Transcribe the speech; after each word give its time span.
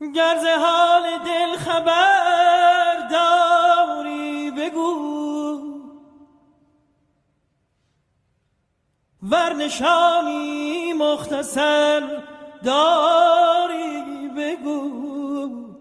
گرز 0.00 0.44
حال 0.44 1.18
دل 1.18 1.56
خبر 1.56 3.08
داری 3.10 4.50
بگو. 4.50 5.12
ورنشانی 9.22 10.92
مختصر 10.92 12.22
داری 12.64 14.28
بگو. 14.36 15.72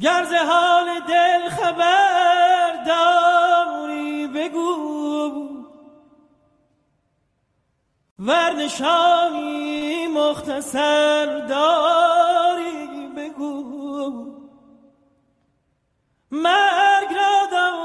گرز 0.00 0.32
حال 0.32 1.00
دل 1.08 1.48
خبر 1.48 2.84
داری 2.86 4.26
بگو. 4.26 4.99
ورنشانی 8.26 10.06
مختصر 10.06 11.46
داری 11.46 13.08
بگو. 13.16 14.34
مرگ 16.30 17.14
را 17.14 17.46
دارم 17.52 17.80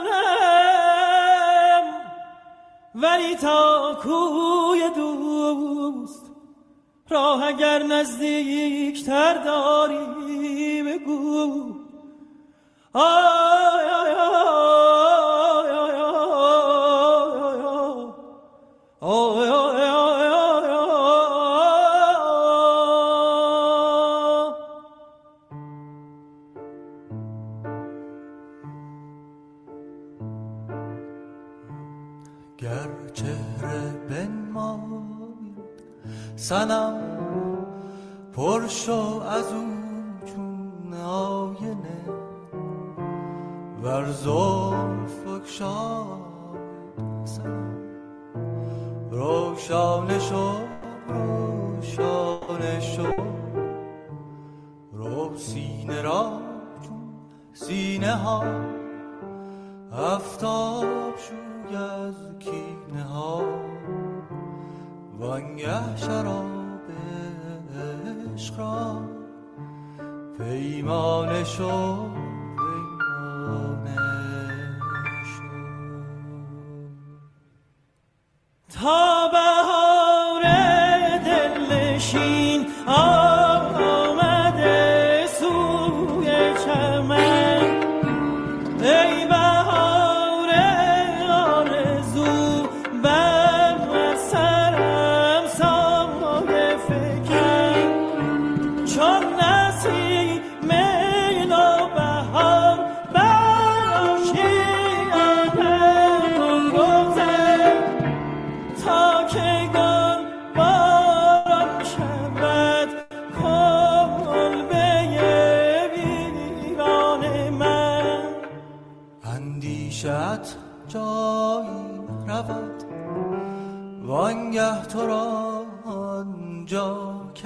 ولی 2.95 3.35
تا 3.35 3.97
کوی 4.03 4.89
دوست 4.95 6.31
راه 7.09 7.45
اگر 7.47 7.83
نزدیکتر 7.83 9.33
داری 9.33 10.83
بگو. 10.83 11.75
آی 12.93 13.23
آی 14.03 14.11
آی 14.11 14.74
سنم 36.49 36.93
پر 38.33 38.67
شو 38.67 39.21
از 39.29 39.53
او 39.53 39.65
چون 40.25 40.93
آینه 40.93 42.05
ور 43.83 44.11
زلف 44.11 45.47
سنم. 47.23 47.75
روشانه 49.11 50.19
شو 50.19 50.51
روشانه 51.07 52.79
شو. 52.79 53.11
رو 54.93 55.37
سینه 55.37 56.01
را 56.01 56.41
چون 56.81 57.13
سینه 57.53 58.15
ها 58.15 58.43
افتاب 59.91 60.85
شوی 61.17 61.75
از 61.75 62.15
کینه 62.39 63.03
ها. 63.03 63.41
وانگه 65.25 65.97
شراب 65.97 66.81
عشق 68.35 68.59
را 68.59 69.01
پیمانه 70.37 71.43
شو 71.43 72.09
پیمانه 72.57 73.97
شو. 75.23 75.43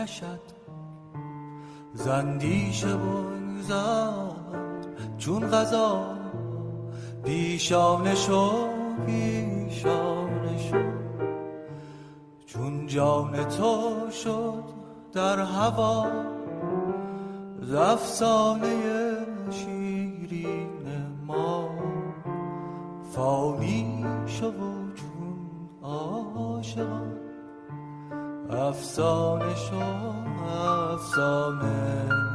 آنجا 0.10 0.38
کشد 0.38 0.40
زندیشه 1.94 2.96
بگذر 2.96 4.12
چون 5.18 5.50
غذا 5.50 6.18
پیشانه 7.24 8.16
شو 8.16 8.68
پیشانه 9.06 10.58
شو. 10.58 10.78
چون 12.46 12.88
جان 12.88 13.44
تو 13.44 14.10
شد 14.12 14.64
در 15.14 15.40
هوا 15.40 16.08
زفسانه 17.62 18.78
شیرین 19.52 20.70
ما. 21.26 21.70
فانی 23.12 24.06
شو 24.26 24.52
چون 24.96 25.40
عاشقان. 25.84 27.29
افسانه 28.60 29.56
شو 29.56 29.76
افسانه. 30.94 32.29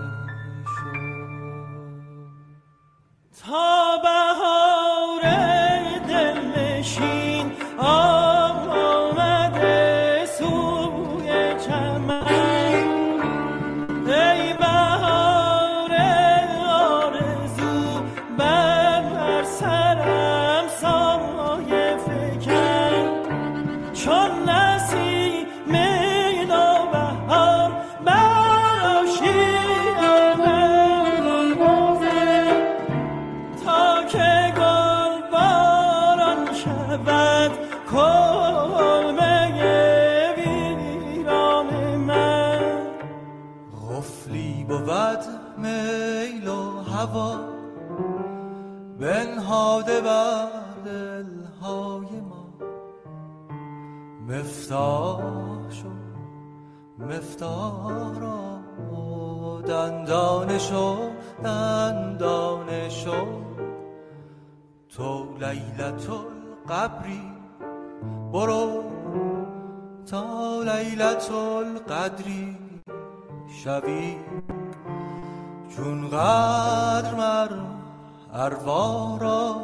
القبری 66.75 67.23
برو 68.33 68.83
تا 70.07 70.63
لیلت 70.63 71.31
القدری 71.31 72.57
شوی 73.49 74.17
چون 75.77 76.09
قدر 76.09 77.15
مر 77.15 77.51
اروا 78.33 79.19
را. 79.21 79.57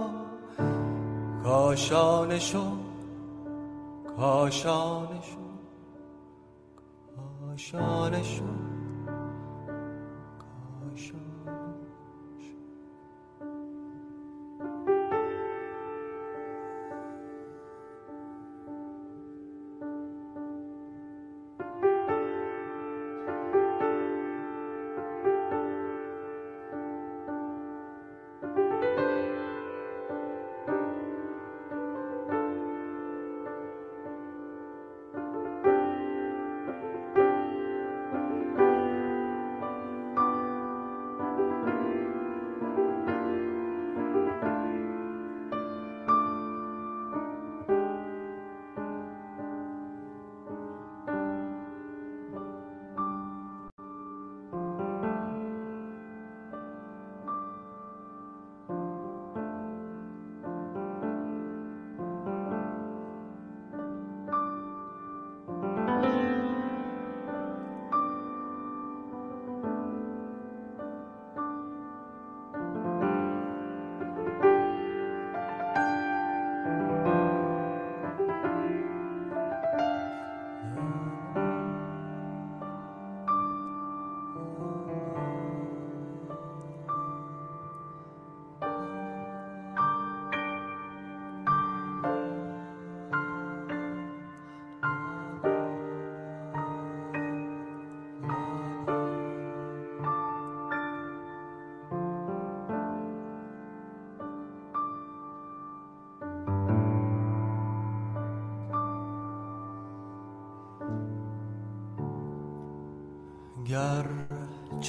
کاشانه 1.45 2.39
شو 2.39 2.65
کاشانه 4.17 5.21
شو 5.23 5.41
کاشانه 7.47 8.23
شو. 8.23 8.70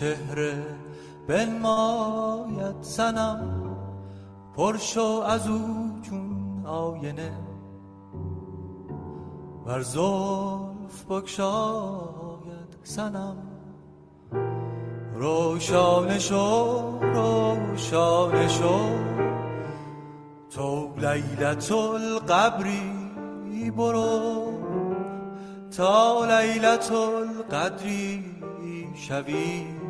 چهره 0.01 0.63
بنماید 1.27 2.75
سنم 2.81 3.77
پرشو 4.55 5.23
از 5.27 5.47
او 5.47 5.89
چون 6.01 6.65
آینه. 6.65 7.31
بر 9.65 9.81
زلف 9.81 11.05
بکشاید 11.09 12.77
سنم 12.83 13.37
روشان 15.15 16.19
شو 16.19 16.99
روشان 17.01 18.47
شو. 18.47 18.79
تو 20.49 20.93
لیلت 20.97 21.71
القبری 21.71 22.91
برو. 23.71 24.53
تا 25.77 26.25
لیلت 26.25 26.91
القدری 26.91 28.25
شوی. 28.95 29.80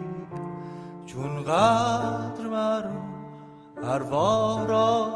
چون 1.14 1.44
قدر 1.44 2.48
مر 2.52 2.84
اروا 3.84 4.66
را 4.66 5.08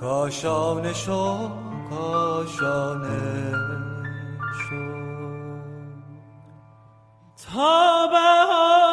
کاشانه 0.00 0.92
شو 0.92 1.50
کاشانه 1.90 3.52
شو 4.68 4.84
تا 7.36 8.06
بهار 8.06 8.89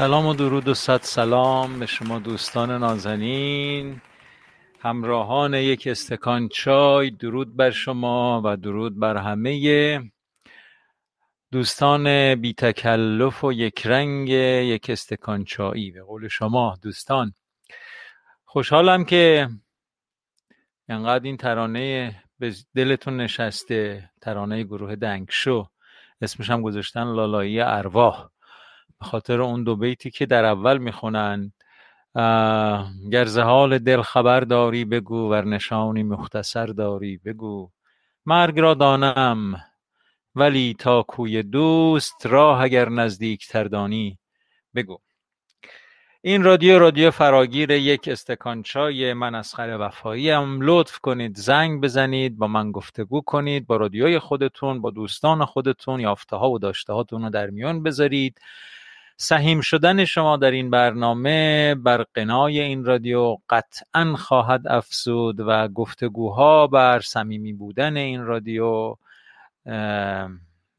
سلام 0.00 0.26
و 0.26 0.34
درود 0.34 0.68
و 0.68 0.74
صد 0.74 1.00
سلام 1.02 1.78
به 1.78 1.86
شما 1.86 2.18
دوستان 2.18 2.70
نازنین. 2.70 4.00
همراهان 4.80 5.54
یک 5.54 5.86
استکان 5.86 6.48
چای 6.48 7.10
درود 7.10 7.56
بر 7.56 7.70
شما 7.70 8.42
و 8.44 8.56
درود 8.56 8.98
بر 9.00 9.16
همه 9.16 10.10
دوستان 11.52 12.34
بی 12.34 12.54
تکلف 12.54 13.44
و 13.44 13.52
یک 13.52 13.86
رنگ 13.86 14.28
یک 14.28 14.90
استکان 14.90 15.44
چایی. 15.44 15.90
به 15.90 16.02
قول 16.02 16.28
شما 16.28 16.78
دوستان 16.82 17.34
خوشحالم 18.44 19.04
که 19.04 19.48
انقدر 20.88 21.24
این 21.24 21.36
ترانه 21.36 22.14
به 22.38 22.54
دلتون 22.74 23.16
نشسته 23.16 24.10
ترانه 24.20 24.62
گروه 24.62 24.96
دنگشو. 24.96 25.68
اسمش 26.22 26.50
هم 26.50 26.62
گذاشتن 26.62 27.04
لالایی 27.04 27.60
ارواح. 27.60 28.28
به 29.00 29.06
خاطر 29.06 29.40
اون 29.40 29.64
دو 29.64 29.76
بیتی 29.76 30.10
که 30.10 30.26
در 30.26 30.44
اول 30.44 30.78
می‌خونن 30.78 31.52
گر 33.12 33.24
ز 33.24 33.38
حال 33.38 33.78
دل 33.78 34.02
خبر 34.02 34.40
داری 34.40 34.84
بگو 34.84 35.30
ور 35.30 35.44
نشانی 35.44 36.02
مختصر 36.02 36.66
داری 36.66 37.16
بگو. 37.16 37.70
مرگ 38.26 38.60
را 38.60 38.74
دانم 38.74 39.64
ولی 40.34 40.76
تا 40.78 41.02
کوی 41.02 41.42
دوست 41.42 42.26
راه 42.26 42.62
اگر 42.62 42.88
نزدیک 42.88 43.48
تر 43.48 43.64
دانی 43.64 44.18
بگو. 44.74 44.98
این 46.22 46.44
رادیو 46.44 46.78
رادیو 46.78 47.10
فراگیر 47.10 47.70
یک 47.70 48.08
استکان 48.08 48.62
چای 48.62 49.12
من 49.12 49.34
اسخر 49.34 49.76
وفایی 49.80 50.30
هم 50.30 50.58
لطف 50.62 50.98
کنید 50.98 51.36
زنگ 51.36 51.80
بزنید 51.80 52.38
با 52.38 52.46
من 52.46 52.72
گفتگو 52.72 53.20
کنید 53.20 53.66
با 53.66 53.76
رادیوی 53.76 54.18
خودتون 54.18 54.80
با 54.80 54.90
دوستان 54.90 55.44
خودتون 55.44 56.00
یافته 56.00 56.36
ها 56.36 56.50
و 56.50 56.58
داشته 56.58 56.92
هاتون 56.92 57.22
رو 57.22 57.30
در 57.30 57.50
میان 57.50 57.82
بذارید. 57.82 58.40
سهیم 59.22 59.60
شدن 59.60 60.04
شما 60.04 60.36
در 60.36 60.50
این 60.50 60.70
برنامه 60.70 61.74
بر 61.74 62.04
قنای 62.14 62.60
این 62.60 62.84
رادیو 62.84 63.36
قطعا 63.50 64.14
خواهد 64.16 64.68
افزود 64.68 65.40
و 65.40 65.68
گفتگوها 65.68 66.66
بر 66.66 67.00
صمیمی 67.00 67.52
بودن 67.52 67.96
این 67.96 68.24
رادیو 68.24 68.96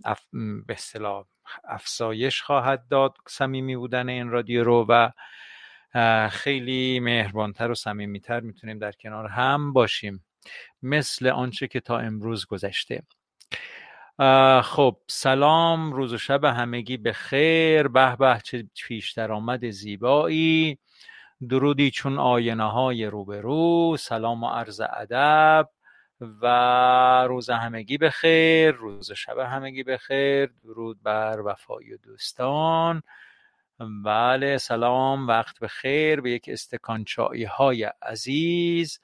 اف... 0.05 0.21
به 0.65 0.73
اصطلاح 0.73 1.25
افزایش 1.63 2.41
خواهد 2.41 2.87
داد 2.89 3.13
صمیمی 3.27 3.75
بودن 3.75 4.09
این 4.09 4.29
رادیو 4.29 4.63
رو 4.63 4.85
و 4.89 5.11
خیلی 6.29 6.99
مهربانتر 6.99 7.71
و 7.71 7.75
صمیمیتر 7.75 8.39
می‌تونیم 8.39 8.79
در 8.79 8.91
کنار 8.91 9.27
هم 9.27 9.73
باشیم 9.73 10.25
مثل 10.81 11.27
آنچه 11.27 11.67
که 11.67 11.79
تا 11.79 11.99
امروز 11.99 12.45
گذشته. 12.45 13.03
خب 14.63 14.97
سلام 15.07 15.93
روز 15.93 16.13
و 16.13 16.17
شب 16.17 16.43
همگی 16.45 16.97
به 16.97 17.13
خیر. 17.13 17.87
به 17.87 18.15
به 18.15 18.39
چه 18.43 18.67
پیش 18.87 19.11
درآمد 19.11 19.69
زیبایی. 19.69 20.79
درودی 21.49 21.91
چون 21.91 22.19
آینه 22.19 22.71
های 22.71 23.05
روبرو. 23.05 23.97
سلام 23.99 24.43
و 24.43 24.47
عرض 24.47 24.81
ادب. 24.81 25.69
و 26.41 27.25
روز 27.27 27.49
همگی 27.49 27.97
به 27.97 28.09
خیر 28.09 28.71
روز 28.71 29.11
و 29.11 29.15
شب 29.15 29.37
همگی 29.37 29.83
به 29.83 29.97
خیر. 29.97 30.53
درود 30.63 31.03
بر 31.03 31.41
وفای 31.45 31.93
و 31.93 31.97
دوستان. 31.97 33.03
بله 34.05 34.57
سلام 34.57 35.27
وقت 35.27 35.59
به 35.59 35.67
خیر. 35.67 36.21
به 36.21 36.31
یک 36.31 36.49
استکان 36.53 37.03
چایی 37.03 37.43
های 37.43 37.83
عزیز. 38.01 38.99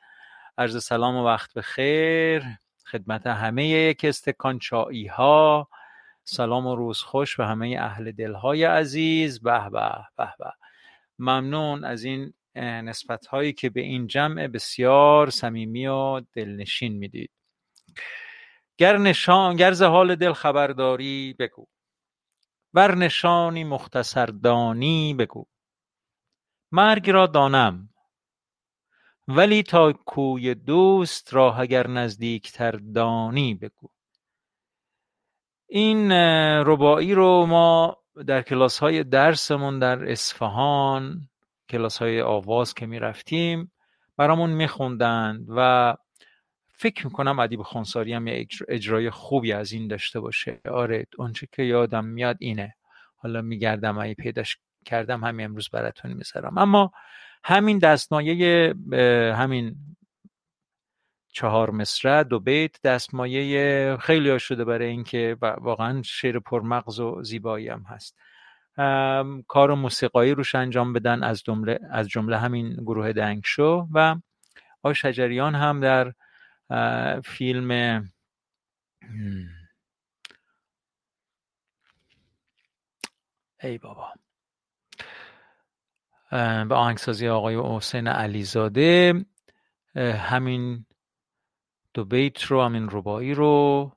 عرض 0.58 0.84
سلام 0.84 1.16
و 1.16 1.26
وقت 1.26 1.54
به 1.54 1.62
خیر. 1.62 2.44
خدمت 2.92 3.28
همه 3.28 3.68
یک 3.68 4.06
استکان 4.06 4.60
چایی 4.60 5.08
ها 5.08 5.70
سلام 6.24 6.66
و 6.68 6.76
روز 6.76 7.02
خوش 7.02 7.38
به 7.38 7.46
همه 7.46 7.78
اهل 7.80 8.12
دل 8.12 8.34
های 8.34 8.64
عزیز. 8.64 9.42
به 9.42 9.70
به 9.70 9.92
به 10.18 10.34
به. 10.40 10.54
ممنون 11.20 11.84
از 11.84 12.04
این 12.04 12.34
نسبت 12.56 13.28
هایی 13.28 13.54
که 13.54 13.70
به 13.70 13.82
این 13.82 14.08
جمع 14.08 14.48
بسیار 14.48 15.30
صمیمی 15.30 15.88
و 15.88 16.20
دلنشین 16.20 16.98
می‌دید. 16.98 17.32
گر 18.78 18.98
نشان 18.98 19.56
گر 19.56 19.72
ز 19.72 19.82
حال 19.82 20.16
دل 20.16 20.34
خبرداری 20.34 21.36
بگو. 21.40 21.68
ور 22.74 22.96
نشانی 22.96 23.64
مختصر 23.64 24.26
دانی 24.26 25.14
بگو. 25.14 25.46
مرگ 26.72 27.10
را 27.10 27.28
دانم. 27.28 27.90
ولی 29.28 29.64
تا 29.64 29.94
کوی 29.94 30.56
دوست 30.56 31.34
راه 31.34 31.60
اگر 31.60 31.88
نزدیکتر 31.88 32.72
دانی 32.72 33.56
بگو. 33.56 33.90
این 35.70 36.12
رباعی 36.66 37.14
رو 37.14 37.46
ما 37.46 37.98
در 38.28 38.42
کلاس 38.42 38.80
های 38.80 39.04
درسمون 39.04 39.80
در 39.80 40.12
اصفهان 40.12 41.30
کلاس 41.70 41.98
های 41.98 42.22
آواز 42.22 42.74
که 42.74 42.86
می 42.86 43.00
رفتیم 43.00 43.72
برامون 44.18 44.50
می 44.50 44.68
و 45.48 45.96
فکر 46.68 47.06
می‌کنم 47.06 47.40
ادیب 47.40 47.62
خانساری 47.62 48.14
هم 48.14 48.28
یه 48.28 48.48
اجرای 48.68 49.10
خوبی 49.10 49.54
از 49.54 49.72
این 49.72 49.88
داشته 49.88 50.20
باشه. 50.20 50.62
آره 50.72 51.08
اونچه 51.18 51.48
که 51.52 51.64
یادم 51.64 52.06
میاد 52.06 52.38
اینه. 52.40 52.76
حالا 53.16 53.42
میگردم 53.42 53.98
اگه 53.98 54.14
پیداش 54.14 54.58
کردم 54.86 55.24
همین 55.24 55.46
امروز 55.46 55.70
براتون 55.70 56.14
می‌ذارم. 56.14 56.58
اما 56.58 56.92
همین 57.44 57.80
دستمایه 57.80 58.74
همین 59.38 59.76
چهار 61.30 61.70
مصرع 61.70 62.24
دو 62.24 62.40
بیت 62.40 62.82
دستمایه 62.82 63.98
خیلی 63.98 64.40
شده 64.40 64.66
برای 64.66 64.88
اینکه 64.88 65.38
واقعا 65.42 66.02
شعر 66.02 66.40
پرمغز 66.40 67.00
و 67.00 67.24
زیبایی 67.24 67.70
هم 67.70 67.84
هست. 67.88 68.18
کار 69.48 69.74
موسیقایی 69.74 70.32
روش 70.32 70.56
انجام 70.56 70.94
بدن 70.94 71.24
از 71.24 71.44
جمله 71.44 71.80
از 71.92 72.08
جمله 72.08 72.38
همین 72.38 72.74
گروه 72.74 73.14
دنگشو 73.14 73.88
و 73.94 74.16
آقای 74.84 74.96
شجریان 74.96 75.56
هم 75.56 75.80
در 75.80 76.14
فیلم 77.22 78.12
ای 83.64 83.78
بابا. 83.78 84.14
به 86.32 86.76
آهنگسازی 86.76 87.28
آقای 87.28 87.76
حسین 87.78 88.08
علیزاده 88.08 89.26
همین 89.96 90.86
دو 91.94 92.06
بیت 92.06 92.44
رو 92.44 92.64
همین 92.64 92.88
ربایی 92.92 93.34
رو 93.34 93.92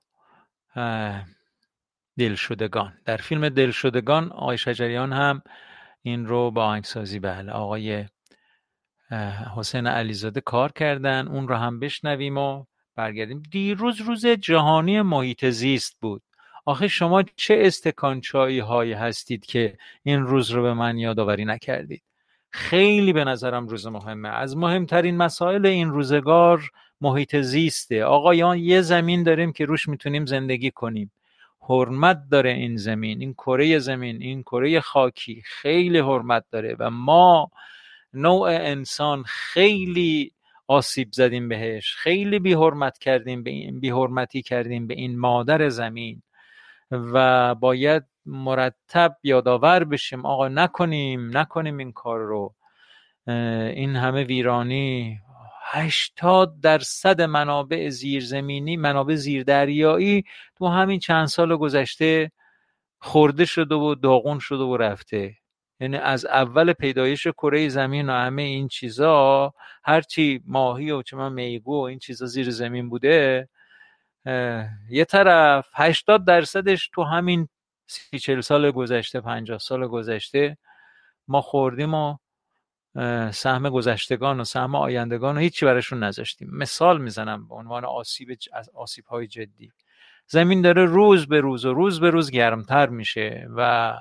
دلشدگان. 2.19 2.99
در 3.05 3.17
فیلم 3.17 3.49
دلشدگان 3.49 4.33
آقای 4.33 4.59
شجریان 4.59 5.13
هم 5.13 5.43
این 6.03 6.27
رو 6.27 6.51
با 6.51 6.65
آهنگسازی 6.65 7.19
بله 7.19 7.53
آقای 7.53 8.07
حسین 9.57 9.87
علیزاده 9.87 10.41
کار 10.41 10.73
کردن. 10.73 11.29
اون 11.29 11.49
رو 11.49 11.55
هم 11.55 11.81
بشنویم 11.81 12.39
و 12.39 12.65
برگردیم. 12.97 13.43
دیروز 13.51 14.01
روز 14.01 14.27
جهانی 14.27 15.03
محیط 15.03 15.45
زیست 15.45 15.97
بود. 16.01 16.23
آخه 16.67 16.89
شما 16.89 17.23
چه 17.23 17.59
استکانچایی 17.61 18.59
هایی 18.59 18.93
هستید 18.93 19.47
که 19.47 19.79
این 20.03 20.23
روز 20.23 20.51
رو 20.51 20.63
به 20.63 20.75
من 20.75 20.99
یادآوری 20.99 21.45
نکردید؟ 21.45 22.03
خیلی 22.51 23.13
به 23.13 23.25
نظرم 23.25 23.69
روز 23.69 23.87
مهمه. 23.87 24.29
از 24.29 24.57
مهمترین 24.57 25.17
مسائل 25.17 25.67
این 25.67 25.91
روزگار 25.91 26.71
محیط 27.01 27.37
زیسته. 27.37 28.05
آقایان 28.05 28.59
یه 28.59 28.81
زمین 28.81 29.23
داریم 29.23 29.53
که 29.53 29.65
روش 29.65 29.89
می‌تونیم 29.89 30.27
زندگی 30.27 30.71
کنیم. 30.71 31.13
حرمت 31.69 32.23
داره 32.31 32.51
این 32.51 32.77
زمین 32.77 33.21
این 33.21 33.33
کره 33.33 33.79
زمین 33.79 34.23
این 34.23 34.43
کره 34.43 34.81
خاکی. 34.81 35.43
خیلی 35.45 35.99
حرمت 35.99 36.45
داره 36.51 36.77
و 36.79 36.91
ما 36.91 37.51
نوع 38.15 38.49
انسان 38.49 39.23
خیلی 39.27 40.33
آسیب 40.67 41.09
زدیم 41.13 41.49
بهش. 41.49 41.95
خیلی 41.95 42.39
بی 42.39 42.53
حرمت 42.53 42.99
کردیم 42.99 43.43
به 43.43 43.51
این 43.51 43.81
بی 43.81 43.91
حرمتی 43.91 44.43
کردیم 44.43 44.87
به 44.87 44.95
این 44.95 45.19
مادر 45.19 45.69
زمین 45.69 46.23
و 46.91 47.55
باید 47.55 48.03
مرتب 48.31 49.17
یادآور 49.23 49.85
بشیم. 49.85 50.27
آقا 50.27 50.49
نکنیم 50.49 51.39
نکنیم 51.39 51.79
این 51.79 51.93
کار 51.93 52.19
رو. 52.19 52.55
این 53.75 53.97
همه 53.97 54.25
ویرانی 54.25 55.21
هشتاد 55.73 56.61
درصد 56.61 57.21
منابع 57.21 57.89
زیرزمینی 57.89 58.77
منابع 58.77 59.15
زیردریایی 59.15 60.25
تو 60.59 60.67
همین 60.69 60.99
چند 60.99 61.27
سال 61.27 61.57
گذشته 61.57 62.33
خورده 63.01 63.45
شده 63.45 63.75
و 63.75 63.95
داغون 63.95 64.39
شده 64.39 64.65
و 64.65 64.77
رفته. 64.77 65.35
یعنی 65.81 65.97
از 65.97 66.27
اول 66.27 66.73
پیدایش 66.73 67.27
کره 67.27 67.69
زمین 67.69 68.11
و 68.11 68.13
همه 68.13 68.43
این 68.43 68.69
چیزا 68.69 69.55
هرچی 69.85 70.43
ماهی 70.47 70.91
و 70.91 71.03
چه 71.03 71.17
من 71.17 71.33
میگو 71.33 71.81
و 71.81 71.83
این 71.83 71.99
چیزا 71.99 72.27
زیر 72.27 72.51
زمین 72.51 72.89
بوده 72.89 73.49
یه 74.91 75.05
طرف 75.09 75.69
هشتاد 75.75 76.25
درصدش 76.25 76.91
تو 76.95 77.03
همین 77.03 77.49
سی 77.91 78.19
چل 78.19 78.41
سال 78.41 78.71
گذشته 78.71 79.21
پنجاه 79.21 79.59
سال 79.59 79.87
گذشته 79.87 80.59
ما 81.29 81.41
خوردیم 81.41 81.95
و 81.95 82.17
سهم 83.31 83.71
گذشتگان 83.71 84.41
و 84.41 84.45
سهم 84.45 84.75
آیندگان 84.75 85.37
و 85.37 85.41
هیچی 85.41 85.67
براشون 85.67 86.05
نذاشتیم. 86.05 86.49
مثال 86.53 87.01
می‌زنم 87.01 87.49
به 87.49 87.55
عنوان 87.55 87.85
آسیب 87.85 88.39
از 88.53 88.71
آسیب 88.75 89.07
های 89.07 89.27
جدی. 89.27 89.73
زمین 90.27 90.63
داره 90.63 90.85
روز 90.85 91.27
به 91.27 91.41
روز 91.41 91.65
و 91.65 91.75
روز 91.75 92.01
به 92.01 92.11
روز 92.11 92.31
گرمتر 92.31 92.89
میشه 92.89 93.49
و 93.57 93.95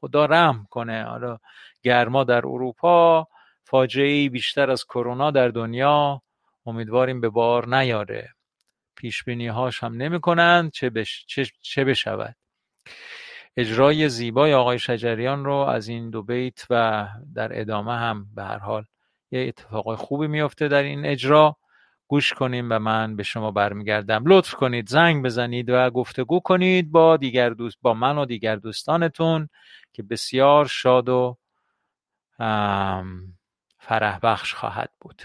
خدا 0.00 0.24
رحم 0.24 0.66
کنه. 0.70 1.04
حالا 1.04 1.38
گرما 1.82 2.24
در 2.24 2.46
اروپا 2.46 3.28
فاجعه 3.64 4.28
بیشتر 4.28 4.70
از 4.70 4.84
کرونا 4.84 5.30
در 5.30 5.48
دنیا 5.48 6.22
امیدواریم 6.66 7.20
به 7.20 7.28
بار 7.28 7.76
نیاره. 7.76 8.28
پیش 8.96 9.24
بینی 9.24 9.46
هاش 9.46 9.82
هم 9.82 9.94
نمی 9.94 10.20
کنند 10.20 10.70
چه, 10.70 10.90
بش... 10.90 11.24
چه... 11.26 11.46
چه 11.62 11.84
بشود. 11.84 12.36
اجرای 13.56 14.08
زیبای 14.08 14.54
آقای 14.54 14.78
شجریان 14.78 15.44
رو 15.44 15.54
از 15.54 15.88
این 15.88 16.10
دو 16.10 16.22
بیت 16.22 16.66
و 16.70 17.08
در 17.34 17.60
ادامه 17.60 17.92
هم 17.98 18.26
به 18.34 18.42
هر 18.44 18.58
حال 18.58 18.84
یه 19.30 19.40
اتفاق 19.48 19.94
خوبی 19.94 20.26
میفته 20.26 20.68
در 20.68 20.82
این 20.82 21.06
اجرا. 21.06 21.56
گوش 22.08 22.32
کنیم 22.32 22.66
و 22.70 22.78
من 22.78 23.16
به 23.16 23.22
شما 23.22 23.50
برمیگردم. 23.50 24.22
لطف 24.26 24.54
کنید 24.54 24.88
زنگ 24.88 25.24
بزنید 25.24 25.70
و 25.70 25.90
گفتگو 25.90 26.40
کنید 26.40 26.92
با 26.92 27.16
دیگر 27.16 27.50
دوست 27.50 27.76
با 27.82 27.94
من 27.94 28.18
و 28.18 28.24
دیگر 28.24 28.56
دوستانتون 28.56 29.48
که 29.92 30.02
بسیار 30.02 30.66
شاد 30.66 31.08
و 31.08 31.36
فرح 33.78 34.18
بخش 34.22 34.54
خواهد 34.54 34.90
بود. 35.00 35.22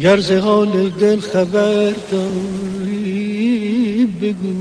گر 0.00 0.20
ز 0.20 0.32
حال 0.32 0.90
دل 0.90 1.20
خبر 1.20 1.94
داری 2.10 4.06
بگو. 4.22 4.54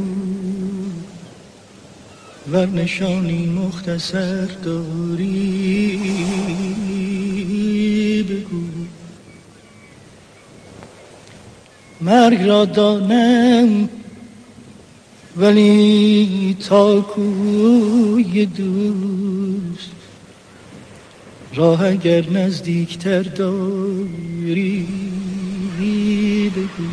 ور 2.52 2.66
نشانی 2.66 3.46
مختصر 3.46 4.46
داری 4.46 6.00
بگو. 8.30 8.64
مرگ 12.02 12.48
را 12.48 12.66
دانم 12.66 13.90
ولی 15.38 16.58
تا 16.70 17.02
کوی 17.02 18.46
دوست. 18.46 19.93
راه 21.56 21.86
اگر 21.86 22.30
نزدیکتر 22.30 23.22
داری 23.24 24.88
بگو. 26.50 26.90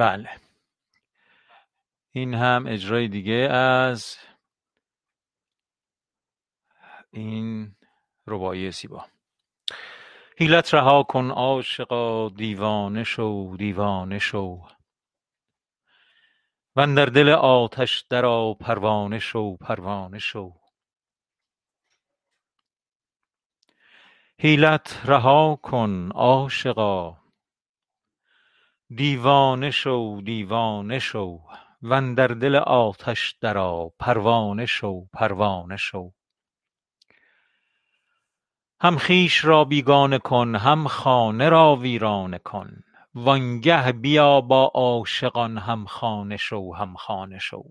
بله. 0.00 0.30
این 2.12 2.34
هم 2.34 2.66
اجرای 2.66 3.08
دیگه 3.08 3.48
از 3.52 4.16
این 7.10 7.76
ربایی 8.26 8.70
زیبا 8.70 9.06
هیلت 10.38 10.74
رها 10.74 11.02
کن 11.02 11.30
عاشقا 11.30 12.28
دیوانه 12.28 13.04
شو 13.04 13.54
دیوانه 13.58 14.18
شو. 14.18 14.62
و 16.76 16.86
در 16.86 17.06
دل 17.06 17.28
آتش 17.28 18.00
درآ 18.00 18.54
پروانه 18.54 19.18
شو 19.18 19.56
پروانه 19.56 20.18
شو. 20.18 20.52
حیلت 24.38 25.00
رها 25.04 25.56
کن 25.62 26.10
عاشقا 26.14 27.19
دیوانه 28.96 29.70
شو 29.70 30.20
دیوانه 30.24 30.98
شو. 30.98 31.40
در 32.16 32.26
دل 32.26 32.56
آتش 32.56 33.36
درآ 33.40 33.88
پروانه 33.98 34.66
شو 34.66 35.06
پروانه 35.12 35.76
شو. 35.76 36.10
هم 38.80 38.98
خویش 38.98 39.44
را 39.44 39.64
بیگانه 39.64 40.18
کن 40.18 40.54
هم 40.54 40.88
خانه 40.88 41.48
را 41.48 41.76
ویرانه 41.76 42.38
کن. 42.38 42.82
وانگه 43.14 43.92
بیا 43.92 44.40
با 44.40 44.72
عاشقان 44.74 45.58
همخانه 45.58 46.36
شو 46.36 46.72
همخانه 46.74 47.38
شو. 47.38 47.62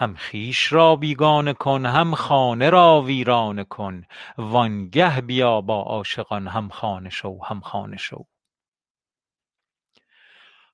هم 0.00 0.16
خویش 0.16 0.72
را 0.72 0.96
بیگانه 0.96 1.52
کن 1.52 1.86
هم 1.86 2.14
خانه 2.14 2.70
را 2.70 3.02
ویرانه 3.02 3.64
کن. 3.64 4.04
وانگه 4.38 5.20
بیا 5.20 5.60
با 5.60 5.82
عاشقان 5.82 6.48
همخانه 6.48 7.10
شو 7.10 7.38
همخانه 7.44 7.96
شو. 7.96 8.24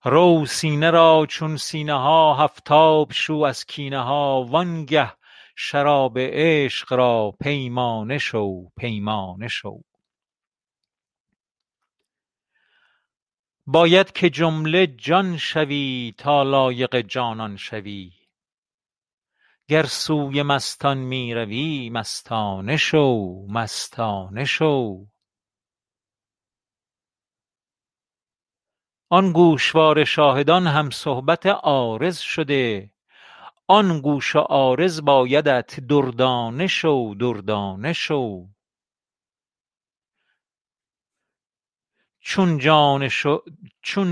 رو 0.05 0.47
سینه 0.47 0.91
را 0.91 1.27
چون 1.29 1.57
سینه 1.57 1.93
ها 1.93 2.35
هفتاب 2.35 3.13
شو 3.13 3.35
از 3.35 3.65
کینه 3.65 4.03
ها 4.03 4.45
وانگه 4.49 5.13
شراب 5.57 6.19
عشق 6.19 6.93
را 6.93 7.35
پیمانه 7.41 8.19
شو 8.19 8.69
پیمانه 8.77 9.49
شو. 9.49 9.81
باید 13.67 14.13
که 14.13 14.31
جمله 14.31 14.87
جان 14.87 15.37
شوی 15.37 16.15
تا 16.19 16.43
لایق 16.43 17.01
جانان 17.01 17.57
شوی. 17.57 18.24
گر 19.69 19.87
سوی 19.87 20.43
مستان 20.43 20.99
می 20.99 21.35
روی 21.35 21.91
مستانه 21.91 22.77
شو 22.77 23.47
مستانه 23.49 24.45
شو. 24.45 25.07
آن 29.11 29.33
گوشوار 29.33 30.05
شاهدان 30.05 30.67
هم 30.67 30.91
صحبت 30.91 31.47
عارض 31.47 32.19
شده. 32.19 32.91
آن 33.69 34.01
گوش 34.01 34.37
عارض 34.37 35.01
بایدت 35.01 35.81
دردانه 35.81 36.67
شو 36.67 37.15
دردانه 37.21 37.93
شو 37.93 38.49
چون 42.21 42.59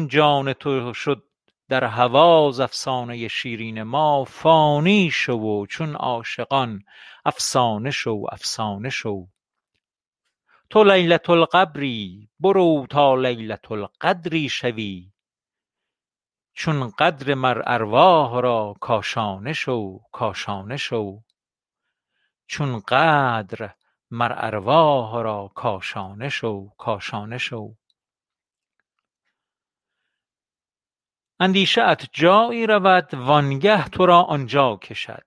جان 0.08 0.52
تو 0.52 0.94
شد 0.94 1.31
در 1.72 1.84
هوا 1.84 2.50
ز 2.50 2.60
افسانه 2.60 3.28
شیرین 3.28 3.82
ما 3.82 4.24
فانی 4.24 5.10
شو 5.10 5.32
و 5.32 5.66
چون 5.66 5.96
عاشقان 5.96 6.84
افسانه 7.24 7.90
شو 7.90 8.24
افسانه 8.32 8.90
شو. 8.90 9.26
تو 10.70 10.84
لیلة 10.84 11.30
القبری 11.30 12.28
برو 12.40 12.86
تا 12.90 13.14
لیلة 13.14 13.60
القدری 13.70 14.48
شوی. 14.48 15.12
چون 16.52 16.90
قدر 16.98 17.34
مر 17.34 17.62
ارواح 17.66 18.40
را 18.40 18.74
کاشانه 18.80 19.52
شو 19.52 19.98
کاشانه 20.12 20.76
شو. 20.76 21.20
چون 22.46 22.80
قدر 22.80 23.70
مر 24.10 24.32
ارواح 24.36 25.22
را 25.22 25.50
کاشانه 25.54 26.28
شو 26.28 26.68
کاشانه 26.78 27.38
شو. 27.38 27.74
اندیشه 31.42 31.82
ات 31.82 32.06
جایی 32.12 32.66
رود 32.66 33.14
وانگه 33.14 33.88
تو 33.88 34.06
را 34.06 34.22
آنجا 34.22 34.76
کشد. 34.76 35.26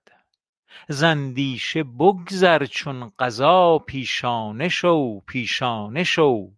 ز 0.88 1.02
اندیشه 1.02 1.82
بگذر 1.82 2.66
چون 2.66 3.12
قضا 3.18 3.78
پیشانه 3.78 4.68
شو 4.68 5.20
پیشانه 5.20 6.04
شو. 6.04 6.50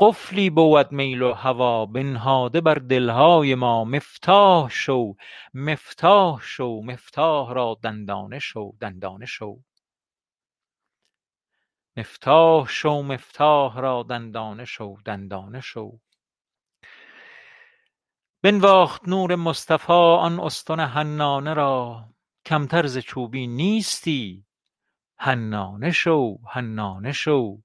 قفلی 0.00 0.50
بود 0.50 0.92
میل 0.92 1.22
و 1.22 1.32
هوی 1.32 1.86
بنهاده 1.92 2.60
بر 2.60 2.74
دلهای 2.74 3.54
ما 3.54 3.84
مفتاح 3.84 4.70
شو 4.70 5.14
مفتاح 5.54 6.40
شو 6.42 6.80
مفتاح 6.84 7.52
را 7.54 7.78
دندانه 7.82 8.38
شو 8.38 8.72
دندانه 8.80 9.26
شو. 9.26 9.58
مفتاح 11.96 12.68
شو 12.68 13.02
مفتاح 13.02 13.80
را 13.80 14.02
دندانه 14.02 14.64
شو 14.64 14.96
دندانه 15.04 15.60
شو. 15.60 15.98
بنواخت 18.44 19.08
نور 19.08 19.34
مصطفی 19.34 19.92
آن 19.92 20.40
استن 20.40 20.80
حنانه 20.80 21.54
را. 21.54 22.04
کمتر 22.46 22.86
ز 22.86 22.98
چوبین 22.98 23.56
نیستی. 23.56 24.46
حنانه 25.16 25.90
شو 25.90 26.38
حنانه 26.50 27.12
شو. 27.12 27.58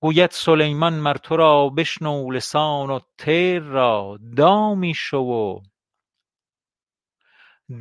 گوید 0.00 0.30
سلیمان 0.30 0.94
مر 0.94 1.16
تو 1.16 1.36
را 1.36 1.68
بشنو 1.68 2.30
لسان 2.30 2.90
الطیر 2.90 3.62
را. 3.62 4.18
دامی 4.36 4.94
شو 4.94 5.18
و 5.18 5.60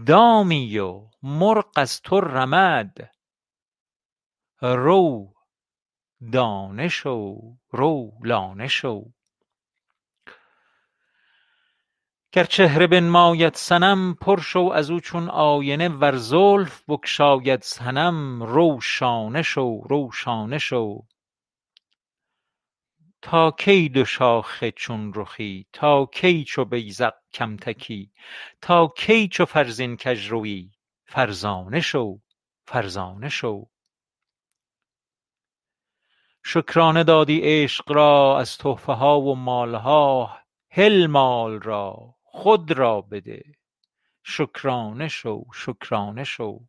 دامی 0.05 0.79
و 0.79 1.09
مرغ 1.23 1.69
از 1.75 2.01
تو 2.01 2.21
رمد. 2.21 3.11
رو 4.61 5.33
دانه 6.31 6.87
شو 6.87 7.37
رو 7.69 8.11
لانه 8.23 8.67
شو. 8.67 9.16
گر 12.37 12.43
چهره 12.43 12.87
بنماید 12.87 13.55
صنم 13.55 14.13
پر 14.13 14.41
شو 14.41 14.59
ازو 14.59 14.99
چون 14.99 15.29
آینه 15.29 15.89
ور 15.89 16.15
زلف 16.15 16.83
بگشاید 16.89 17.61
صنم 17.61 18.43
رو 18.43 18.81
شانه 18.81 19.41
شو 19.41 19.81
رو 19.89 20.11
شانه 20.11 20.57
شو. 20.57 21.01
تا 23.21 23.51
کی 23.51 23.89
دو 23.89 24.05
شاخه 24.05 24.71
چون 24.71 25.13
رخی؟ 25.15 25.67
تا 25.73 26.05
کی 26.05 26.43
چو 26.43 26.65
کم 27.33 27.57
تکی؟ 27.57 28.11
تا 28.61 28.93
کی 28.97 29.27
چو 29.27 29.45
فرزین 29.45 29.97
کژروی 29.97 30.71
فرزانه 31.05 31.79
شو 31.79 32.19
فرزانه 32.67 33.29
شو. 33.29 33.65
شکرانه 36.43 37.03
دادی 37.03 37.41
عشق 37.43 37.91
را 37.91 38.39
از 38.39 38.57
تحفه 38.57 38.93
ها 38.93 39.21
و 39.21 39.35
مالها 39.35 40.37
هل 40.71 41.07
مال 41.07 41.61
را. 41.61 42.16
خود 42.37 42.71
را 42.71 43.01
بده. 43.01 43.43
شکرانه 44.23 45.07
شو 45.07 45.43
شکرانه 45.53 46.23
شو. 46.23 46.59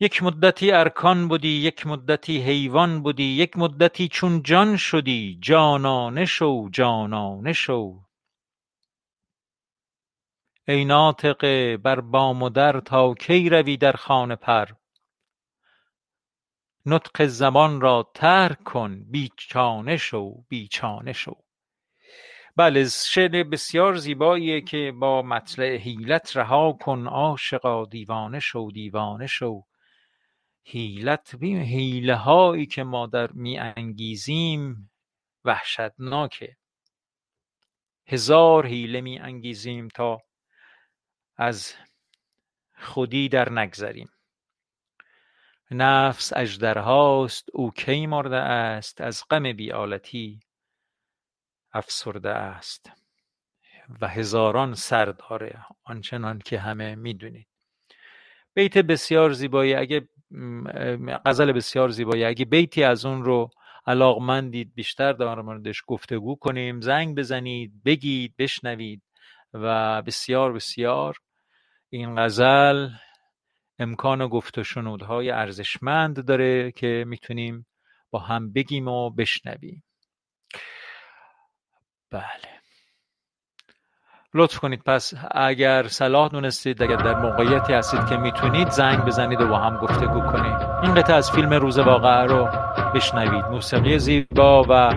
یک 0.00 0.22
مدتی 0.22 0.72
ارکان 0.72 1.28
بودی 1.28 1.48
یک 1.48 1.86
مدتی 1.86 2.38
حیوان 2.38 3.02
بودی 3.02 3.24
یک 3.24 3.56
مدتی 3.56 4.08
چون 4.08 4.42
جان 4.42 4.76
شدی 4.76 5.38
جانانه 5.42 6.24
شو 6.24 6.68
جانانه 6.72 7.52
شو. 7.52 8.04
ای 10.68 10.84
ناطقه 10.84 11.76
بر 11.76 12.00
بام 12.00 12.42
و 12.42 12.48
در 12.48 12.80
تا 12.80 13.14
کی 13.14 13.48
روی 13.48 13.76
در 13.76 13.92
خانه 13.92 14.36
پر؟ 14.36 14.66
نطق 16.86 17.26
زبان 17.26 17.80
را 17.80 18.10
ترک 18.14 18.62
کن 18.64 19.04
بی 19.10 19.30
چانه 19.36 19.96
شو 19.96 20.44
بی 20.48 20.68
چانه 20.68 21.12
شو. 21.12 21.43
بله 22.56 22.88
شعر 22.88 23.42
بسیار 23.42 23.96
زیباییه 23.96 24.60
که 24.60 24.92
با 25.00 25.22
مطلع 25.22 25.76
حیلت 25.76 26.36
رها 26.36 26.72
کن 26.72 27.06
عاشقا 27.06 27.84
دیوانه 27.84 28.40
شو 28.40 28.68
دیوانه 28.74 29.26
شو. 29.26 29.62
حیلت 30.64 31.34
حیله 31.42 32.14
هایی 32.14 32.66
که 32.66 32.84
ما 32.84 33.06
در 33.06 33.32
می 33.32 33.58
انگیزیم 33.58 34.90
وحشتناکه. 35.44 36.56
هزار 38.06 38.66
حیله 38.66 39.00
می 39.00 39.18
انگیزیم 39.18 39.88
تا 39.88 40.22
از 41.36 41.74
خودی 42.78 43.28
در 43.28 43.52
نگذریم. 43.52 44.08
نفس 45.70 46.32
اژدرهاست 46.36 47.48
او 47.52 47.70
کی 47.70 48.06
مرده 48.06 48.36
است؟ 48.36 49.00
از 49.00 49.22
غم 49.30 49.52
بیالتی 49.52 50.40
افسرده 51.74 52.30
است 52.30 52.90
و 54.00 54.08
هزاران 54.08 54.74
سر 54.74 55.04
داره 55.04 55.66
آنچنان 55.84 56.38
که 56.38 56.58
همه 56.58 56.94
می‌دونید. 56.94 57.46
بیت 58.54 58.78
بسیار 58.78 59.32
زیبایی 59.32 59.74
اگه 59.74 60.08
غزل 61.26 61.52
بسیار 61.52 61.88
زیبایی. 61.88 62.24
اگه 62.24 62.44
بیتی 62.44 62.84
از 62.84 63.04
اون 63.04 63.24
رو 63.24 63.50
علاقمندید 63.86 64.74
بیشتر 64.74 65.12
در 65.12 65.40
موردش 65.40 65.82
گفتگو 65.86 66.36
کنیم. 66.36 66.80
زنگ 66.80 67.16
بزنید 67.16 67.82
بگید 67.84 68.34
بشنوید 68.38 69.02
و 69.54 70.02
بسیار 70.02 70.52
بسیار 70.52 71.16
این 71.90 72.16
غزل 72.16 72.88
امکان 73.78 74.26
گفت 74.28 74.58
و 74.58 74.64
شنودهای 74.64 75.30
ارزشمند 75.30 76.26
داره 76.26 76.72
که 76.72 77.04
می‌تونیم 77.06 77.66
با 78.10 78.18
هم 78.18 78.52
بگیم 78.52 78.88
و 78.88 79.10
بشنویم. 79.10 79.82
بله. 82.14 82.54
لطف 84.34 84.58
کنید 84.58 84.82
پس 84.86 85.14
اگر 85.30 85.88
صلاح 85.88 86.28
دونستید 86.28 86.82
اگر 86.82 86.96
در 86.96 87.14
موقعیتی 87.14 87.72
هستید 87.72 88.06
که 88.06 88.16
می‌تونید 88.16 88.70
زنگ 88.70 89.04
بزنید 89.04 89.40
و 89.40 89.48
با 89.48 89.58
هم 89.58 89.76
گفتگو 89.76 90.20
کنید. 90.20 90.56
این 90.82 90.94
قطعه 90.94 91.16
از 91.16 91.30
فیلم 91.30 91.54
روز 91.54 91.78
واقعه 91.78 92.24
رو 92.24 92.48
بشنوید. 92.94 93.44
موسیقی 93.44 93.98
زیبا 93.98 94.66
و 94.68 94.94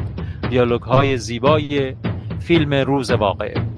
دیالوگ 0.49 0.81
های 0.81 1.17
زیبای 1.17 1.95
فیلم 2.39 2.73
روز 2.73 3.11
واقعه. 3.11 3.76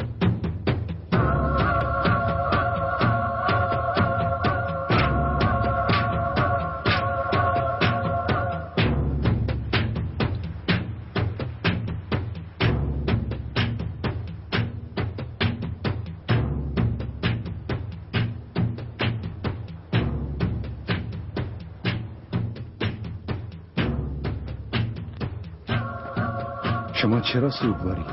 چرا 27.33 27.49
سوگواری؟ 27.49 28.05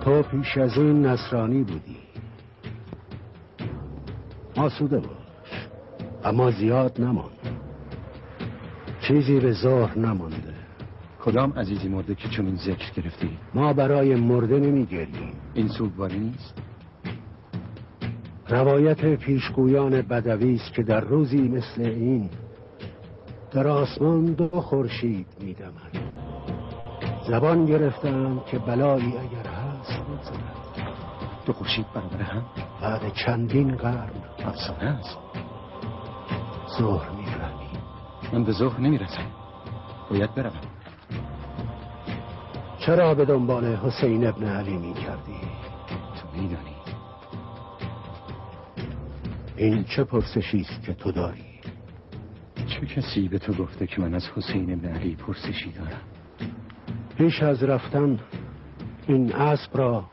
تو 0.00 0.22
پیش 0.22 0.58
از 0.58 0.78
این 0.78 1.06
نصرانی 1.06 1.62
بودی 1.62 1.96
آسوده 4.56 4.98
باش 4.98 5.68
اما 6.24 6.50
زیاد 6.50 7.00
نمان 7.00 7.30
چیزی 9.00 9.40
به 9.40 9.52
ظهر 9.52 9.98
نمانده 9.98 10.54
کدام 11.24 11.52
عزیزی 11.52 11.88
مرده 11.88 12.14
که 12.14 12.28
چون 12.28 12.46
این 12.46 12.56
ذکر 12.56 12.92
گرفتی؟ 13.02 13.38
ما 13.54 13.72
برای 13.72 14.14
مرده 14.14 14.58
نمیگریم 14.58 15.32
این 15.54 15.68
سوگواری 15.68 16.18
نیست؟ 16.18 16.54
روایت 18.48 19.14
پیشگویان 19.14 20.02
بدوی 20.02 20.54
است 20.54 20.72
که 20.72 20.82
در 20.82 21.00
روزی 21.00 21.48
مثل 21.48 21.82
این 21.82 22.30
در 23.52 23.68
آسمان 23.68 24.24
دو 24.24 24.60
خورشید 24.60 25.26
میدمد. 25.40 26.12
زبان 27.28 27.66
گرفتم 27.66 28.40
که 28.46 28.58
بلایی 28.58 29.14
اگر 29.18 29.50
هست 29.50 30.00
بگذرد 30.00 30.60
دو 31.46 31.52
خورشید 31.52 31.86
برابر 31.94 32.22
هم؟ 32.22 32.44
بعد 32.82 33.12
چندین 33.12 33.76
قرن 33.76 34.10
افسانه 34.44 34.84
است. 34.84 35.18
ظهر 36.78 37.10
می‌فهمی. 37.10 37.70
من 38.32 38.44
به 38.44 38.52
ظهر 38.52 38.80
نمی‌رسم. 38.80 39.26
باید 40.10 40.34
بروم. 40.34 40.60
چرا 42.78 43.14
به 43.14 43.24
دنبال 43.24 43.64
حسین 43.64 44.26
ابن 44.26 44.44
علی 44.44 44.76
می 44.76 44.94
کردی؟ 44.94 45.40
تو 45.88 46.40
میدانی. 46.40 46.76
این 49.56 49.84
چه 49.84 50.04
پرسشی 50.04 50.60
است 50.60 50.82
که 50.82 50.94
تو 50.94 51.12
داری؟ 51.12 51.49
چه 52.80 52.86
کسی 52.86 53.28
به 53.28 53.38
تو 53.38 53.52
گفته 53.52 53.86
که 53.86 54.00
من 54.00 54.14
از 54.14 54.28
حسین 54.36 54.72
ابن 54.72 54.88
علی 54.88 55.14
پرسشی 55.14 55.72
دارم؟ 55.72 56.00
پیش 57.18 57.42
از 57.42 57.62
رفتن 57.62 58.20
این 59.06 59.32
اسب 59.32 59.76
را 59.78 60.10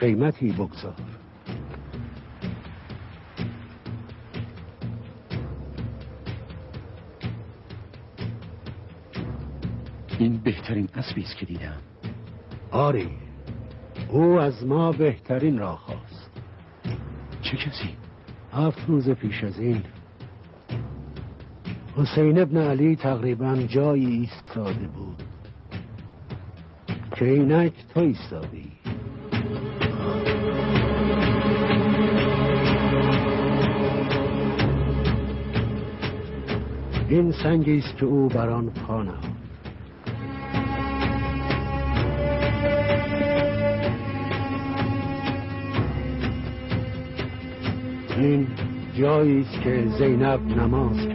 قیمتی 0.00 0.52
بگذار. 0.52 0.94
این 10.18 10.36
بهترین 10.36 10.88
اسبی 10.94 11.22
است 11.22 11.36
که 11.36 11.46
دیدم. 11.46 11.80
آری 12.70 13.10
او 14.08 14.40
از 14.40 14.66
ما 14.66 14.92
بهترین 14.92 15.58
را 15.58 15.76
خواست. 15.76 16.30
چه 17.42 17.56
کسی؟ 17.56 17.96
هفت 18.52 18.88
روز 18.88 19.10
پیش 19.10 19.44
از 19.44 19.58
این 19.58 19.82
حسین 21.96 22.38
ابن 22.38 22.56
علی 22.56 22.96
تقریبا 22.96 23.56
جایی 23.68 24.06
ایستاده 24.06 24.86
بود 24.86 25.22
که 27.16 27.24
اینک 27.24 27.72
تو 27.94 28.00
ایستادی. 28.00 28.70
این 37.08 37.32
سنگی 37.32 37.78
است 37.78 37.96
که 37.96 38.06
او 38.06 38.28
بر 38.28 38.48
آن 38.48 38.70
پا 38.70 39.04
این 48.16 48.46
جایی 48.94 49.40
است 49.40 49.60
که 49.60 49.86
زینب 49.98 50.40
نماز 50.40 51.09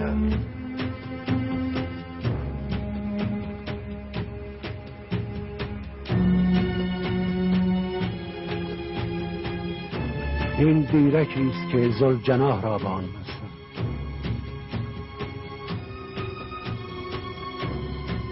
این 10.95 11.09
دیرکی 11.09 11.49
است 11.49 11.71
که 11.71 11.89
زلجناه 11.89 12.61
را 12.61 12.77
به 12.77 12.87
آن 12.87 13.03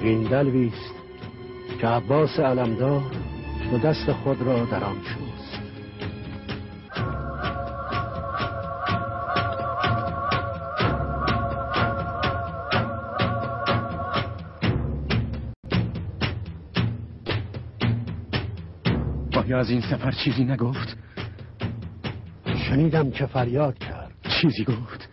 این 0.01 0.23
دلوی 0.23 0.67
است 0.67 0.93
که 1.81 1.87
عباس 1.87 2.39
علمدار 2.39 3.03
و 3.73 3.77
دست 3.77 4.11
خود 4.11 4.41
را 4.41 4.65
در 4.65 4.83
آن 4.83 4.95
شوست 4.95 5.59
آیا 19.37 19.59
از 19.59 19.69
این 19.69 19.81
سفر 19.81 20.11
چیزی 20.11 20.43
نگفت؟ 20.43 20.97
شنیدم 22.73 23.11
که 23.11 23.25
فریاد 23.25 23.77
کرد. 23.77 24.11
چیزی 24.41 24.65
گفت؟ 24.65 25.09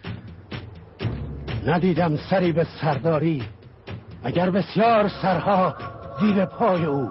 ندیدم 1.67 2.17
سری 2.17 2.53
به 2.53 2.67
سرداری 2.81 3.43
اگر 4.25 4.51
بسیار 4.51 5.09
سرها 5.09 5.75
زیر 6.21 6.45
پای 6.45 6.85
او. 6.85 7.11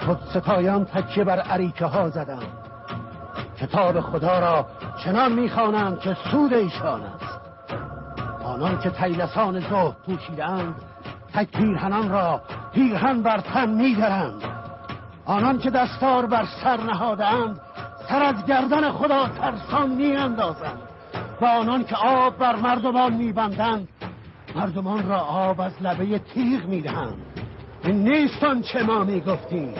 خود 0.00 0.18
ستایان 0.30 0.84
تکیه 0.84 1.24
بر 1.24 1.40
عریکه 1.40 1.86
ها 1.86 2.10
زدم 2.10 2.42
کتاب 3.60 4.00
خدا 4.00 4.38
را 4.38 4.66
چنان 5.04 5.32
می‌خوانند 5.32 6.00
که 6.00 6.16
سود 6.30 6.54
ایشان 6.54 7.02
است. 7.02 7.40
آنان 8.44 8.78
که 8.78 8.90
تیلسان 8.90 9.60
زهد 9.60 9.96
پوشیدند 10.06 10.74
تک 11.32 11.50
پیرهنان 11.50 12.10
را 12.10 12.42
پیرهن 12.72 13.22
بر 13.22 13.40
تن 13.40 13.70
میدرند 13.70 14.42
آنان 15.24 15.58
که 15.58 15.70
دستار 15.70 16.26
بر 16.26 16.46
سر 16.62 16.80
نهادند 16.80 17.60
سر 18.08 18.22
از 18.22 18.46
گردن 18.46 18.90
خدا 18.90 19.28
ترسان 19.28 19.90
میاندازند. 19.90 20.80
و 21.40 21.44
آنان 21.44 21.84
که 21.84 21.96
آب 21.96 22.38
بر 22.38 22.56
مردمان 22.56 23.14
میبندند 23.14 23.88
مردمان 24.56 25.08
را 25.08 25.18
آب 25.20 25.60
از 25.60 25.82
لبه 25.82 26.18
تیغ 26.18 26.64
می‌دهند. 26.64 27.40
این 27.84 28.08
نیستان 28.08 28.62
چه 28.62 28.82
ما 28.82 29.04
می‌گفتیم. 29.04 29.74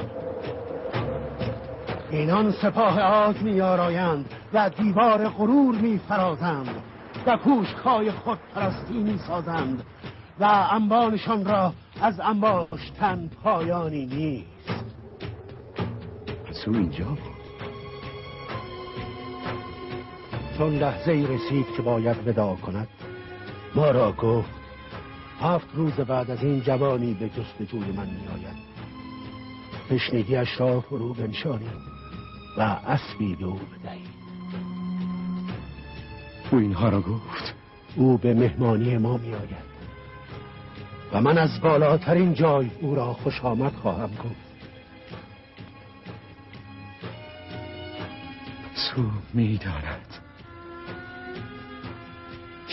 اینان 2.11 2.53
سپاه 2.53 3.01
آز 3.01 3.43
میارایند 3.43 4.35
و 4.53 4.71
دیوار 4.71 5.29
غرور 5.29 5.75
میفرازند 5.75 6.83
و 7.27 7.37
پوشکای 7.37 8.11
خود 8.11 8.39
پرستی 8.55 8.99
می‌سازند 8.99 9.85
و 10.41 10.67
انبانشان 10.71 11.45
را 11.45 11.73
از 12.03 12.21
انباشتن 12.21 13.31
پایانی 13.43 14.07
نیست. 14.07 14.85
پس 16.45 16.69
اینجا 16.69 17.07
چون 20.59 20.79
لحظه 20.79 21.12
ای 21.12 21.27
رسید 21.27 21.67
که 21.77 21.83
باید 21.83 22.29
ودا 22.29 22.55
کند. 22.55 22.88
ما 23.75 23.90
را 23.90 24.12
گفت 24.12 24.51
هفت 25.40 25.67
روز 25.75 25.93
بعد 25.93 26.31
از 26.31 26.43
این 26.43 26.61
جوانی 26.61 27.14
به 27.14 27.29
جستجوی 27.29 27.93
من 27.93 28.07
می 28.07 28.29
آید 28.35 28.64
تشنگیش 29.90 30.61
را 30.61 30.81
فرو 30.81 31.14
بنشانید 31.14 31.95
و 32.59 32.61
اسبی 32.87 33.37
به 33.37 33.45
او 33.45 33.61
بدهید. 33.83 34.14
او 36.51 36.59
اینها 36.59 36.88
را 36.88 37.01
گفت. 37.01 37.55
او 37.97 38.19
به 38.19 38.35
مهمانی 38.35 38.99
ما 38.99 39.17
می 39.17 39.35
آید 39.35 39.75
و 41.12 41.21
من 41.21 41.38
از 41.38 41.61
بالاترین 41.61 42.35
جای 42.35 42.71
او 42.81 42.95
را 42.95 43.12
خوش 43.12 43.40
آمد 43.40 43.73
خواهم 43.73 44.11
گفت. 44.11 44.45
سو 48.75 49.03
می‌داند. 49.35 50.07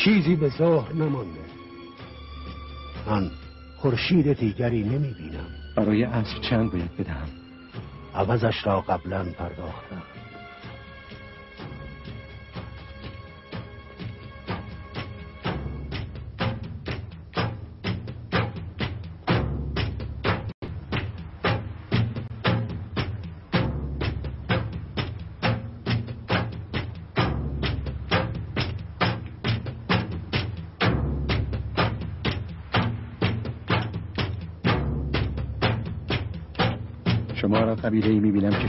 چیزی 0.03 0.35
به 0.35 0.49
ظهر 0.49 0.93
نمانده. 0.93 1.39
من 3.07 3.31
خورشید 3.77 4.33
دیگری 4.33 4.83
نمی 4.83 5.13
بینم 5.13 5.47
برای 5.77 6.03
اسب 6.03 6.41
چند 6.41 6.71
باید 6.71 6.97
بدهم؟ 6.97 7.29
عوضش 8.15 8.65
را 8.65 8.81
قبلا 8.81 9.23
پرداختم. 9.23 10.01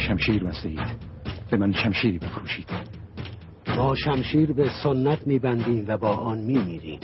شمشیر 0.08 0.44
بسته 0.44 0.68
اید 0.68 0.96
به 1.50 1.56
من 1.56 1.72
شمشیری 1.72 2.18
بفروشید 2.18 2.70
ما 3.76 3.94
شمشیر 3.94 4.52
به 4.52 4.70
سنت 4.82 5.26
میبندیم 5.26 5.84
و 5.88 5.96
با 5.96 6.08
آن 6.08 6.38
میمیریم. 6.38 7.00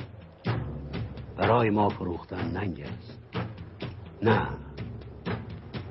برای 1.36 1.70
ما 1.70 1.88
فروختن 1.88 2.50
ننگ 2.50 2.80
است. 2.80 3.18
نه. 4.22 4.48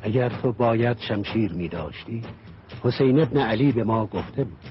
اگر 0.01 0.29
تو 0.29 0.51
باید 0.51 0.97
شمشیر 0.97 1.53
میداشتی 1.53 2.21
حسین 2.83 3.19
ابن 3.19 3.37
علی 3.37 3.71
به 3.71 3.83
ما 3.83 4.05
گفته 4.05 4.43
بود. 4.43 4.66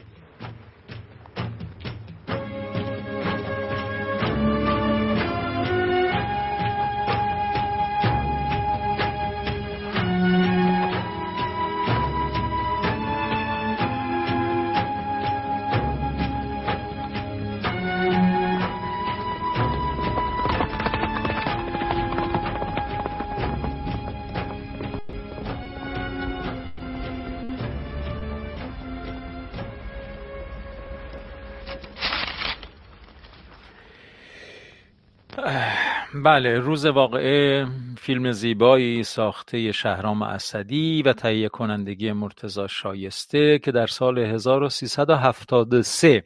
بله 36.37 36.59
روز 36.59 36.87
واقعه 36.87 37.67
فیلم 37.99 38.33
زیبایی 38.33 39.05
ساخته 39.05 39.73
شهرام 39.73 40.23
اسدی 40.23 41.03
و 41.03 41.13
تهیه 41.13 41.49
کنندگی 41.49 42.13
مرتزا 42.13 42.67
شایسته 42.67 43.59
که 43.59 43.73
در 43.73 43.87
سال 43.87 44.19
1373 44.19 46.25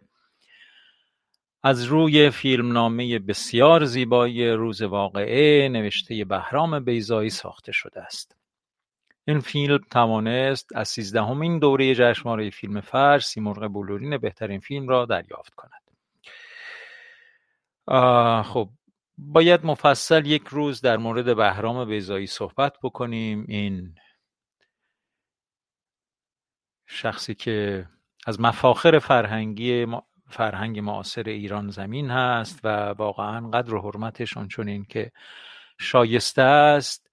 از 1.62 1.84
روی 1.84 2.30
فیلمنامه 2.30 3.18
بسیار 3.18 3.84
زیبای 3.84 4.50
روز 4.50 4.82
واقعه 4.82 5.68
نوشته 5.68 6.24
بهرام 6.24 6.84
بیزایی 6.84 7.30
ساخته 7.30 7.72
شده 7.72 8.02
است. 8.02 8.36
این 9.24 9.40
فیلم 9.40 9.78
توانست 9.90 10.76
از 10.76 10.88
سیزدهمین 10.88 11.58
دوره 11.58 11.94
جشنواره 11.94 12.50
فیلم 12.50 12.80
فجر 12.80 13.18
سیمرغ 13.18 13.72
بلورین 13.72 14.18
بهترین 14.18 14.60
فیلم 14.60 14.88
را 14.88 15.06
دریافت 15.06 15.54
کند. 15.54 15.80
خب 18.44 18.68
باید 19.22 19.66
مفصل 19.66 20.26
یک 20.26 20.46
روز 20.46 20.80
در 20.80 20.96
مورد 20.96 21.36
بهرام 21.36 21.84
بیزایی 21.84 22.26
صحبت 22.26 22.76
بکنیم. 22.82 23.44
این 23.48 23.94
شخصی 26.86 27.34
که 27.34 27.88
از 28.26 28.40
مفاخر 28.40 28.98
فرهنگی 28.98 29.86
فرهنگ 30.28 30.78
معاصر 30.78 31.22
ایران 31.22 31.70
زمین 31.70 32.10
هست 32.10 32.60
و 32.64 32.68
واقعا 32.68 33.48
قدر 33.50 33.74
و 33.74 33.80
حرمتش 33.80 34.36
آنچنین 34.36 34.84
که 34.84 35.12
شایسته 35.78 36.42
است 36.42 37.10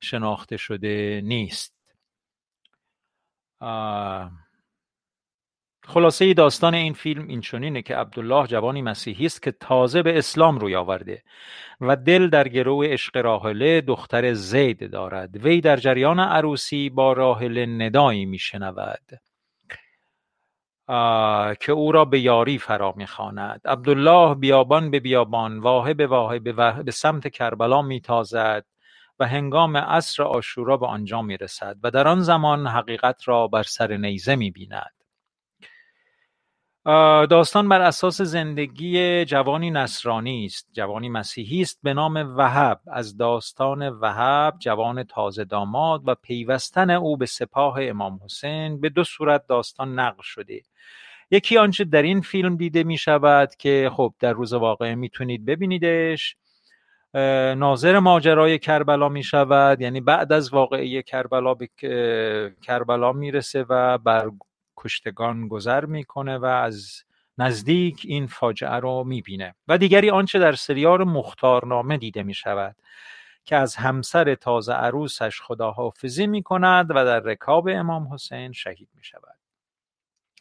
شناخته 0.00 0.56
شده 0.56 1.20
نیست. 1.24 1.74
خلاصه 5.86 6.34
داستان 6.34 6.74
این 6.74 6.92
فیلم 6.92 7.28
این 7.28 7.40
چنینه 7.40 7.82
که 7.82 7.96
عبدالله 7.96 8.46
جوانی 8.46 8.82
مسیحی 8.82 9.26
است 9.26 9.42
که 9.42 9.52
تازه 9.52 10.02
به 10.02 10.18
اسلام 10.18 10.58
روی 10.58 10.76
آورده 10.76 11.22
و 11.80 11.96
دل 11.96 12.28
در 12.28 12.48
گرو 12.48 12.82
عشق 12.82 13.16
راهله 13.16 13.80
دختر 13.80 14.32
زید 14.32 14.90
دارد. 14.90 15.36
وی 15.36 15.60
در 15.60 15.76
جریان 15.76 16.20
عروسی 16.20 16.90
با 16.90 17.12
راهله 17.12 17.66
ندایی 17.66 18.24
میشنود. 18.26 19.20
که 21.60 21.72
او 21.72 21.92
را 21.92 22.04
به 22.04 22.20
یاری 22.20 22.58
فرا 22.58 22.94
می‌خواند. 22.96 23.60
عبدالله 23.64 24.34
بیابان 24.34 24.90
به 24.90 25.00
بیابان 25.00 25.58
واهه 25.58 25.94
به 25.94 26.06
واهه 26.06 26.38
به 26.38 26.90
سمت 26.90 27.28
کربلا 27.28 27.82
میتازد 27.82 28.64
و 29.18 29.26
هنگام 29.26 29.76
عصر 29.76 30.22
آشورا 30.22 30.76
به 30.76 30.86
آنجا 30.86 31.22
می‌رسد 31.22 31.76
و 31.82 31.90
در 31.90 32.08
آن 32.08 32.20
زمان 32.20 32.66
حقیقت 32.66 33.28
را 33.28 33.48
بر 33.48 33.62
سر 33.62 33.96
نیزه 33.96 34.36
می‌بیند. 34.36 34.99
داستان 37.30 37.68
بر 37.68 37.80
اساس 37.80 38.20
زندگی 38.20 39.24
جوانی 39.24 39.70
نصرانی 39.70 40.44
است. 40.44 40.68
جوانی 40.72 41.08
مسیحی 41.08 41.62
است 41.62 41.80
به 41.82 41.94
نام 41.94 42.36
وهب. 42.36 42.80
از 42.86 43.16
داستان 43.16 43.88
وهب 43.88 44.54
جوان 44.58 45.04
تازه 45.04 45.44
داماد 45.44 46.02
و 46.08 46.14
پیوستن 46.14 46.90
او 46.90 47.16
به 47.16 47.26
سپاه 47.26 47.76
امام 47.80 48.20
حسین 48.24 48.80
به 48.80 48.88
دو 48.88 49.04
صورت 49.04 49.46
داستان 49.46 49.98
نقل 49.98 50.22
شده. 50.22 50.62
یکی 51.30 51.58
آنچه 51.58 51.84
در 51.84 52.02
این 52.02 52.20
فیلم 52.20 52.56
دیده 52.56 52.84
می 52.84 52.98
شود 52.98 53.54
که 53.54 53.90
خب 53.92 54.14
در 54.20 54.32
روز 54.32 54.52
واقعه 54.52 54.94
می‌تونید 54.94 55.44
ببینیدش. 55.44 56.36
ناظر 57.56 57.98
ماجرای 57.98 58.58
کربلا 58.58 59.08
می 59.08 59.22
شود. 59.22 59.80
یعنی 59.80 60.00
بعد 60.00 60.32
از 60.32 60.52
واقعه 60.52 61.02
کربلا 61.02 61.54
به 61.54 61.68
کربلا 62.62 63.12
می‌رسه 63.12 63.66
و 63.68 63.98
بر 63.98 64.30
کشتگان 64.80 65.48
گذر 65.48 65.84
می‌کنه 65.84 66.38
و 66.38 66.44
از 66.44 67.04
نزدیک 67.38 68.02
این 68.04 68.26
فاجعه 68.26 68.76
رو 68.76 69.04
می‌بینه. 69.04 69.54
و 69.68 69.78
دیگری 69.78 70.10
آنچه 70.10 70.38
در 70.38 70.52
سریال 70.52 71.04
مختارنامه 71.04 71.96
دیده 71.96 72.22
می‌شود 72.22 72.76
که 73.44 73.56
از 73.56 73.76
همسر 73.76 74.34
تازه 74.34 74.72
عروسش 74.72 75.40
خداحافظی 75.40 76.26
می 76.26 76.42
کند 76.42 76.90
و 76.90 76.94
در 76.94 77.20
رکاب 77.20 77.68
امام 77.68 78.14
حسین 78.14 78.52
شهید 78.52 78.88
می 78.94 79.04
شود 79.04 79.38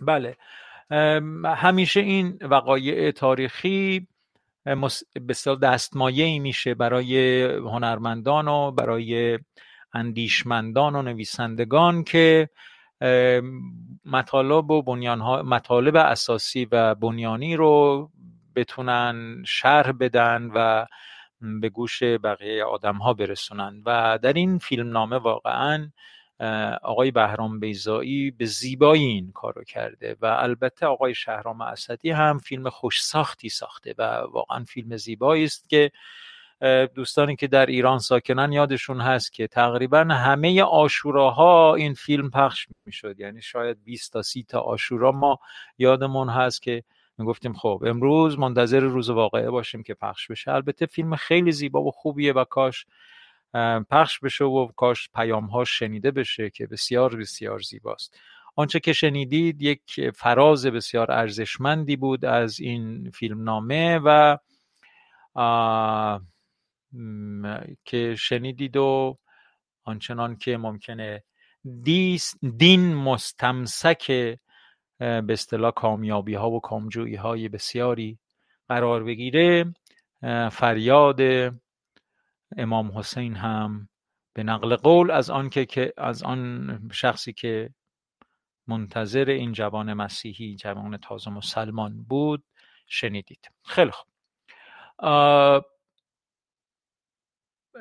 بله 0.01 0.37
همیشه 1.45 1.99
این 1.99 2.37
وقایع 2.41 3.11
تاریخی 3.11 4.07
بسیار 5.29 5.55
دستمایه 5.55 6.39
میشه 6.39 6.73
برای 6.73 7.43
هنرمندان 7.43 8.47
و 8.47 8.71
برای 8.71 9.39
اندیشمندان 9.93 10.95
و 10.95 11.01
نویسندگان 11.01 12.03
که 12.03 12.49
مطالب 14.05 14.71
و 14.71 14.81
بنیان 14.81 15.19
مطالب 15.41 15.95
اساسی 15.95 16.65
و 16.71 16.95
بنیانی 16.95 17.55
رو 17.55 18.09
بتونن 18.55 19.43
شرح 19.47 19.91
بدن 19.91 20.51
و 20.55 20.85
به 21.61 21.69
گوش 21.69 22.03
بقیه 22.03 22.63
آدم 22.63 22.95
ها 22.95 23.13
برسونن. 23.13 23.81
و 23.85 24.19
در 24.21 24.33
این 24.33 24.57
فیلم 24.57 24.89
نامه 24.89 25.17
واقعا 25.17 25.89
آقای 26.83 27.11
بهرام 27.11 27.59
بیزایی 27.59 28.31
به 28.31 28.45
زیبایی 28.45 29.03
این 29.03 29.31
کارو 29.31 29.63
کرده 29.63 30.17
و 30.21 30.25
البته 30.25 30.85
آقای 30.85 31.15
شهرام 31.15 31.61
اسدی 31.61 32.11
هم 32.11 32.37
فیلم 32.37 32.69
خوش 32.69 33.03
ساختی 33.03 33.49
ساخته 33.49 33.95
و 33.97 34.01
واقعا 34.31 34.63
فیلم 34.63 34.97
زیبایی 34.97 35.43
است 35.43 35.69
که 35.69 35.91
دوستانی 36.95 37.35
که 37.35 37.47
در 37.47 37.65
ایران 37.65 37.99
ساکنن 37.99 38.51
یادشون 38.51 39.01
هست 39.01 39.33
که 39.33 39.47
تقریبا 39.47 39.99
همه 39.99 40.63
آشوراها 40.63 41.75
این 41.75 41.93
فیلم 41.93 42.29
پخش 42.29 42.67
می‌شد. 42.85 43.19
یعنی 43.19 43.41
شاید 43.41 43.83
20 43.83 44.13
تا 44.13 44.21
30 44.21 44.43
تا 44.43 44.59
آشورا 44.59 45.11
ما 45.11 45.39
یادمون 45.77 46.29
هست 46.29 46.61
که 46.61 46.83
گفتیم 47.19 47.53
خب 47.53 47.83
امروز 47.85 48.39
منتظر 48.39 48.79
روز 48.79 49.09
واقعه 49.09 49.49
باشیم 49.49 49.83
که 49.83 49.93
پخش 49.93 50.27
بشه. 50.27 50.51
البته 50.51 50.85
فیلم 50.85 51.15
خیلی 51.15 51.51
زیبا 51.51 51.81
و 51.81 51.91
خوبیه 51.91 52.33
و 52.33 52.43
کاش 52.43 52.85
پخش 53.89 54.19
بشه 54.19 54.45
و 54.45 54.67
کاش 54.67 55.09
پیام 55.15 55.63
شنیده 55.63 56.11
بشه 56.11 56.49
که 56.49 56.67
بسیار 56.67 57.15
بسیار 57.15 57.59
زیباست. 57.59 58.19
آنچه 58.55 58.79
که 58.79 58.93
شنیدید 58.93 59.61
یک 59.61 60.11
فراز 60.15 60.65
بسیار 60.65 61.11
ارزشمندی 61.11 61.95
بود 61.95 62.25
از 62.25 62.59
این 62.59 63.11
فیلم 63.11 63.43
نامه 63.43 63.99
و 64.05 64.37
که 67.85 68.15
شنیدید 68.15 68.77
و 68.77 69.17
آنچنان 69.83 70.35
که 70.35 70.57
ممکنه 70.57 71.23
دین 72.57 72.95
مستمسک 72.95 74.07
به 74.99 75.25
اصطلاح 75.29 75.71
کامیابی 75.71 76.33
ها 76.33 76.49
و 76.51 76.59
کامجویی 76.59 77.15
های 77.15 77.49
بسیاری 77.49 78.19
قرار 78.67 79.03
بگیره. 79.03 79.73
فریاد 80.51 81.19
امام 82.57 82.97
حسین 82.97 83.35
هم 83.35 83.89
به 84.33 84.43
نقل 84.43 84.75
قول 84.75 85.11
از 85.11 85.29
آن 85.29 85.49
که 85.49 85.93
از 85.97 86.23
آن 86.23 86.79
شخصی 86.91 87.33
که 87.33 87.69
منتظر 88.67 89.29
این 89.29 89.51
جوان 89.51 89.93
مسیحی 89.93 90.55
جوان 90.55 90.97
تازه 90.97 91.31
مسلمان 91.31 92.03
بود 92.03 92.43
شنیدید. 92.87 93.51
خیلی 93.65 93.91
خوب. 93.91 94.07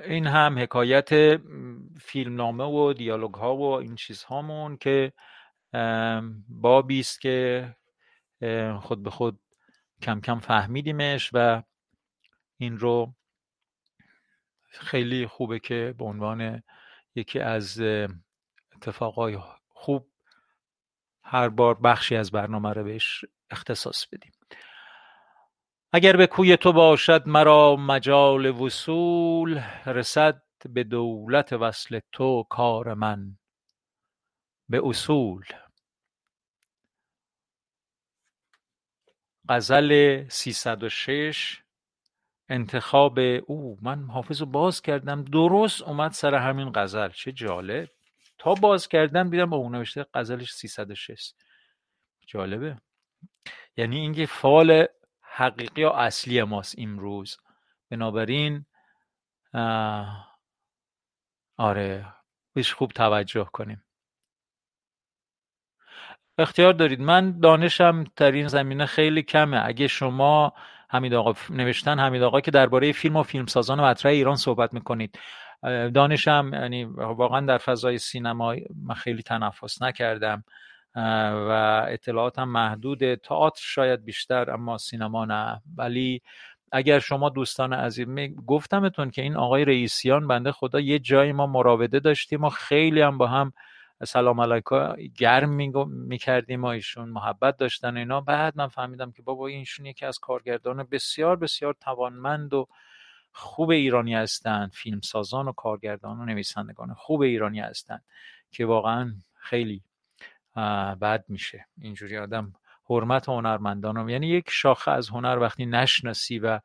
این 0.05 0.27
هم 0.27 0.59
حکایت 0.59 1.37
فیلمنامه 2.01 2.65
و 2.65 2.93
دیالوگ 2.93 3.35
ها 3.35 3.57
و 3.57 3.63
این 3.63 3.97
چیزهامون 3.97 4.77
که 4.77 5.13
بابی 6.49 7.01
است 7.01 7.21
که 7.21 7.77
خود 8.81 9.03
به 9.03 9.11
خود 9.11 9.41
کم 10.03 10.21
کم 10.21 10.39
فهمیدیمش 10.39 11.31
و 11.33 11.63
این 12.59 12.79
رو 12.79 13.15
خیلی 14.71 15.27
خوبه 15.27 15.59
که 15.59 15.95
به 15.99 16.05
عنوان 16.05 16.63
یکی 17.15 17.41
از 17.41 17.81
اتفاقای 18.77 19.39
خوب 19.69 20.09
هر 21.23 21.49
بار 21.49 21.75
بخشی 21.75 22.17
از 22.17 22.31
برنامه 22.31 22.73
رو 22.73 22.85
بهش 22.85 23.25
اختصاص 23.51 24.07
بدیم. 24.07 24.33
اگر 25.93 26.17
به 26.17 26.27
کوی 26.27 26.57
تو 26.57 26.73
باشد 26.73 27.29
مرا 27.29 27.77
مجال 27.77 28.47
وصول 28.47 29.63
رسد 29.87 30.43
به 30.69 30.85
دولت 30.85 31.53
وصل 31.53 32.01
تو 32.13 32.43
کار 32.51 32.95
من. 32.95 33.39
به 34.69 34.81
اصول. 34.85 35.45
غزل 39.49 40.25
306 40.29 41.63
انتخاب 42.49 43.19
او. 43.47 43.79
من 43.83 44.07
حافظ 44.07 44.43
باز 44.43 44.83
کردم. 44.83 45.25
درست 45.25 45.83
اومد 45.83 46.13
سر 46.13 46.35
همین 46.35 46.73
غزل. 46.75 47.09
چه 47.09 47.33
جالب. 47.33 47.89
تا 48.39 48.55
باز 48.55 48.89
کردم 48.89 49.31
دیدم 49.31 49.53
اون 49.53 49.75
نوشته 49.75 50.07
غزلش 50.15 50.53
306 50.53 51.33
جالبه. 52.27 52.77
یعنی 53.77 53.97
اینکه 53.97 54.27
فال 54.27 54.87
حقیقی 55.39 55.85
و 55.85 55.89
اصلی 55.89 56.43
ماست 56.43 56.75
امروز. 56.79 57.37
بنابراین 57.91 58.67
آره 61.57 62.07
بهش 62.55 62.73
خوب 62.73 62.93
توجه 62.93 63.45
کنیم. 63.45 63.85
اختیار 66.39 66.73
دارید. 66.73 67.01
من 67.01 67.41
دانشم 67.41 68.05
در 68.17 68.33
این 68.33 68.49
زمینه 68.49 68.87
خیلی 68.87 69.23
کمه. 69.23 69.61
اگه 69.65 69.87
شما 69.87 70.53
حمید 70.91 71.15
آقا 71.15 71.35
نوشتن 71.51 71.99
حمید 71.99 72.23
آقا 72.23 72.41
که 72.41 72.51
درباره 72.51 72.93
فیلم 72.93 73.17
و 73.17 73.23
فیلمسازان 73.23 73.81
مطرح 73.81 74.13
ایران 74.13 74.37
صحبت 74.37 74.75
می‌کنید. 74.75 75.19
دانشم 75.95 76.51
یعنی 76.53 76.85
واقعا 76.85 77.41
در 77.41 77.59
فضای 77.59 77.99
سینما 77.99 78.55
من 78.83 78.95
خیلی 78.95 79.23
تنفس 79.23 79.83
نکردم. 79.83 80.45
و 80.95 81.85
اطلاعاتم 81.89 82.49
محدود. 82.49 83.15
تئاتر 83.15 83.63
شاید 83.65 84.05
بیشتر 84.05 84.51
اما 84.51 84.79
سینما 84.79 85.25
نه. 85.25 85.63
ولی 85.77 86.23
اگر 86.73 86.99
شما 86.99 87.29
دوستان 87.29 87.73
عزیز 87.73 88.09
گفتمتون 88.47 89.11
که 89.11 89.23
این 89.23 89.37
آقای 89.37 89.65
رئیسیان 89.65 90.27
بنده 90.29 90.53
خدا 90.53 90.81
یه 90.81 90.99
جایی 90.99 91.33
ما 91.33 91.47
مراوده 91.47 92.01
داشتیم 92.01 92.45
و 92.45 92.49
خیلی 92.49 93.01
هم 93.01 93.19
با 93.19 93.27
هم 93.27 93.53
سلام 94.05 94.41
علیکم 94.41 94.95
گرم 95.19 95.51
می‌کردیم 95.87 96.63
و 96.65 96.67
ایشون 96.67 97.09
محبت 97.09 97.57
داشتن 97.57 97.97
اینا. 97.97 98.21
بعد 98.21 98.57
من 98.57 98.69
فهمیدم 98.69 99.13
که 99.13 99.23
بابا 99.23 99.47
اینشون 99.47 99.87
یکی 99.87 100.07
از 100.07 100.19
کارگردان 100.19 100.89
بسیار 100.91 101.37
بسیار 101.37 101.75
توانمند 101.81 102.55
و 102.55 102.69
خوب 103.33 103.71
ایرانی 103.71 104.15
هستند. 104.15 104.73
فیلمسازان 104.73 105.49
و 105.49 105.53
کارگردان 105.53 106.21
و 106.21 106.25
نویسندگان 106.25 106.95
خوب 106.95 107.21
ایرانی 107.21 107.61
هستند 107.61 108.05
که 108.51 108.67
واقعا 108.67 109.15
خیلی 109.35 109.83
بد 111.01 111.25
میشه. 111.29 111.67
اینجوری 111.81 112.19
آدم 112.19 112.53
حرمت 112.91 113.29
هنرمندان 113.29 114.09
یعنی 114.09 114.27
یک 114.27 114.51
شاخه 114.51 114.91
از 114.91 115.09
هنر 115.09 115.39
وقتی 115.41 115.67
نشناسی 115.67 116.39
و 116.39 116.61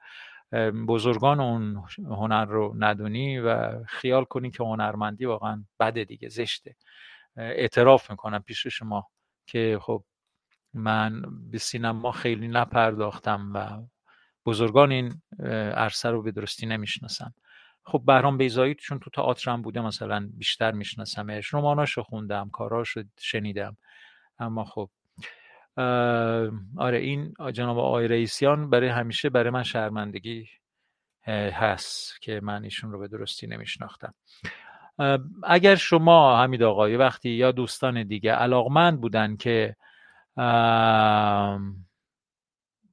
بزرگان 0.87 1.39
اون 1.39 1.83
هنر 1.97 2.45
رو 2.45 2.75
ندونی 2.77 3.39
و 3.39 3.83
خیال 3.83 4.23
کنی 4.23 4.51
که 4.51 4.63
هنرمندی 4.63 5.25
واقعا 5.25 5.63
بده 5.79 6.03
دیگه 6.03 6.29
زشته. 6.29 6.75
اعتراف 7.37 8.11
می‌کنم 8.11 8.39
پیش 8.39 8.67
شما 8.67 9.07
که 9.45 9.79
خب 9.81 10.03
من 10.73 11.21
به 11.51 11.57
سینما 11.57 12.11
خیلی 12.11 12.47
نپرداختم 12.47 13.51
و 13.53 13.87
بزرگان 14.45 14.91
این 14.91 15.21
عرصه 15.75 16.09
رو 16.09 16.21
به 16.21 16.31
درستی 16.31 16.65
نمی‌شناسم 16.65 17.33
خب 17.85 18.03
بهرام 18.05 18.37
بیزایی 18.37 18.75
چون 18.75 18.99
تو 18.99 19.09
تئاتر 19.09 19.51
هم 19.51 19.61
بوده 19.61 19.81
مثلا 19.81 20.29
بیشتر 20.33 20.71
میشناسمش. 20.71 21.53
رماناشو 21.53 22.03
خوندم 22.03 22.49
کاراشو 22.49 23.03
شنیدم. 23.17 23.77
اما 24.39 24.63
خب 24.63 24.89
آره 26.77 26.97
این 26.97 27.33
جناب 27.53 27.77
آقای 27.77 28.07
رئیسیان 28.07 28.69
برای 28.69 28.89
همیشه 28.89 29.29
برای 29.29 29.49
من 29.49 29.63
شرمندگی 29.63 30.47
هست 31.27 32.21
که 32.21 32.39
من 32.43 32.63
ایشون 32.63 32.91
رو 32.91 32.99
به 32.99 33.07
درستی 33.07 33.47
نمیشناختم. 33.47 34.13
اگر 35.43 35.75
شما 35.75 36.43
حمید 36.43 36.63
آقای 36.63 36.95
وقتی 36.95 37.29
یا 37.29 37.51
دوستان 37.51 38.03
دیگه 38.03 38.31
علاقمند 38.31 39.01
بودن 39.01 39.35
که 39.35 39.75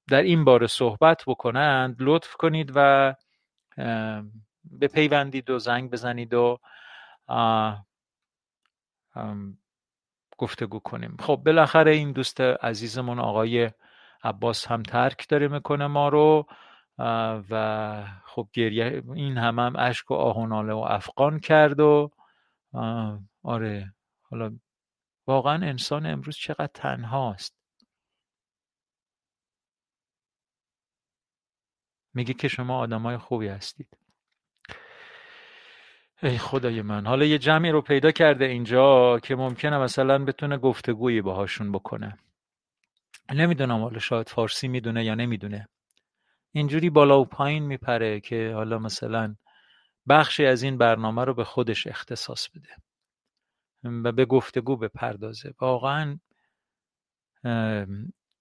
در 0.09 0.22
این 0.22 0.45
باره 0.45 0.66
صحبت 0.66 1.22
بکنند 1.26 1.97
لطف 2.01 2.34
کنید 2.34 2.72
و 2.74 3.14
بپیوندید 4.80 5.50
و 5.50 5.58
زنگ 5.58 5.90
بزنید 5.90 6.34
و 6.34 6.58
گفتگو 10.38 10.78
کنیم. 10.78 11.16
خب 11.20 11.36
بالاخره 11.36 11.90
این 11.90 12.12
دوست 12.12 12.40
عزیزمون 12.40 13.18
آقای 13.18 13.70
عباس 14.22 14.66
هم 14.66 14.82
ترک 14.82 15.28
داره 15.28 15.48
می‌کنه 15.48 15.86
ما 15.86 16.08
رو 16.08 16.46
و 17.50 18.04
خب 18.24 18.48
گریه 18.52 19.02
این 19.14 19.38
هم 19.38 19.58
هم 19.58 19.76
اشک 19.78 20.11
و 20.11 20.14
آهناله 20.14 20.72
و 20.72 20.78
افغان 20.78 21.40
کرد 21.40 21.80
و 21.80 22.11
آره 23.42 23.94
حالا 24.22 24.58
واقعا 25.26 25.66
انسان 25.66 26.06
امروز 26.06 26.36
چقدر 26.36 26.70
تنهاست. 26.74 27.56
میگه 32.14 32.34
که 32.34 32.48
شما 32.48 32.78
آدمای 32.78 33.18
خوبی 33.18 33.48
هستید. 33.48 33.99
ای 36.22 36.38
خدای 36.38 36.82
من. 36.82 37.06
حالا 37.06 37.24
یه 37.24 37.38
جمعی 37.38 37.70
رو 37.70 37.80
پیدا 37.80 38.10
کرده 38.10 38.44
اینجا 38.44 39.18
که 39.18 39.36
ممکنه 39.36 39.78
مثلا 39.78 40.24
بتونه 40.24 40.58
گفتگویی 40.58 41.22
باهاشون 41.22 41.72
بکنه. 41.72 42.18
نمی‌دونم 43.34 43.82
حالا 43.82 43.98
شاید 43.98 44.28
فارسی 44.28 44.68
می‌دونه 44.68 45.04
یا 45.04 45.14
نمی‌دونه. 45.14 45.68
اینجوری 46.52 46.90
بالا 46.90 47.20
و 47.20 47.24
پایین 47.24 47.62
میپره 47.62 48.20
که 48.20 48.52
حالا 48.54 48.78
مثلا 48.78 49.36
بخشی 50.08 50.46
از 50.46 50.62
این 50.62 50.78
برنامه 50.78 51.24
رو 51.24 51.34
به 51.34 51.44
خودش 51.44 51.86
اختصاص 51.86 52.48
بده. 52.48 52.76
و 54.04 54.12
به 54.12 54.24
گفتگو 54.24 54.76
بپردازه. 54.76 55.54
واقعا 55.60 56.18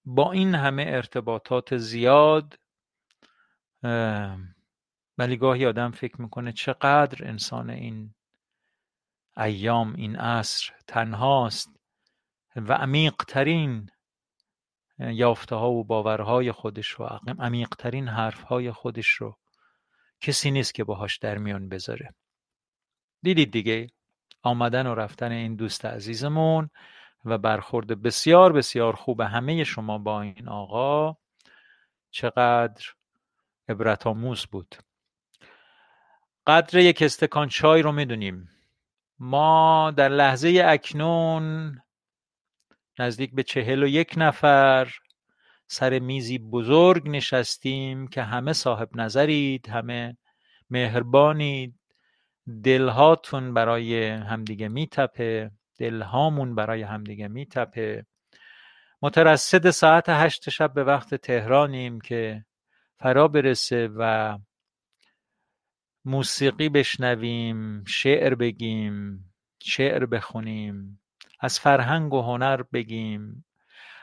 با 0.04 0.32
این 0.32 0.54
همه 0.54 0.84
ارتباطات 0.88 1.76
زیاد 1.76 2.58
ولی 5.20 5.36
گاهی 5.36 5.66
آدم 5.66 5.90
فکر 5.90 6.22
می‌کنه 6.22 6.52
چقدر 6.52 7.28
انسان 7.28 7.70
این 7.70 8.14
ایام 9.36 9.94
این 9.94 10.16
عصر 10.16 10.72
تنهاست 10.86 11.70
و 12.56 12.72
عمیقترین 12.72 13.90
یافته 14.98 15.56
ها 15.56 15.70
و 15.70 15.84
باورهای 15.84 16.52
خودش 16.52 16.88
رو 16.88 17.20
عمیقترین 17.38 18.08
حرفهای 18.08 18.72
خودش 18.72 19.08
رو 19.08 19.36
کسی 20.20 20.50
نیست 20.50 20.74
که 20.74 20.84
باهاش 20.84 21.18
در 21.18 21.38
میان 21.38 21.68
بذاره. 21.68 22.14
دیدید 23.22 23.52
دیگه 23.52 23.90
آمدن 24.42 24.86
و 24.86 24.94
رفتن 24.94 25.32
این 25.32 25.54
دوست 25.54 25.84
عزیزمون 25.84 26.70
و 27.24 27.38
برخورد 27.38 28.02
بسیار 28.02 28.52
بسیار 28.52 28.96
خوب 28.96 29.20
همه 29.20 29.64
شما 29.64 29.98
با 29.98 30.22
این 30.22 30.48
آقا 30.48 31.16
چقدر 32.10 32.84
عبرت 33.68 34.06
آموز 34.06 34.46
بود. 34.46 34.76
قدر 36.50 36.78
یک 36.78 37.02
استکان 37.02 37.48
چای 37.48 37.82
رو 37.82 37.92
می‌دونیم. 37.92 38.48
ما 39.18 39.92
در 39.96 40.08
لحظه 40.08 40.62
اکنون 40.66 41.78
نزدیک 42.98 43.34
به 43.34 43.42
چهل 43.42 43.82
و 43.82 43.86
یک 43.86 44.14
نفر 44.16 44.94
سر 45.66 45.98
میزی 45.98 46.38
بزرگ 46.38 47.08
نشستیم 47.08 48.08
که 48.08 48.22
همه 48.22 48.52
صاحب 48.52 48.88
نظرید 48.94 49.68
همه 49.68 50.16
مهربانید. 50.70 51.74
دلهاتون 52.64 53.54
برای 53.54 54.08
همدیگه 54.08 54.68
میتپه 54.68 55.50
دلهامون 55.78 56.54
برای 56.54 56.82
همدیگه 56.82 57.28
میتپه. 57.28 58.06
مترصد 59.02 59.70
ساعت 59.70 60.08
هشت 60.08 60.50
شب 60.50 60.74
به 60.74 60.84
وقت 60.84 61.14
تهرانیم 61.14 62.00
که 62.00 62.44
فرا 62.98 63.28
برسه 63.28 63.90
و 63.96 64.38
موسیقی 66.04 66.68
بشنویم 66.68 67.84
شعر 67.84 68.34
بگیم 68.34 69.24
شعر 69.62 70.06
بخونیم 70.06 71.00
از 71.40 71.60
فرهنگ 71.60 72.14
و 72.14 72.22
هنر 72.22 72.62
بگیم. 72.62 73.44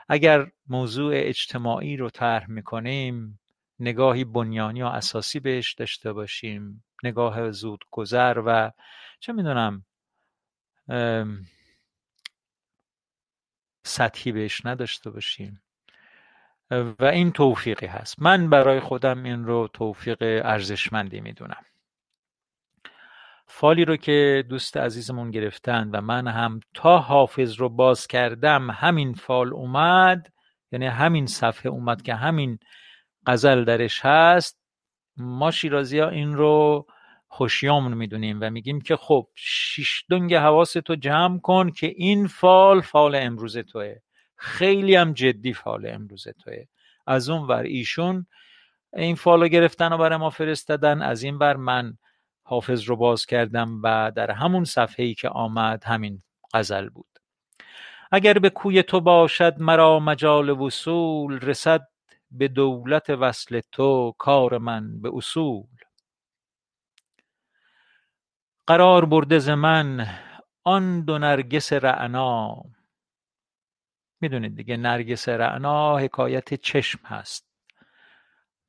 اگر 0.10 0.52
موضوع 0.68 1.12
اجتماعی 1.16 1.98
رو 1.98 2.10
طرح 2.10 2.50
می‌کنیم 2.52 3.40
نگاهی 3.80 4.24
بنیانی 4.24 4.82
و 4.82 4.86
اساسی 4.86 5.40
بهش 5.40 5.74
داشته 5.74 6.14
باشیم. 6.14 6.84
نگاه 7.04 7.52
زود 7.52 7.86
گذر 7.92 8.42
و 8.46 8.72
چه 9.20 9.34
می‌دونم 9.34 9.86
سطحی 13.84 14.32
بهش 14.32 14.66
نداشته 14.66 15.10
باشیم. 15.10 15.62
و 16.72 17.06
این 17.06 17.32
توفیقی 17.32 17.86
هست. 17.86 18.22
من 18.22 18.50
برای 18.50 18.80
خودم 18.80 19.24
این 19.24 19.46
رو 19.46 19.70
توفیق 19.74 20.18
ارزشمندی 20.22 21.22
می‌دونم. 21.22 21.66
فالی 23.48 23.86
رو 23.86 23.98
که 23.98 24.44
دوست 24.50 24.78
عزیزمون 24.78 25.32
گرفتن 25.32 25.90
و 25.94 26.02
من 26.02 26.28
هم 26.28 26.60
تا 26.74 26.98
حافظ 26.98 27.56
رو 27.56 27.70
باز 27.70 28.08
کردم 28.08 28.72
همین 28.72 29.14
فال 29.14 29.54
اومد 29.54 30.28
یعنی 30.72 30.86
همین 30.86 31.26
صفحه 31.26 31.72
اومد 31.72 32.02
که 32.02 32.16
همین 32.16 32.60
غزل 33.26 33.64
درش 33.64 34.06
هست. 34.06 34.60
ما 35.18 35.52
شیرازی 35.52 36.00
ها 36.00 36.10
این 36.10 36.34
رو 36.34 36.86
خوش‌یمن 37.28 37.94
می‌دونیم 37.94 38.40
و 38.42 38.50
میگیم 38.50 38.82
که 38.82 38.96
خب 38.96 39.28
شیش 39.36 40.04
دنگ 40.10 40.36
حواس 40.36 40.74
تو 40.74 40.96
جمع 40.96 41.40
کن 41.40 41.72
که 41.72 41.94
این 41.96 42.28
فال 42.28 42.82
فال 42.82 43.16
امروز 43.16 43.58
توه. 43.58 43.96
خیلی 44.36 44.96
هم 44.96 45.14
جدی 45.14 45.54
فال 45.54 45.88
امروز 45.88 46.28
توه. 46.44 46.66
از 47.08 47.30
اون 47.30 47.48
ور 47.48 47.64
ایشون 47.64 48.26
این 48.94 49.16
فالو 49.16 49.48
گرفتن 49.48 49.94
و 49.94 49.98
برای 49.98 50.18
ما 50.18 50.30
فرستادن 50.30 51.02
از 51.02 51.24
این 51.24 51.36
ور 51.36 51.56
من 51.56 51.98
حافظ 52.50 52.84
رو 52.84 52.96
باز 52.96 53.26
کردم 53.26 53.82
و 53.84 54.12
در 54.16 54.32
همون 54.32 54.64
صفحه 54.64 55.06
ای 55.06 55.14
که 55.14 55.30
آمد 55.30 55.84
همین 55.84 56.24
غزل 56.54 56.90
بود. 56.90 57.20
اگر 58.12 58.34
به 58.34 58.50
کوی 58.50 58.84
تو 58.84 59.02
باشد 59.02 59.62
مرا 59.62 60.00
مجال 60.00 60.50
وصول 60.50 61.40
رسد 61.40 61.88
به 62.32 62.48
دولت 62.48 63.10
وصل 63.10 63.62
تو 63.72 64.16
کار 64.18 64.58
من 64.58 65.02
به 65.02 65.12
اصول. 65.14 65.68
قرار 68.68 69.06
برده 69.06 69.40
ز 69.40 69.50
من 69.50 70.08
آن 70.64 71.02
دو 71.02 71.18
نرگس 71.18 71.74
رعنا. 71.74 72.64
می‌دونید 74.22 74.56
دیگه 74.56 74.78
نرگس 74.78 75.30
رعنا 75.30 75.98
حکایت 75.98 76.54
چشم 76.54 77.00
هست. 77.06 77.48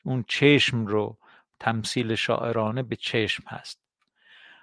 اون 0.04 0.24
چشم 0.28 0.86
رو 0.86 1.18
تمثیل 1.60 2.14
شاعرانه 2.14 2.82
به 2.82 2.96
چشم 2.96 3.44
هست. 3.46 3.80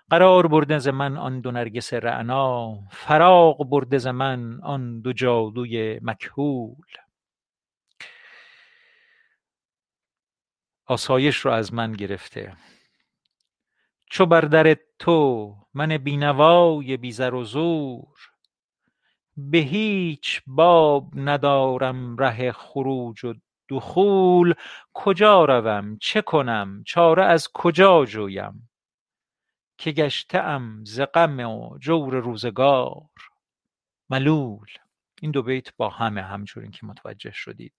قرار 0.10 0.48
برده 0.48 0.80
ز 0.80 0.88
من 0.88 1.18
آن 1.18 1.42
دو 1.42 1.52
نرگس 1.52 1.94
رعنا 1.94 2.80
فراق 2.92 3.64
برده 3.64 3.98
ز 3.98 4.08
من 4.08 4.60
آن 4.64 5.02
دو 5.02 5.14
جادوی 5.14 6.00
مکهول. 6.02 6.86
آسایش 10.86 11.38
رو 11.38 11.52
از 11.52 11.74
من 11.74 11.92
گرفته. 11.92 12.54
چو 14.10 14.26
بر 14.26 14.42
در 14.42 14.78
تو 15.00 15.56
من 15.74 15.98
بینوای 15.98 16.98
بی 16.98 17.12
زر 17.12 17.34
و 17.34 17.44
زور 17.44 18.18
به 19.38 19.58
هیچ 19.58 20.42
باب 20.48 21.12
ندارم 21.16 22.18
ره 22.18 22.52
خروج 22.52 23.26
و 23.26 23.34
دخول 23.70 24.54
کجا 24.94 25.46
روم؟ 25.46 25.98
چه 25.98 26.22
کنم؟ 26.22 26.84
چاره 26.88 27.24
از 27.26 27.48
کجا 27.54 28.06
جویم؟ 28.06 28.70
که 29.78 29.92
گشته 29.92 30.38
ام 30.38 30.84
ز 30.86 31.02
غم 31.02 31.40
و 31.40 31.78
جور 31.78 32.16
روزگار. 32.16 33.02
ملول. 34.10 34.68
این 35.22 35.32
دو 35.32 35.44
بیت 35.44 35.76
با 35.78 35.90
همه 35.90 36.22
همجور 36.22 36.72
که 36.72 36.86
متوجه 36.86 37.32
شدید. 37.32 37.74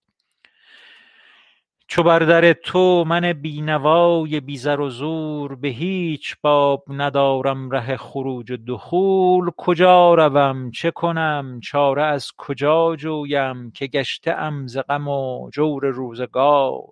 چو 1.89 2.03
بر 2.03 2.53
تو 2.53 3.05
من 3.07 3.32
بینوای 3.32 4.41
بی 4.41 4.57
زر 4.57 4.80
و 4.80 4.91
زور 4.91 5.55
به 5.55 5.68
هیچ 5.68 6.37
باب 6.43 6.84
ندارم 6.89 7.70
ره 7.70 7.97
خروج 7.97 8.51
و 8.51 8.57
دخول. 8.57 9.51
کجا 9.57 10.14
روم؟ 10.14 10.70
چه 10.70 10.91
کنم؟ 10.91 11.61
چاره 11.61 12.03
از 12.03 12.32
کجا 12.39 12.97
جویم 12.97 13.70
که 13.70 13.87
گشته 13.87 14.32
ام 14.32 14.66
ز 14.66 14.78
غم 14.78 15.09
و 15.09 15.51
جور 15.51 15.87
روزگار؟ 15.87 16.82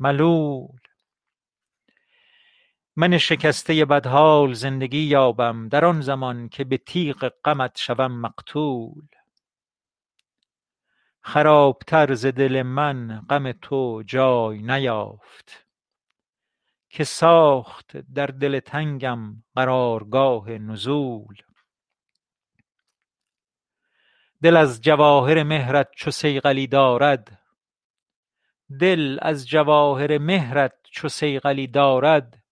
ملول. 0.00 0.68
من 2.96 3.18
شکسته 3.18 3.84
بدحال 3.84 4.52
زندگی 4.52 4.98
یابم 4.98 5.68
در 5.68 5.84
آن 5.84 6.00
زمان 6.00 6.48
که 6.48 6.64
به 6.64 6.78
تیغ 6.78 7.32
غمت 7.44 7.78
شوم 7.78 8.20
مقتول. 8.20 9.02
خرابتر 11.24 12.14
ز 12.14 12.26
دل 12.26 12.62
من 12.62 13.26
غم 13.30 13.52
تو 13.52 14.02
جای 14.06 14.62
نیافت. 14.62 15.66
که 16.90 17.04
ساخت 17.04 17.96
در 17.96 18.26
دل 18.26 18.60
تنگم 18.60 19.42
قرارگاه 19.54 20.50
نزول. 20.50 21.36
دل 24.42 24.56
از 24.56 24.82
جواهر 24.82 25.42
مهرت 25.42 25.88
چو 25.96 26.10
صیقلی 26.10 26.66
دارد. 26.66 27.38
دل 28.80 29.18
از 29.22 29.48
جواهر 29.48 30.18
مهرت 30.18 30.74
چو 30.90 31.08
صیقلی 31.08 31.66
دارد. 31.66 32.42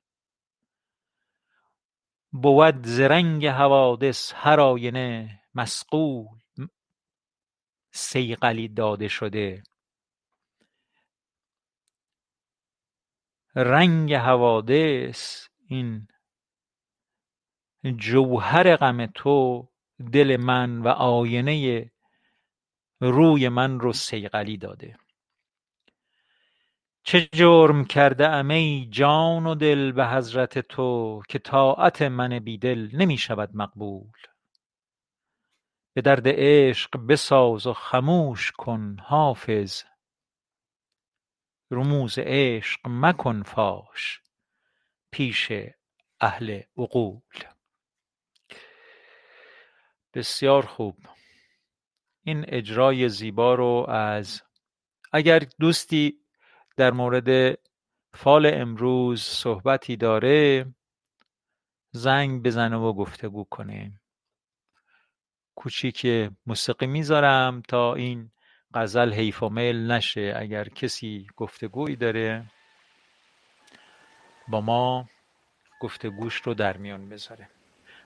بود 2.33 2.87
ز 2.87 3.01
رنگ 3.01 3.47
حوادث 3.47 4.33
هر 4.37 4.61
آینه 4.61 5.41
مصقول 5.55 6.40
صیقلی 7.93 8.69
داده 8.69 9.09
شده. 9.09 9.63
رنگ 13.57 14.15
حوادث 14.15 15.49
این 15.69 16.09
جوهر 17.97 18.77
غم 18.77 19.07
تو 19.07 19.69
دل 20.13 20.37
من 20.37 20.79
و 20.79 20.89
آینه 20.89 21.91
روی 23.01 23.49
من 23.49 23.81
رو 23.81 23.93
صیقلی 23.93 24.57
داده. 24.57 24.97
چه 27.05 27.29
جرم 27.33 27.85
کرده 27.85 28.29
ام 28.29 28.51
ای 28.51 28.89
جان 28.91 29.47
و 29.47 29.55
دل 29.55 29.93
به 29.93 30.07
حضرت 30.07 30.59
تو 30.59 31.23
که 31.29 31.39
طاعت 31.39 32.03
من 32.03 32.39
بیدل 32.39 32.89
نمی 32.93 33.19
شود 33.19 33.51
مقبول. 33.55 34.30
به 35.95 36.01
درد 36.01 36.23
عشق 36.27 37.07
بساز 37.09 37.67
و 37.67 37.73
خموش 37.73 38.53
کن 38.53 38.97
حافظ. 39.01 39.83
رموز 41.71 42.19
عشق 42.19 42.81
مکن 42.85 43.43
فاش 43.43 44.23
پیش 45.11 45.53
اهل 46.21 46.63
عقول. 46.77 47.23
بسیار 50.15 50.67
خوب. 50.67 50.97
این 52.23 52.45
اجرای 52.49 53.09
زیبا 53.09 53.55
رو 53.55 53.87
از 53.89 54.43
اگر 55.13 55.39
دوستی 55.39 56.21
در 56.77 56.91
مورد 56.91 57.59
فال 58.15 58.47
امروز 58.47 59.23
صحبتی 59.23 59.97
داره 59.97 60.67
زنگ 61.93 62.43
بزنه 62.43 62.77
و 62.77 62.93
گفتگو 62.93 63.45
کنه 63.45 64.00
کوچیک 65.61 66.31
موسیقی 66.47 66.87
می‌ذارم 66.87 67.63
تا 67.69 67.95
این 67.95 68.31
غزل 68.75 69.13
حیف 69.13 69.43
و 69.43 69.49
میل 69.49 69.91
نشه. 69.91 70.35
اگر 70.37 70.69
کسی 70.69 71.27
گفتگویی 71.37 71.97
داره 71.97 72.45
با 74.49 74.61
ما 74.61 75.09
گفتگوش 75.81 76.35
رو 76.35 76.55
در 76.55 76.77
میان 76.77 77.09
بذاره. 77.09 77.49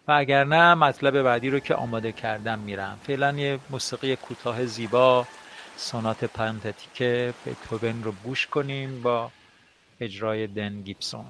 و 0.08 0.12
اگر 0.12 0.44
نه 0.44 0.74
مطلب 0.74 1.22
بعدی 1.22 1.50
رو 1.50 1.58
که 1.58 1.74
آماده 1.74 2.12
کردم 2.12 2.58
میرم. 2.58 2.98
فعلا 3.02 3.32
یه 3.32 3.58
موسیقی 3.70 4.16
کوتاه 4.16 4.64
زیبا 4.64 5.26
سونات 5.76 6.24
پنتتیک 6.24 7.02
بتوون 7.46 8.02
رو 8.04 8.12
گوش 8.12 8.46
کنیم 8.46 9.02
با 9.02 9.30
اجرای 10.00 10.46
دن 10.46 10.82
گیبسون. 10.82 11.26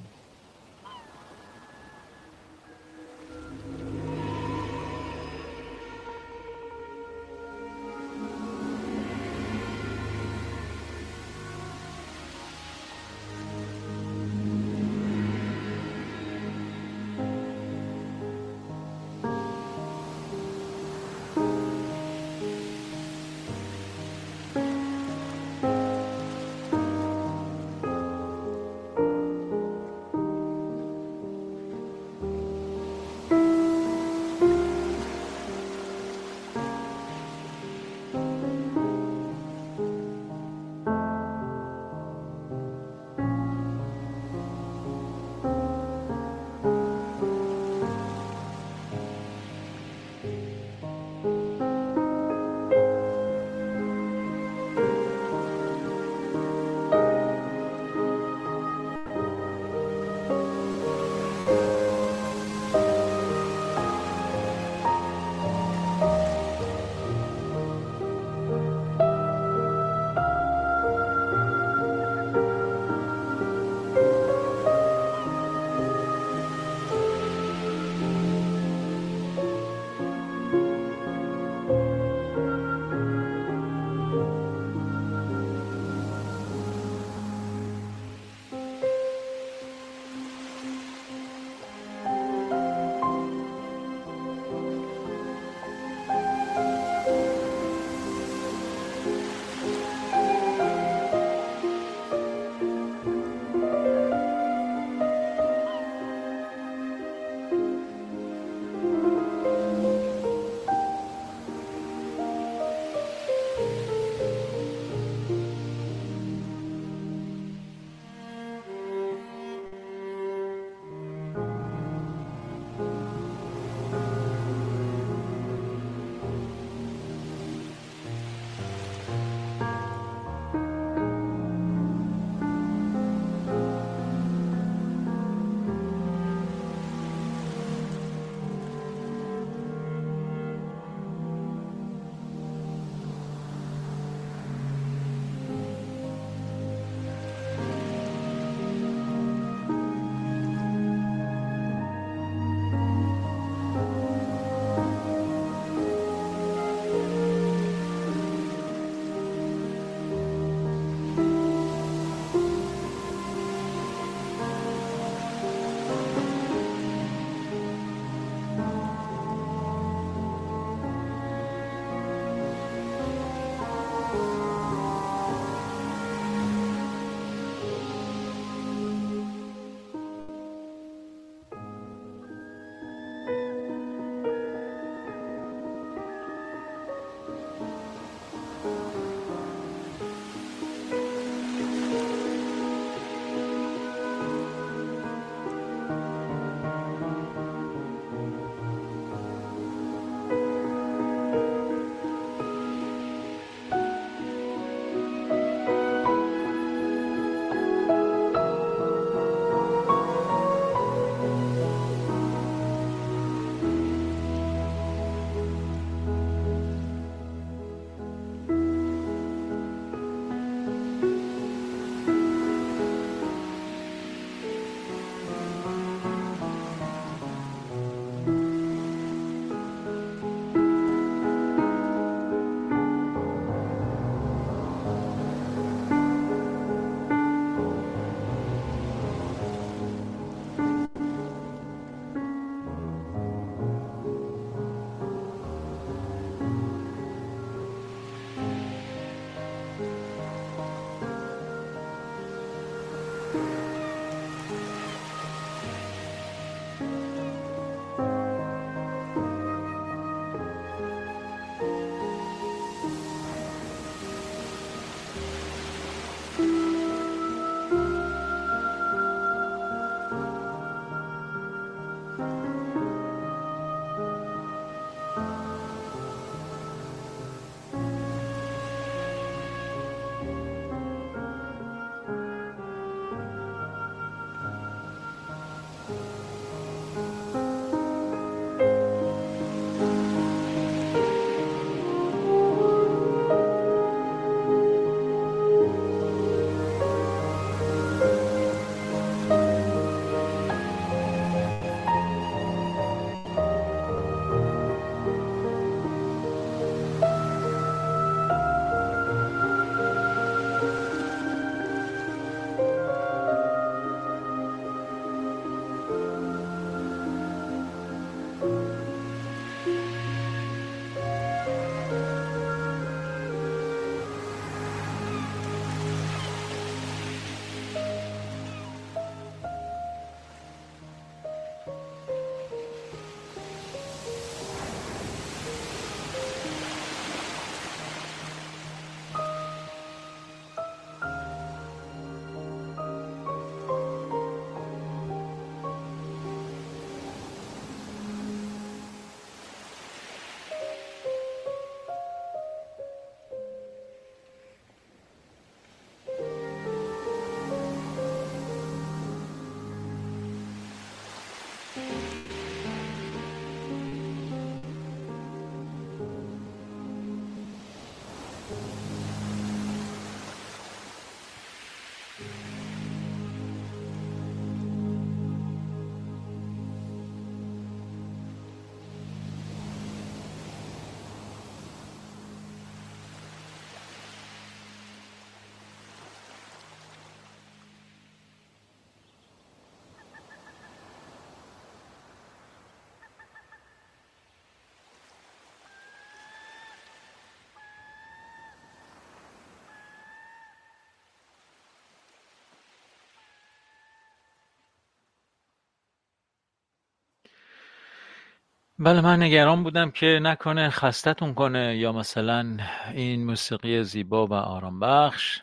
بله 408.79 409.01
من 409.01 409.23
نگران 409.23 409.63
بودم 409.63 409.91
که 409.91 410.21
نکنه 410.23 410.71
خستتون 410.71 411.35
کنه 411.35 411.77
یا 411.77 411.93
مثلا 411.93 412.57
این 412.95 413.27
موسیقی 413.27 413.83
زیبا 413.85 414.27
و 414.27 414.33
آرام 414.35 414.81
بخش 414.81 415.43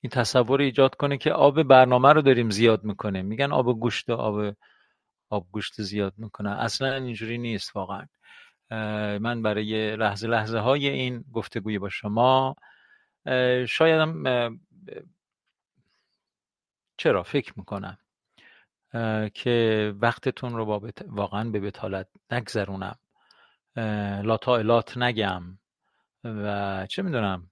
این 0.00 0.10
تصور 0.10 0.60
ایجاد 0.60 0.94
کنه 0.94 1.18
که 1.18 1.32
آب 1.32 1.62
برنامه 1.62 2.12
رو 2.12 2.22
داریم 2.22 2.50
زیاد 2.50 2.84
می‌کنه 2.84 3.22
میگن 3.22 3.52
آب 3.52 3.80
گوشت 3.80 4.10
و 4.10 4.14
آب 4.14 4.54
آب 5.30 5.46
گوشت 5.52 5.82
زیاد 5.82 6.14
می‌کنه. 6.16 6.50
اصلا 6.50 6.94
اینجوری 6.94 7.38
نیست 7.38 7.76
واقعا. 7.76 8.06
من 9.18 9.42
برای 9.42 9.96
لحظه 9.96 10.28
لحظه 10.28 10.58
های 10.58 10.88
این 10.88 11.24
گفتگوی 11.32 11.78
با 11.78 11.88
شما 11.88 12.56
شایدم 13.68 14.22
چرا؟ 16.96 17.22
فکر 17.22 17.52
می‌کنم. 17.56 17.98
که 19.34 19.92
وقتتون 19.98 20.56
رو 20.56 20.66
با 20.66 20.90
واقعا 21.06 21.50
به 21.50 21.60
بتالت 21.60 22.08
نگذرونم. 22.30 22.98
لات 24.62 24.98
نگم. 24.98 25.58
و 26.24 26.86
چه 26.86 27.02
می‌دونم. 27.02 27.50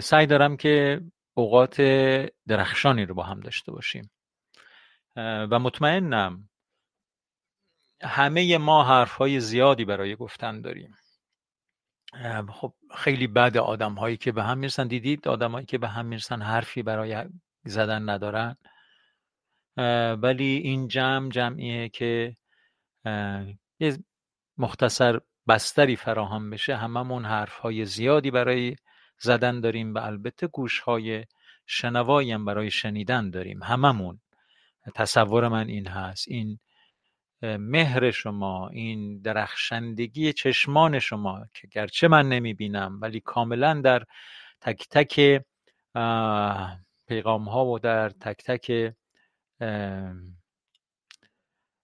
سعی 0.00 0.26
دارم 0.26 0.56
که 0.56 1.00
اوقات 1.34 1.80
درخشانی 2.48 3.04
رو 3.04 3.14
با 3.14 3.22
هم 3.22 3.40
داشته 3.40 3.72
باشیم. 3.72 4.10
و 5.16 5.58
مطمئنم 5.58 6.48
همه 8.02 8.58
ما 8.58 8.84
حرف 8.84 9.12
های 9.12 9.40
زیادی 9.40 9.84
برای 9.84 10.16
گفتن 10.16 10.60
داریم. 10.60 10.96
خب 12.52 12.74
خیلی 12.96 13.26
بد 13.26 13.56
آدم 13.56 13.94
هایی 13.94 14.16
که 14.16 14.32
به 14.32 14.42
هم 14.42 14.58
می‌رسن. 14.58 14.86
دیدید 14.86 15.28
آدم 15.28 15.52
هایی 15.52 15.66
که 15.66 15.78
به 15.78 15.88
هم 15.88 16.06
می‌رسن 16.06 16.42
حرفی 16.42 16.82
برای 16.82 17.24
زدن 17.64 18.10
ندارن؟ 18.10 18.56
ولی 20.22 20.56
این 20.56 20.88
جمع 20.88 21.28
جمعیه 21.28 21.88
که 21.88 22.34
یه 23.80 23.98
مختصر 24.58 25.20
بستری 25.48 25.96
فراهم 25.96 26.50
بشه 26.50 26.76
هممون 26.76 27.24
حرف 27.24 27.58
های 27.58 27.84
زیادی 27.84 28.30
برای 28.30 28.76
زدن 29.18 29.60
داریم 29.60 29.94
و 29.94 29.98
البته 29.98 30.46
گوش 30.46 30.78
های 30.78 31.24
شنوایی 31.66 32.32
هم 32.32 32.44
برای 32.44 32.70
شنیدن 32.70 33.30
داریم. 33.30 33.62
هممون. 33.62 34.20
تصور 34.94 35.48
من 35.48 35.68
این 35.68 35.86
هست. 35.86 36.28
این 36.28 36.58
مهر 37.42 38.10
شما 38.10 38.68
این 38.68 39.20
درخشندگی 39.20 40.32
چشمان 40.32 40.98
شما 40.98 41.46
که 41.54 41.66
گرچه 41.66 42.08
من 42.08 42.28
نمی 42.28 42.54
بینم 42.54 42.98
ولی 43.02 43.20
کاملا 43.20 43.80
در 43.80 44.04
تک 44.60 44.88
تک 44.90 45.42
پیغام 47.08 47.48
ها 47.48 47.66
و 47.66 47.78
در 47.78 48.08
تک 48.08 48.44
تک 48.44 48.94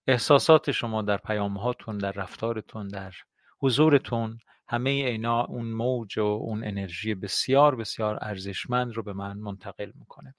احساسات 0.06 0.70
شما 0.70 1.02
در 1.02 1.16
پیام 1.16 1.56
هاتون 1.56 1.98
در 1.98 2.12
رفتارتون 2.12 2.88
در 2.88 3.14
حضورتون 3.60 4.38
همه 4.68 4.90
اینا 4.90 5.44
اون 5.44 5.66
موج 5.66 6.18
و 6.18 6.22
اون 6.22 6.64
انرژی 6.64 7.14
بسیار 7.14 7.76
بسیار 7.76 8.18
ارزشمند 8.22 8.92
رو 8.92 9.02
به 9.02 9.12
من 9.12 9.38
منتقل 9.38 9.92
می‌کنه. 9.94 10.34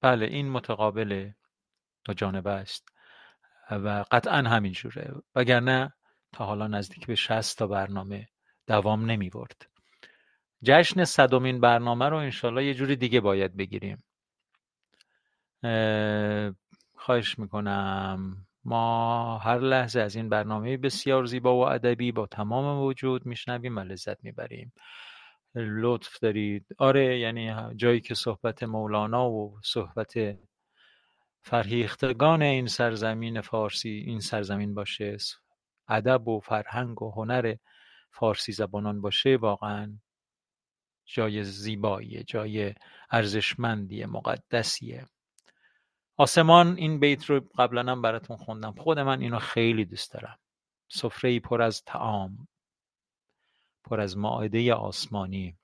بله 0.00 0.26
این 0.26 0.50
متقابل 0.50 1.30
دو 2.04 2.14
جانبه 2.14 2.50
است 2.50 2.88
و 3.70 4.04
قطعا 4.10 4.38
همینجوره 4.38 5.14
وگرنه 5.34 5.94
تا 6.32 6.44
حالا 6.44 6.66
نزدیک 6.66 7.06
به 7.06 7.14
60 7.14 7.58
تا 7.58 7.66
برنامه 7.66 8.28
دوام 8.66 9.10
نمی 9.10 9.30
برد 9.30 9.73
جشن 10.64 11.04
صدومین 11.04 11.60
برنامه 11.60 12.08
رو 12.08 12.16
انشالله 12.16 12.64
یه 12.64 12.74
جوری 12.74 12.96
دیگه 12.96 13.20
باید 13.20 13.56
بگیریم. 13.56 14.04
خواهش 16.94 17.38
می‌کنم. 17.38 18.46
ما 18.64 19.38
هر 19.38 19.58
لحظه 19.58 20.00
از 20.00 20.16
این 20.16 20.28
برنامه 20.28 20.76
بسیار 20.76 21.24
زیبا 21.24 21.56
و 21.56 21.68
ادبی 21.68 22.12
با 22.12 22.26
تمام 22.26 22.82
وجود 22.82 23.26
میشنویم 23.26 23.76
و 23.76 23.80
لذت 23.80 24.24
می‌بریم. 24.24 24.72
لطف 25.54 26.18
دارید. 26.18 26.66
آره 26.78 27.18
یعنی 27.18 27.54
جایی 27.76 28.00
که 28.00 28.14
صحبت 28.14 28.62
مولانا 28.62 29.30
و 29.30 29.60
صحبت 29.64 30.14
فرهیختگان 31.42 32.42
این 32.42 32.66
سرزمین 32.66 33.40
فارسی 33.40 34.04
این 34.06 34.20
سرزمین 34.20 34.74
باشه 34.74 35.16
ادب 35.88 36.28
و 36.28 36.40
فرهنگ 36.40 37.02
و 37.02 37.12
هنر 37.12 37.54
فارسی 38.10 38.52
زبانان 38.52 39.00
باشه 39.00 39.36
واقعا 39.36 39.98
جای 41.04 41.44
زیباییه 41.44 42.22
جای 42.22 42.74
ارزشمندیه 43.10 44.06
مقدسیه. 44.06 45.06
آسمان 46.16 46.76
این 46.76 47.00
بیت 47.00 47.24
رو 47.24 47.40
قبلا 47.58 47.92
هم 47.92 48.02
براتون 48.02 48.36
خوندم. 48.36 48.72
خود 48.72 48.98
من 48.98 49.20
اینو 49.20 49.38
خیلی 49.38 49.84
دوست 49.84 50.12
دارم. 50.12 50.38
سفره 50.88 51.40
پر 51.40 51.62
از 51.62 51.84
تعام 51.84 52.48
پر 53.84 54.00
از 54.00 54.18
ماعده 54.18 54.74
آسمانی. 54.74 55.56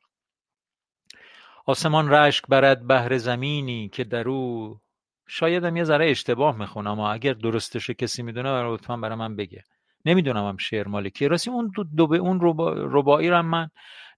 آسمان 1.67 2.11
رشک 2.11 2.47
برد 2.47 2.87
بهر 2.87 3.19
زمینی 3.19 3.89
که 3.89 4.05
در 4.05 4.29
او 4.29 4.81
شایدم 5.27 5.77
یه 5.77 5.85
ذره 5.85 6.11
اشتباه 6.11 6.57
می‌خونم 6.57 6.91
اما 6.91 7.13
اگر 7.13 7.33
درستش 7.33 7.91
کسی 7.91 8.23
می‌دونه 8.23 8.63
لطفا 8.63 8.97
برای 8.97 9.19
من 9.19 9.37
بگه. 9.37 9.65
نمی‌دونم 10.05 10.49
هم 10.49 10.57
شعر 10.57 10.89
مالکی 10.89 11.29
راستی 11.29 11.51
اون 11.51 11.73
دو, 11.97 12.07
به 12.07 12.17
اون 12.17 12.39
ربایی 12.67 13.31
رو 13.31 13.43
من 13.43 13.71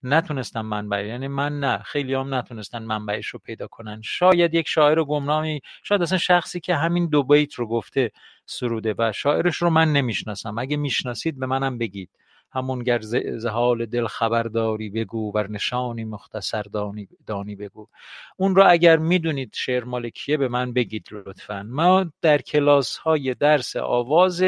نتونستم 0.03 0.61
منبع 0.61 1.07
یعنی 1.07 1.29
من 1.29 1.61
نه 1.61 1.79
خیلی 1.79 2.15
هم 2.15 2.35
نتونستن 2.35 2.83
منبعش 2.83 3.27
رو 3.27 3.39
پیدا 3.39 3.67
کنن. 3.67 4.01
شاید 4.05 4.55
یک 4.55 4.69
شاعر 4.69 5.05
گمنامی 5.05 5.61
شاید 5.83 6.03
اصلا 6.03 6.19
شخصی 6.19 6.61
که 6.61 6.75
همین 6.75 7.07
دو 7.07 7.23
بیت 7.23 7.55
رو 7.55 7.67
گفته 7.67 8.13
سروده 8.47 8.95
و 8.99 9.13
شاعرش 9.13 9.57
رو 9.57 9.71
من 9.71 9.93
نمی‌شناسم. 9.93 10.59
اگه 10.59 10.77
می‌شناسید 10.77 11.41
به 11.41 11.47
منم 11.47 11.79
بگید. 11.79 12.11
همون 12.55 12.83
گر 12.83 13.01
ز 13.01 13.47
حال 13.47 13.87
دل 13.87 14.07
خبر 14.07 14.43
داری 14.43 14.91
بگو 14.91 15.33
بر 15.33 15.47
نشانی 15.51 16.05
مختصر 16.05 16.63
دانی, 16.63 17.09
دانی 17.27 17.57
بگو. 17.57 17.89
اون 18.37 18.57
رو 18.57 18.65
اگر 18.71 18.97
می‌دونید 18.97 19.55
شعر 19.55 19.85
مال 19.85 20.09
کیه 20.09 20.37
به 20.37 20.49
من 20.49 20.73
بگید 20.73 21.09
لطفا. 21.13 21.63
ما 21.63 22.13
در 22.23 22.39
کلاس 22.39 22.97
های 22.97 23.35
درس 23.35 23.77
آواز 23.77 24.45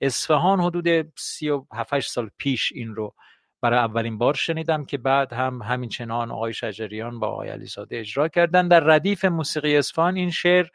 اصفهان 0.00 0.60
حدود 0.60 1.12
سی 1.16 1.50
و 1.50 1.64
سال 2.02 2.30
پیش 2.38 2.72
این 2.72 2.94
رو 2.94 3.14
برای 3.62 3.78
اولین 3.78 4.18
بار 4.18 4.34
شنیدم 4.34 4.84
که 4.84 4.98
بعد 4.98 5.32
هم 5.32 5.62
همین 5.62 5.88
چنان 5.88 6.30
آقای 6.30 6.52
شجریان 6.52 7.18
با 7.18 7.26
آقای 7.26 7.48
علیزاده 7.48 8.00
اجرا 8.00 8.28
کردن. 8.28 8.68
در 8.68 8.80
ردیف 8.80 9.24
موسیقی 9.24 9.76
اصفهان 9.76 10.16
این 10.16 10.30
شعر 10.30 10.66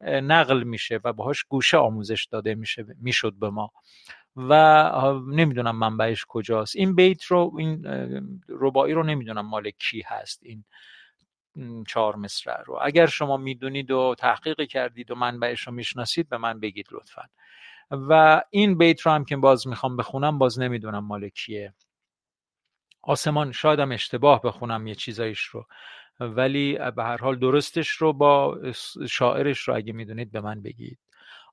نقل 0.00 0.62
میشه 0.62 1.00
و 1.04 1.12
باهاش 1.12 1.44
گوشه 1.44 1.76
آموزش 1.76 2.24
داده 2.24 2.54
میشه 2.54 2.84
می‌شد 2.98 3.34
به 3.38 3.50
ما. 3.50 3.70
و 4.36 4.52
نمی‌دونم 5.28 5.76
منبعش 5.76 6.24
کجاست. 6.28 6.76
این 6.76 6.94
بیت 6.94 7.24
رو 7.24 7.52
این 7.58 7.86
ربایی 8.48 8.94
رو 8.94 9.02
نمی‌دونم 9.02 9.46
مال 9.46 9.70
کی 9.70 10.02
هست 10.06 10.42
این 10.42 10.64
چهار 11.88 12.16
مصرع 12.16 12.62
رو. 12.62 12.78
اگر 12.82 13.06
شما 13.06 13.36
می‌دونید 13.36 13.90
و 13.90 14.14
تحقیق 14.18 14.60
کردید 14.62 15.10
و 15.10 15.14
منبعش 15.14 15.60
رو 15.66 15.72
می‌شناسید 15.72 16.28
به 16.28 16.38
من 16.38 16.60
بگید 16.60 16.86
لطفا. 16.92 17.22
و 17.90 18.42
این 18.50 18.78
بیت 18.78 19.00
رو 19.00 19.12
هم 19.12 19.24
که 19.24 19.36
باز 19.36 19.68
می‌خوام 19.68 19.96
بخونم 19.96 20.38
باز 20.38 20.60
نمی‌دونم 20.60 21.04
مال 21.04 21.28
کیه. 21.28 21.74
آسمان 23.08 23.52
شایدم 23.52 23.92
اشتباه 23.92 24.42
بخونم 24.42 24.86
یه 24.86 24.94
چیزایش 24.94 25.40
رو. 25.40 25.66
ولی 26.20 26.78
به 26.96 27.04
هر 27.04 27.16
حال 27.16 27.38
درستش 27.38 27.88
رو 27.88 28.12
با 28.12 28.58
شاعرش 29.08 29.58
رو 29.58 29.76
اگه 29.76 29.92
می‌دونید 29.92 30.32
به 30.32 30.40
من 30.40 30.62
بگید. 30.62 30.98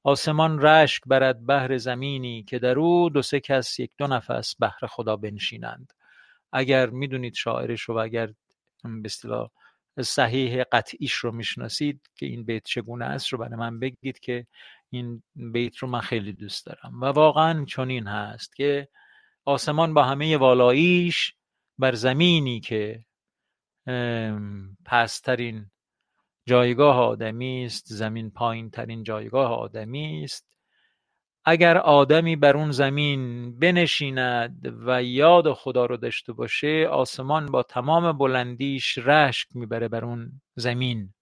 آسمان 0.04 0.62
رشک 0.62 1.04
برد 1.06 1.45
بهر 1.45 1.78
زمینی 1.78 2.43
که 2.43 2.60
در 2.60 2.80
او 2.80 3.10
دو 3.10 3.22
سه 3.22 3.39
کس 3.39 3.80
یک 3.80 3.91
دو 3.97 4.08
نفس 4.08 4.56
بهر 4.56 4.88
خدا 4.88 5.16
بنشینند. 5.16 5.93
اگر 6.51 6.89
می‌دونید 6.89 7.34
شاعرش 7.34 7.82
رو 7.82 7.95
و 7.95 7.97
اگر 7.97 8.28
به 8.84 9.01
اصطلاح 9.06 9.49
صحیح 10.01 10.64
قطعیش 10.64 11.14
رو 11.14 11.32
می‌شناسید 11.32 12.10
که 12.16 12.26
این 12.26 12.43
بیت 12.43 12.64
چگونه 12.66 13.06
است 13.06 13.28
رو 13.28 13.38
برای 13.38 13.56
من 13.56 13.80
بگید 13.80 14.20
که 14.20 14.47
این 14.89 15.24
بیت 15.36 15.78
رو 15.78 15.88
من 15.88 16.01
خیلی 16.01 16.34
دوست 16.34 16.66
دارم. 16.66 17.01
و 17.01 17.06
واقعا 17.06 17.66
چنین 17.66 18.08
هست 18.08 18.56
که 18.56 18.88
آسمان 19.45 19.93
با 19.93 20.04
همه 20.04 20.38
والاییش 20.38 21.34
بر 21.84 21.96
زمینی 21.96 22.60
که 22.60 23.06
پسترین 24.86 25.72
جایگاه 26.48 26.98
آدمی 27.00 27.66
است 27.66 27.86
زمین 27.88 28.32
پایین 28.32 28.70
ترین 28.70 29.04
جایگاه 29.04 29.52
آدمی 29.52 30.24
است. 30.24 30.58
اگر 31.46 31.78
آدمی 31.78 32.36
بر 32.36 32.58
اون 32.58 32.72
زمین 32.72 33.60
بنشیند 33.60 34.76
و 34.88 35.04
یاد 35.04 35.54
خدا 35.54 35.86
رو 35.86 35.98
داشته 35.98 36.34
باشه 36.34 36.88
آسمان 36.92 37.46
با 37.46 37.64
تمام 37.64 38.18
بلندیش 38.18 38.98
رشک 38.98 39.48
می‌بره 39.56 39.88
بر 39.88 40.06
اون 40.06 40.42
زمین. 40.56 41.14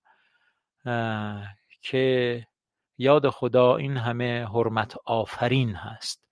که 1.82 2.48
یاد 2.98 3.30
خدا 3.30 3.76
این 3.76 3.98
همه 3.98 4.46
حرمت 4.46 4.96
آفرین 5.06 5.76
هست. 5.76 6.24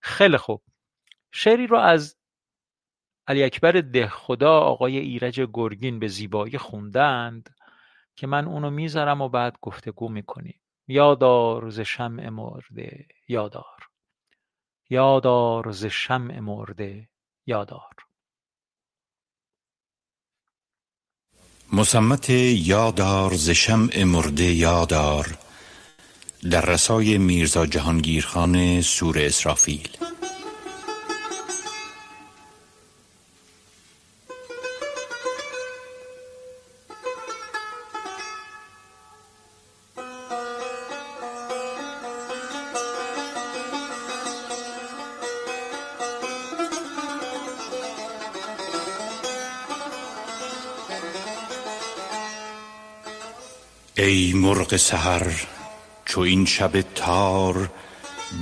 خیلی 0.00 0.36
خوب. 0.36 0.62
شعری 1.32 1.66
رو 1.66 1.78
از 1.78 2.15
علی 3.28 3.42
اکبر 3.42 3.72
ده 3.72 4.08
خدا 4.08 4.60
آقای 4.60 4.98
ایرج 4.98 5.40
گرگین 5.52 5.98
به 5.98 6.08
زیبایی 6.08 6.58
خوندند 6.58 7.54
که 8.16 8.26
من 8.26 8.44
اونو 8.44 8.70
می‌ذارم 8.70 9.20
و 9.20 9.28
بعد 9.28 9.56
گفتگو 9.62 10.08
می‌کنیم 10.08 10.60
یادار 10.88 11.70
ز 11.70 11.80
شمع 11.80 12.28
مرده 12.28 13.06
یادار. 13.28 13.88
یادار 14.90 15.72
ز 15.72 15.84
شمع 15.86 16.40
مرده 16.40 17.08
یادار. 17.46 17.94
مسمت 21.72 22.30
یادار 22.30 23.34
ز 23.34 23.50
شمع 23.50 24.04
مرده 24.04 24.44
یادار 24.44 25.38
در 26.50 26.60
رسای 26.66 27.18
میرزا 27.18 27.66
جهانگیرخان 27.66 28.80
سور 28.80 29.18
اسرافیل. 29.18 29.88
مرغ 54.46 54.76
سحر 54.76 55.32
چو 56.04 56.20
این 56.20 56.44
شب 56.46 56.80
تار 56.80 57.70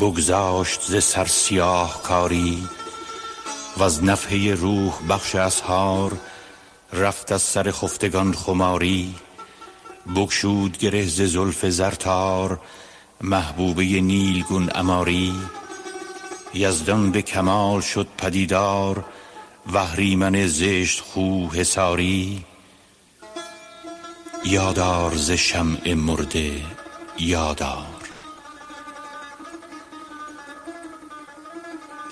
بگذاشت 0.00 0.80
ز 0.82 1.04
سر 1.04 1.24
سیاه 1.24 2.02
کاری 2.02 2.68
وز 3.78 4.04
نفحه 4.04 4.54
روح 4.54 4.92
بخش 5.08 5.34
اسحار 5.34 6.12
رفت 6.92 7.32
از 7.32 7.42
سر 7.42 7.70
خفتگان 7.70 8.32
خماری 8.32 9.14
بگشود 10.16 10.78
گره 10.78 11.06
ز 11.06 11.22
زلف 11.22 11.66
زرتار 11.66 12.60
محبوبه 13.20 13.84
نیلگون 13.84 14.68
عماری 14.68 15.34
یزدان 16.54 17.10
به 17.10 17.22
کمال 17.22 17.80
شد 17.80 18.08
پدیدار 18.18 19.04
و 19.66 19.76
اهریمن 19.76 20.46
زشت 20.46 21.00
خو 21.00 21.46
حصاری 21.46 22.44
یادار 24.46 25.14
ز 25.16 25.30
شمع 25.30 25.94
مرده 25.94 26.52
یادار. 27.18 27.86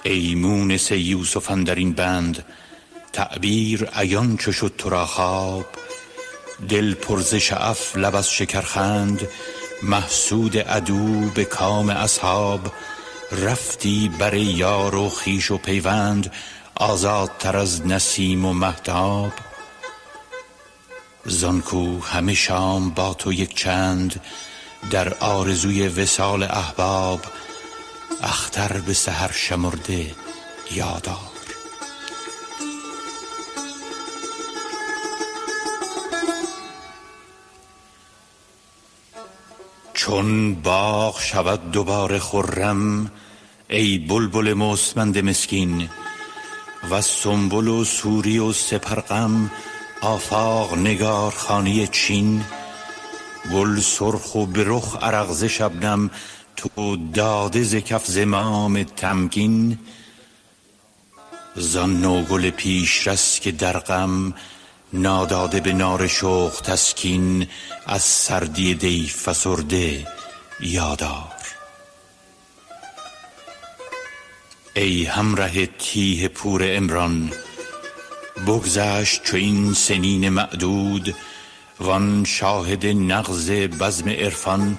ای 0.05 0.35
مونس 0.35 0.91
یوسف 0.91 1.51
اندر 1.51 1.75
این 1.75 1.93
بند 1.93 2.45
تعبیر 3.13 3.85
عیان 3.85 4.37
چو 4.37 4.53
شد 4.53 4.75
تو 4.79 4.89
را 4.89 5.07
خواب. 5.07 5.67
دل 6.69 6.95
پر 6.95 7.21
ز 7.21 7.35
شعف 7.35 7.97
لب 7.97 8.17
از 8.17 8.31
شکرخند 8.31 9.29
محسود 9.83 10.59
عدو 10.59 11.31
به 11.35 11.45
کام 11.45 11.91
اصحاب. 11.91 12.73
رفتی 13.33 14.11
بر 14.19 14.35
یار 14.35 14.95
و 14.95 15.09
خویش 15.09 15.51
و 15.51 15.57
پیوند 15.57 16.33
آزادتر 16.75 17.57
از 17.57 17.87
نسیم 17.87 18.45
و 18.45 18.53
مهتاب. 18.53 19.33
زان 21.25 21.61
کو 21.61 22.01
همه 22.01 22.35
شام 22.35 22.91
با 22.91 23.15
تو 23.15 23.33
یک 23.33 23.57
چند 23.57 24.21
در 24.91 25.15
آرزوی 25.15 25.89
وصال 25.89 26.43
احباب 26.43 27.21
اختر 28.23 28.81
به 28.81 28.93
سحر 28.93 29.33
شمرده 29.33 30.15
یادار 30.71 31.33
چون 39.95 40.55
باغ 40.55 41.21
شود 41.21 41.71
دوباره 41.71 42.19
خرم 42.19 43.11
ای 43.69 43.99
بلبل 43.99 44.55
مستمند 44.55 45.19
مسکین 45.19 45.89
وز 46.91 47.07
سنبل 47.07 47.69
و 47.69 47.85
سوری 47.85 48.39
و 48.39 48.53
سپرغم 48.53 49.51
آفاق 50.03 50.75
نگارخانه 50.79 51.87
چین 51.87 52.45
گل 53.53 53.81
سرخ 53.81 54.35
و 54.35 54.47
به 54.47 54.65
رخ 54.67 54.97
عرق 55.03 55.33
ز 55.33 55.45
شبنم 55.45 56.11
تو 56.57 56.97
داده 56.97 57.63
ز 57.63 57.75
کف 57.75 58.07
زمام 58.07 58.83
تمکین. 58.83 59.79
زان 61.57 62.01
نوگل 62.01 62.51
پیشرس 62.51 63.41
که 63.41 63.53
در 63.53 63.79
غم 63.79 64.35
ناداده 64.93 65.61
به 65.61 65.73
نار 65.73 66.07
شوق 66.07 66.61
تسکین 66.61 67.47
از 67.87 68.03
سردی 68.03 68.75
دی 68.75 69.09
فسرده 69.09 70.07
یادار. 70.61 71.33
ای 74.75 75.05
همره 75.05 75.67
تیه 75.67 76.29
پور 76.29 76.77
عمران 76.77 77.33
بگذشت 78.47 79.25
چو 79.25 79.37
این 79.37 79.75
سنین 79.75 80.29
معدود 80.29 81.15
وان 81.81 82.25
شاهد 82.25 82.87
نغز 82.87 83.51
بزم 83.51 84.09
عرفان 84.09 84.79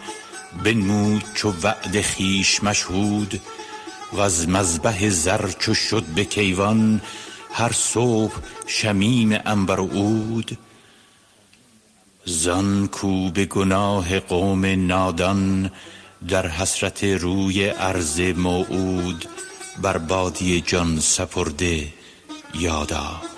بنمود 0.64 1.24
چو 1.34 1.54
وعده 1.64 2.04
خویش 2.04 2.64
مشهود. 2.64 3.42
وز 4.14 4.48
مذبح 4.48 5.10
زر 5.10 5.52
چو 5.60 5.74
شد 5.74 6.04
به 6.04 6.26
کیوان 6.26 7.02
هر 7.54 7.72
صبح 7.72 8.34
شمیم 8.68 9.34
عنبر 9.34 9.80
و 9.80 9.88
عود. 9.88 10.58
زان 12.26 12.88
کو 12.88 13.30
به 13.30 13.46
گناه 13.46 14.20
قوم 14.20 14.66
نادان 14.66 15.72
در 16.28 16.48
حسرت 16.48 17.04
روی 17.04 17.70
ارض 17.70 18.20
موعود 18.20 19.26
بر 19.82 19.98
بادیه 19.98 20.62
جان 20.62 21.00
سپرده 21.00 21.88
یادار 22.54 23.33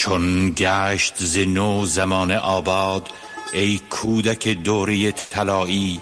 چون 0.00 0.54
گشت 0.56 1.14
ز 1.18 1.38
نو 1.38 1.86
زمانه 1.86 2.38
آباد 2.38 3.08
ای 3.52 3.80
کودک 3.90 4.48
دوره 4.48 5.12
طلایی 5.12 6.00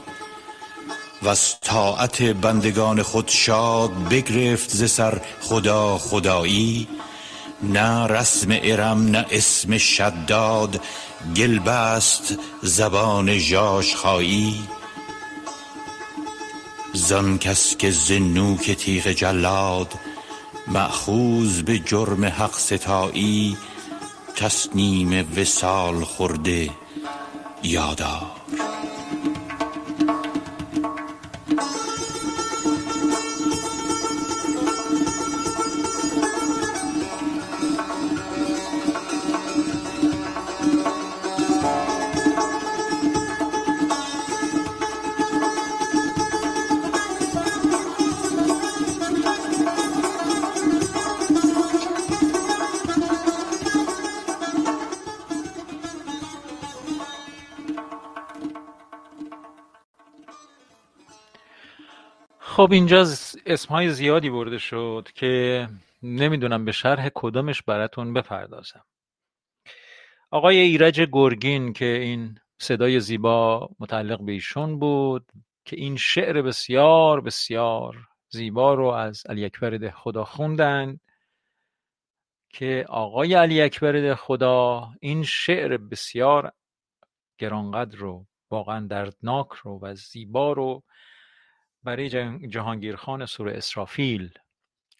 وز 1.22 1.54
طاعت 1.62 2.22
بندگان 2.22 3.02
خود 3.02 3.28
شاد 3.28 4.08
بگرفت 4.08 4.70
ز 4.70 4.90
سر 4.90 5.20
خدا 5.40 5.98
خدایی. 5.98 6.88
نه 7.62 8.06
رسم 8.06 8.48
ارم 8.62 9.06
نه 9.06 9.26
اسم 9.30 9.78
شداد 9.78 10.80
گل 11.36 11.58
بست 11.58 12.38
زبان 12.62 13.38
ژاژخایی. 13.38 14.60
زان 16.94 17.38
کس 17.38 17.76
که 17.76 17.90
ز 17.90 18.12
نوک 18.12 18.70
تیغ 18.70 19.06
جلاد 19.08 19.94
مأخوذ 20.68 21.62
به 21.62 21.78
جرم 21.78 22.24
حق 22.24 22.58
ستایی 22.58 23.56
تصنیم 24.38 25.26
وصال 25.36 26.04
خورده 26.04 26.70
یادار. 27.62 28.22
خب 62.58 62.72
اینجا 62.72 63.06
اسمهای 63.46 63.90
زیادی 63.90 64.30
برده 64.30 64.58
شد 64.58 65.08
که 65.14 65.68
نمی‌دونم 66.02 66.64
به 66.64 66.72
شرح 66.72 67.08
کدومش 67.14 67.62
براتون 67.62 68.14
بپردازم. 68.14 68.84
آقای 70.30 70.56
ایرج 70.58 71.00
گرگین 71.00 71.72
که 71.72 71.84
این 71.84 72.38
صدای 72.58 73.00
زیبا 73.00 73.70
متعلق 73.80 74.22
به 74.22 74.32
ایشون 74.32 74.78
بود 74.78 75.32
که 75.64 75.76
این 75.76 75.96
شعر 75.96 76.42
بسیار 76.42 77.20
بسیار 77.20 77.96
زیبا 78.28 78.74
رو 78.74 78.86
از 78.86 79.26
علی 79.26 79.44
اکبر 79.44 79.70
ده 79.70 79.90
خدا 79.90 80.24
خوندن 80.24 81.00
که 82.48 82.84
آقای 82.88 83.34
علی 83.34 83.62
اکبر 83.62 83.92
ده 83.92 84.14
خدا 84.14 84.88
این 85.00 85.22
شعر 85.22 85.76
بسیار 85.76 86.52
گرانقدر 87.38 87.98
رو 87.98 88.26
واقعا 88.50 88.86
دردناک 88.86 89.48
رو 89.48 89.78
و 89.82 89.94
زیبا 89.94 90.52
رو 90.52 90.82
برای 91.82 92.08
جهانگیرخان 92.48 93.26
سور 93.26 93.48
اسرافیل 93.48 94.30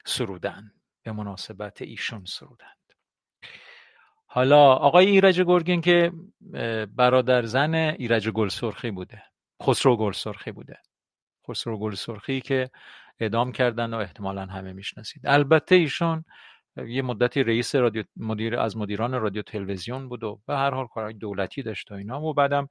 سرودن 0.07 0.73
به 1.03 1.13
مناسبت 1.13 1.83
ایشون 1.83 2.25
سرودند. 2.25 2.79
حالا 4.27 4.73
آقای 4.73 5.07
ایرج 5.07 5.41
گرگین 5.41 5.81
که 5.81 6.13
برادر 6.95 7.43
زن 7.43 7.75
ایرج 7.75 8.29
گل 8.29 8.49
سرخی 8.49 8.91
بوده 8.91 9.23
خسرو 9.63 9.97
گل 9.97 10.13
سرخی 10.13 10.53
بوده. 10.53 10.79
خسرو 11.49 11.79
گل 11.79 11.95
سرخی 11.95 12.41
که 12.41 12.71
اعدام 13.21 13.53
کردن 13.53 13.95
و 13.95 13.97
احتمالا 13.97 14.47
همه 14.47 14.73
می‌شناسید. 14.73 15.27
البته 15.27 15.75
ایشون 15.75 16.25
یه 16.87 17.03
مدتی 17.03 17.43
رئیس 17.43 17.75
رادیو 17.75 18.05
مدیر 18.17 18.59
از 18.59 18.77
مدیران 18.77 19.13
رادیو 19.13 19.43
تلویزیون 19.43 20.09
بود 20.09 20.25
و 20.25 20.41
به 20.47 20.57
هر 20.57 20.71
حال 20.71 20.87
کارهای 20.87 21.15
دولتی 21.15 21.63
داشت 21.63 21.93
و 21.93 21.95
اینا 21.95 22.23
و 22.23 22.35
بعدم 22.35 22.69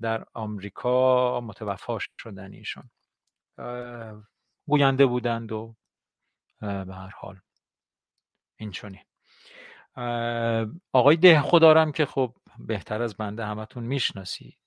در 0.00 0.24
آمریکا 0.34 1.40
متوفا 1.40 1.98
شدن 2.18 2.52
ایشون. 2.52 2.90
گوینده 4.68 5.06
بودند 5.06 5.52
و 5.52 5.74
به 6.60 6.94
هر 6.94 7.12
حال. 7.16 7.40
این 8.56 8.70
چونی 8.70 9.00
آقای 10.92 11.16
ده 11.16 11.40
خدارم 11.40 11.92
که 11.92 12.06
خب 12.06 12.34
بهتر 12.58 13.02
از 13.02 13.16
بنده 13.16 13.44
همتون 13.44 13.84
می‌شناسید 13.84 14.58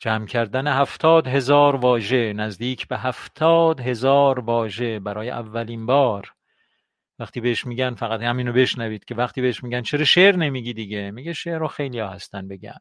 جمع 0.00 0.26
کردن 0.26 0.66
هفتاد 0.66 1.26
هزار 1.26 1.76
واژه 1.76 2.32
نزدیک 2.32 2.88
به 2.88 2.98
هفتاد 2.98 3.80
هزار 3.80 4.40
واژه 4.40 5.00
برای 5.00 5.30
اولین 5.30 5.86
بار. 5.86 6.34
وقتی 7.18 7.40
بهش 7.40 7.66
میگن 7.66 7.94
فقط 7.94 8.20
همینو 8.20 8.52
بشنوید 8.52 9.04
که 9.04 9.14
وقتی 9.14 9.40
بهش 9.40 9.64
میگن 9.64 9.82
چرا 9.82 10.04
شعر 10.04 10.36
نمیگی 10.36 10.72
دیگه؟ 10.72 11.10
میگه 11.10 11.32
شعر 11.32 11.58
رو 11.58 11.68
خیلی 11.68 11.98
ها 11.98 12.08
هستن 12.08 12.48
بگن. 12.48 12.78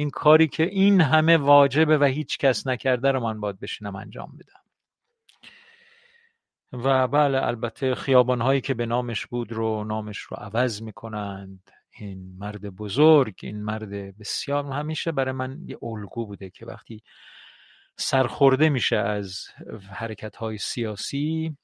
این 0.00 0.10
کاری 0.10 0.48
که 0.48 0.62
این 0.62 1.00
همه 1.00 1.36
واجبه 1.36 1.98
و 1.98 2.04
هیچ 2.04 2.38
کس 2.38 2.66
نکرده 2.66 3.12
رو 3.12 3.20
من 3.20 3.40
باید 3.40 3.60
بشینم 3.60 3.96
انجام 3.96 4.38
بدم. 4.38 4.62
و 6.72 7.08
بله 7.08 7.46
البته 7.46 7.94
خیابان 7.94 8.40
هایی 8.40 8.60
که 8.60 8.74
به 8.74 8.86
نامش 8.86 9.26
بود 9.26 9.52
رو 9.52 9.84
نامش 9.84 10.18
رو 10.18 10.36
عوض 10.36 10.82
می‌کنند. 10.82 11.70
این 11.98 12.36
مرد 12.38 12.60
بزرگ 12.76 13.34
این 13.42 13.62
مرد 13.64 14.18
بسیار 14.18 14.64
همیشه 14.64 15.12
برای 15.12 15.32
من 15.32 15.58
یه 15.66 15.78
الگو 15.82 16.26
بوده 16.26 16.50
که 16.50 16.66
وقتی 16.66 17.02
سرخورده 17.96 18.68
میشه 18.68 18.96
از 18.96 19.44
حرکت 19.90 20.36
های 20.36 20.58
سیاسی 20.58 21.56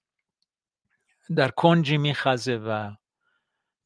در 1.36 1.48
کنجی 1.48 1.98
میخزه 1.98 2.56
و 2.56 2.90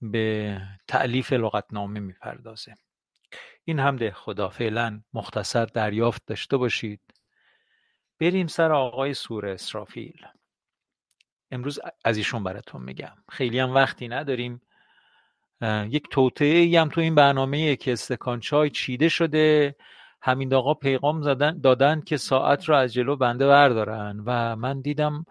به 0.02 0.58
تعلیف 0.88 1.32
لغتنامه 1.32 2.00
می‌پردازه. 2.00 2.74
این 3.64 3.78
هم 3.78 3.96
ده 3.96 4.10
خدا 4.10 4.48
فعلا 4.48 5.00
مختصر 5.14 5.64
دریافت 5.64 6.22
داشته 6.26 6.56
باشید. 6.56 7.00
بریم 8.20 8.46
سر 8.46 8.72
آقای 8.72 9.14
سور 9.14 9.46
اسرافیل. 9.46 10.26
امروز 11.50 11.78
از 12.04 12.16
ایشون 12.16 12.44
براتون 12.44 12.82
میگم. 12.82 13.16
خیلی 13.28 13.58
هم 13.58 13.74
وقتی 13.74 14.08
نداریم. 14.08 14.60
یک 15.88 16.08
توطعه 16.10 16.80
هم 16.80 16.88
تو 16.88 17.00
این 17.00 17.14
برنامه 17.14 17.76
که 17.76 17.92
استکان 17.92 18.40
چای 18.40 18.70
چیده 18.70 19.08
شده. 19.08 19.76
همین 20.22 20.54
آقا 20.54 20.74
پیغام 20.74 21.22
زدن 21.22 21.60
دادن 21.60 22.00
که 22.00 22.16
ساعت 22.16 22.68
رو 22.68 22.74
از 22.74 22.92
جلو 22.92 23.16
بنده 23.16 23.46
بردارن 23.46 24.22
و 24.26 24.56
من 24.56 24.80
دیدم 24.80 25.24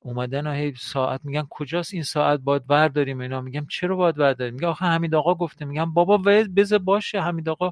اومدن 0.00 0.46
هی 0.46 0.74
ساعت 0.74 1.20
میگن 1.24 1.46
کجاست 1.50 1.94
این 1.94 2.02
ساعت 2.02 2.40
باید 2.40 2.66
برداریم 2.66 3.20
اینا؟ 3.20 3.40
میگم 3.40 3.66
چرا 3.66 3.96
باید 3.96 4.16
برداریم؟ 4.16 4.54
میگه 4.54 4.66
آخه 4.66 4.86
حمید 4.86 5.14
آقا 5.14 5.34
گفته. 5.34 5.64
میگم 5.64 5.92
بابا 5.94 6.18
بذار 6.56 6.78
باشه 6.78 7.20
حمید 7.20 7.48
آقا 7.48 7.70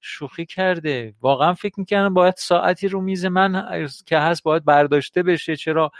شوخی 0.00 0.46
کرده. 0.46 1.14
واقعا 1.20 1.54
فکر 1.54 1.74
می‌کردن 1.80 2.14
باید 2.14 2.34
ساعتی 2.36 2.88
رو 2.88 3.00
میز 3.00 3.24
من 3.24 3.88
که 4.06 4.18
هست 4.18 4.42
باید 4.42 4.64
برداشته 4.64 5.22
بشه. 5.22 5.56
چرا؟ 5.56 5.90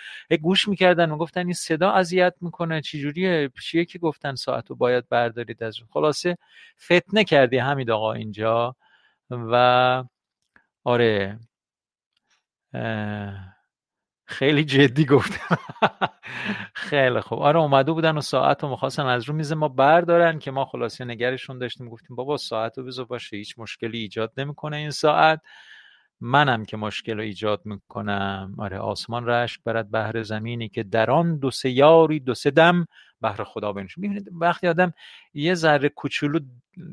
گوش 0.43 0.69
می‌کردن 0.69 1.11
و 1.11 1.17
گفتن 1.19 1.41
این 1.41 1.53
صدا 1.55 1.91
اذیت 1.91 2.35
می‌کنه. 2.41 2.81
چجوریه؟ 2.81 3.51
چیه 3.63 3.85
که 3.85 3.99
گفتن 3.99 4.35
ساعت 4.35 4.71
رو 4.71 4.77
باید 4.77 5.09
بردارید 5.09 5.63
از 5.63 5.79
خلاصه 5.91 6.39
فتنه 6.85 7.25
کردی 7.25 7.59
حمید 7.59 7.91
آقا 7.91 8.13
اینجا. 8.13 8.77
و 9.31 10.05
آره 10.85 11.39
خیلی 14.27 14.65
جدی 14.65 15.05
گفتم. 15.05 15.59
خیلی 16.75 17.21
خوب. 17.21 17.39
آره 17.39 17.59
اومده 17.59 17.93
بودن 17.93 18.19
و 18.19 18.21
ساعت 18.21 18.63
رو 18.63 18.71
می‌خواستن 18.71 19.07
از 19.07 19.25
رو 19.25 19.35
میز 19.35 19.53
ما 19.53 19.69
بردارن 19.69 20.39
که 20.39 20.51
ما 20.51 20.65
خلاصه 20.65 21.05
نگرشون 21.05 21.59
داشتیم. 21.59 21.89
گفتیم 21.89 22.17
بابا 22.17 22.37
ساعت 22.37 22.79
رو 22.79 22.85
بذار 22.85 23.05
باشه 23.05 23.37
هیچ 23.37 23.59
مشکلی 23.59 23.99
ایجاد 23.99 24.33
نمی‌کنه 24.37 24.77
این 24.77 24.91
ساعت. 24.91 25.41
منم 26.21 26.65
که 26.65 26.77
مشکل 26.77 27.17
رو 27.17 27.23
ایجاد 27.23 27.61
می‌کنم. 27.65 28.55
آره 28.59 28.79
آسمان 28.79 29.27
رشک 29.27 29.61
برد 29.65 29.91
بهر 29.91 30.23
زمینی 30.23 30.69
که 30.69 30.83
در 30.83 31.11
آن 31.11 31.39
دو 31.39 31.51
سه 31.51 31.71
یاری 31.71 32.21
دو 32.21 32.35
سه 32.35 32.51
دم 32.51 32.87
بهر 33.21 33.45
خدا 33.45 33.73
بنشون. 33.73 34.03
می‌بینید 34.03 34.29
وقتی 34.41 34.69
آدم 34.69 34.93
یه 35.35 35.55
ذره 35.55 35.89
کوچولو 35.89 36.41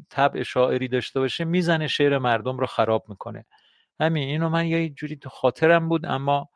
طبع 0.09 0.43
شاعری 0.43 0.87
داشته 0.87 1.19
باشه 1.19 1.45
می‌زنه 1.45 1.87
شعر 1.87 2.17
مردم 2.17 2.57
رو 2.57 2.65
خراب 2.65 3.05
می‌کنه. 3.07 3.45
همین 3.99 4.29
اینو 4.29 4.49
من 4.49 4.67
یه 4.67 4.89
جوری 4.89 5.15
تو 5.15 5.29
خاطرم 5.29 5.89
بود 5.89 6.05
اما 6.05 6.49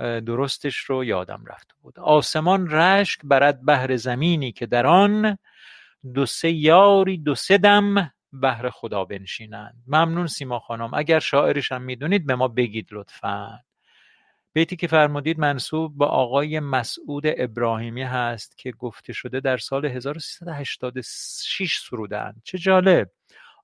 درستش 0.00 0.76
رو 0.76 1.04
یادم 1.04 1.44
رفته 1.46 1.74
بود. 1.82 1.98
آسمان 1.98 2.70
رشک 2.70 3.20
برد 3.24 3.64
بهر 3.64 3.96
زمینی 3.96 4.52
که 4.52 4.66
در 4.66 4.86
آن 4.86 5.38
دو 6.14 6.26
سه 6.26 6.50
یاری 6.50 7.18
دو 7.18 7.34
سه 7.34 7.58
دم 7.58 8.12
بهر 8.32 8.70
خدا 8.70 9.04
بنشینند. 9.04 9.74
ممنون 9.86 10.26
سیما 10.26 10.58
خانم. 10.58 10.94
اگر 10.94 11.18
شاعرش 11.18 11.72
هم 11.72 11.82
می‌دونید 11.82 12.26
به 12.26 12.34
ما 12.34 12.48
بگید 12.48 12.88
لطفا. 12.92 13.58
بیتی 14.52 14.76
که 14.76 14.86
فرمودید 14.86 15.38
منصوب 15.38 15.98
به 15.98 16.04
آقای 16.04 16.60
مسعود 16.60 17.22
ابراهیمی 17.26 18.02
هست 18.02 18.58
که 18.58 18.70
گفته 18.72 19.12
شده 19.12 19.40
در 19.40 19.56
سال 19.56 19.86
1386 19.86 21.78
سرودن 21.78 22.34
چه 22.44 22.58
جالب. 22.58 23.10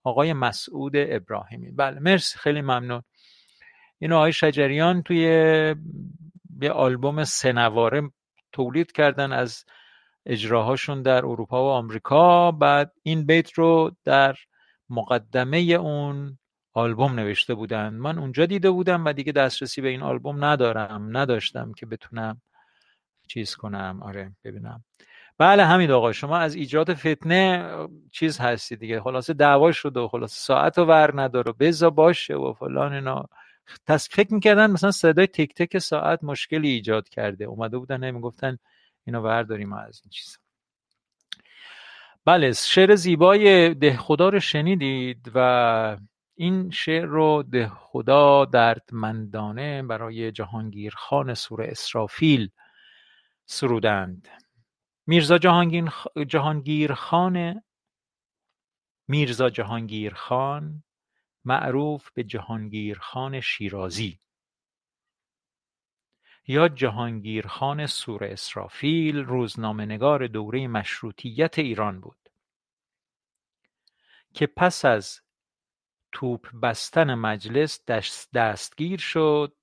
آقای 0.05 0.33
مسعود 0.33 0.93
ابراهیمی. 0.97 1.71
بله 1.71 2.01
مرسی. 2.01 2.39
خیلی 2.39 2.61
ممنون. 2.61 3.03
این 3.99 4.13
آقای 4.13 4.33
شجریان 4.33 5.03
توی 5.03 5.19
یه 6.61 6.71
آلبوم 6.71 7.25
سنواره 7.25 8.11
تولید 8.53 8.93
کردن 8.93 9.33
از 9.33 9.65
اجراهاشون 10.27 11.03
در 11.03 11.27
اروپا 11.27 11.65
و 11.65 11.69
آمریکا. 11.69 12.53
بعد 12.53 12.93
این 13.03 13.27
بیت 13.27 13.53
رو 13.53 13.91
در 14.05 14.37
مقدمه 14.91 15.59
اون 15.59 16.39
آلبوم 16.73 17.15
نوشته 17.15 17.55
بودن. 17.55 17.95
من 17.95 18.19
اونجا 18.19 18.47
دیده 18.47 18.71
بودم 18.71 19.05
و 19.05 19.13
دیگه 19.13 19.33
دسترسی 19.33 19.81
به 19.81 19.89
این 19.89 20.03
آلبوم 20.03 20.45
ندارم. 20.45 21.17
نداشتم 21.17 21.73
که 21.73 21.87
بتونم 21.87 22.41
چیز 23.29 23.57
کنم. 23.57 24.03
آره 24.03 24.33
ببینم. 24.45 24.85
بله 25.39 25.65
همین 25.65 25.91
آقا. 25.91 26.13
شما 26.13 26.39
از 26.39 26.55
ایجاد 26.55 26.95
فتنه 26.95 27.71
چیز 28.13 28.39
هستی 28.39 28.77
دیگه. 28.77 29.01
خلاصه 29.01 29.35
دعوا 29.35 29.73
شد 29.73 29.97
و 29.97 30.09
خلاصه 30.09 30.41
ساعت 30.41 30.79
و 30.79 30.85
ور 30.85 31.23
نداره. 31.23 31.53
بزا 31.53 31.91
باشه 31.91 32.35
و 32.35 32.53
فلان 32.53 32.93
اینا. 32.93 33.25
پس 33.87 34.09
فکر 34.13 34.35
می‌کردن 34.35 34.71
مثلا 34.71 34.91
صدای 34.91 35.27
تک 35.27 35.55
تک 35.55 35.79
ساعت 35.79 36.25
مشکلی 36.25 36.69
ایجاد 36.69 37.09
کرده. 37.09 37.45
اومده 37.45 37.79
بودن 37.79 38.11
می‌گفتن 38.11 38.59
اینو 39.05 39.23
برداریم 39.23 39.73
از 39.73 40.01
این 40.05 40.11
چیز 40.11 40.39
بله 42.25 42.53
شعر 42.53 42.95
زیبای 42.95 43.75
ده 43.75 43.97
خدا 43.97 44.29
رو 44.29 44.41
شنیدید 44.41 45.31
و 45.35 45.97
این 46.35 46.71
شعر 46.71 47.05
رو 47.05 47.43
ده 47.43 47.69
خدا 47.69 48.45
دردمندانه 48.45 49.83
برای 49.83 50.33
جهانگیر 50.33 50.95
خان 50.97 51.35
سور 51.35 51.63
اسرافیل 51.63 52.51
سرودند. 53.47 54.29
میرزا 55.07 55.39
جهانگیر 56.29 56.93
خان 56.95 57.63
میرزا 59.09 59.51
جهانگیر 59.51 60.15
خان 60.15 60.83
معروف 61.47 62.11
به 62.11 62.25
جهانگیرخان 62.25 63.41
شیرازی. 63.41 64.21
یا 66.47 66.69
جهانگیرخان 66.69 67.87
سور 67.87 68.25
اسرافیل 68.25 69.17
روزنامهنگار 69.17 70.27
دوره 70.27 70.69
مشروطیت 70.69 71.59
ایران 71.59 72.01
بود. 72.01 72.29
که 74.35 74.47
پس 74.47 74.85
از 74.85 75.21
توپ 76.13 76.51
بستن 76.63 77.15
مجلس 77.15 77.81
دستگیر 78.35 78.99
شد 78.99 79.57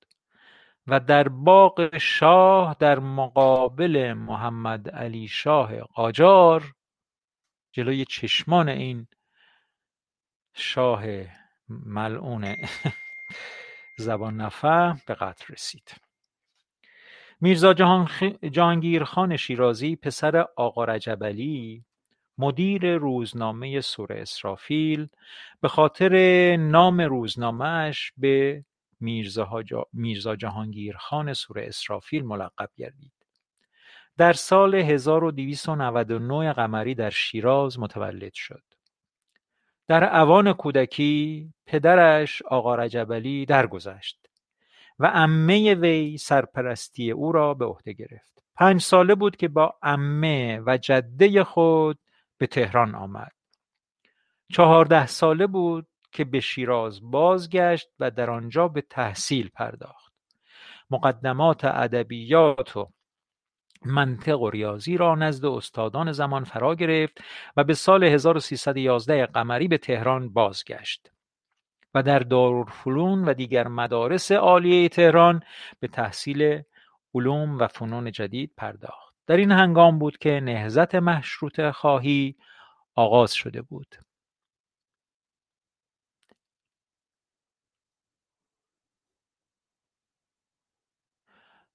و 0.88 1.00
در 1.00 1.28
باغ 1.28 1.98
شاه 1.98 2.76
در 2.80 3.00
مقابل 3.00 4.14
محمد 4.14 4.90
علی 4.90 5.28
شاه 5.28 5.82
قاجار 5.82 6.74
جلوی 7.72 8.06
چشمان 8.06 8.70
این 8.70 9.08
شاه 10.54 11.04
ملعون 11.70 12.56
زبان 13.98 14.38
نفع 14.38 14.94
به 15.08 15.14
قتل 15.14 15.54
رسید. 15.54 15.92
میرزا 17.42 17.74
جهانگیرخان 18.52 19.38
شیرازی 19.38 19.96
پسر 19.96 20.46
آقا 20.56 20.86
رجبلی 20.86 21.84
مدیر 22.38 22.98
روزنامه 22.98 23.82
سور 23.82 24.14
اسرافیل 24.14 25.08
به 25.62 25.68
خاطر 25.68 26.16
نام 26.56 27.02
روزنامهش 27.02 28.14
به 28.18 28.66
میرزا, 29.00 29.64
میرزا 29.94 30.36
جهانگیرخان 30.36 31.34
سور 31.34 31.60
اسرافیل 31.60 32.24
ملقب 32.24 32.70
گردید. 32.78 33.12
در 34.18 34.34
سال 34.34 34.76
1299 34.76 36.54
قمری 36.54 36.96
در 36.96 37.10
شیراز 37.10 37.80
متولد 37.80 38.34
شد. 38.34 38.73
در 39.88 40.16
اوان 40.22 40.54
کودکی 40.54 41.54
پدرش 41.66 42.42
آقا 42.42 42.76
رجبلی 42.76 43.46
درگذشت 43.46 44.30
و 45.00 45.06
عمه 45.06 45.76
وی 45.76 46.18
سرپرستی 46.18 47.12
او 47.12 47.32
را 47.32 47.54
به 47.54 47.66
عهده 47.66 47.94
گرفت. 47.94 48.44
پنج 48.56 48.82
ساله 48.82 49.16
بود 49.16 49.36
که 49.36 49.48
با 49.48 49.78
عمه 49.82 50.62
و 50.66 50.78
جده 50.78 51.44
خود 51.44 52.00
به 52.38 52.48
تهران 52.48 52.96
آمد. 52.96 53.32
چهارده 54.54 55.08
ساله 55.08 55.48
بود 55.48 55.88
که 56.12 56.24
به 56.24 56.40
شیراز 56.40 57.12
بازگشت 57.12 57.90
و 58.00 58.12
در 58.12 58.30
آنجا 58.30 58.68
به 58.68 58.82
تحصیل 58.82 59.50
پرداخت. 59.50 60.14
مقدمات 60.90 61.66
ادبیات 61.66 62.78
و 62.78 62.90
منطق 63.86 64.42
و 64.42 64.50
ریاضی 64.50 64.98
را 64.98 65.16
نزد 65.16 65.46
استادان 65.46 66.12
زمان 66.12 66.44
فرا 66.44 66.76
گرفت 66.76 67.18
و 67.58 67.64
به 67.64 67.74
سال 67.74 68.04
1311 68.04 69.26
قمری 69.26 69.68
به 69.68 69.78
تهران 69.78 70.30
بازگشت 70.30 71.12
و 71.94 72.04
در 72.04 72.20
دارالفنون 72.20 73.26
و 73.26 73.34
دیگر 73.34 73.68
مدارس 73.68 74.32
عالیه 74.32 74.90
تهران 74.90 75.44
به 75.80 75.88
تحصیل 75.88 76.62
علوم 77.16 77.60
و 77.60 77.68
فنون 77.68 78.12
جدید 78.12 78.52
پرداخت. 78.58 79.14
در 79.28 79.38
این 79.38 79.52
هنگام 79.52 80.00
بود 80.00 80.18
که 80.18 80.40
نهزت 80.40 80.96
مشروط 80.96 81.62
خواهی 81.70 82.36
آغاز 82.96 83.34
شده 83.34 83.62
بود. 83.62 83.96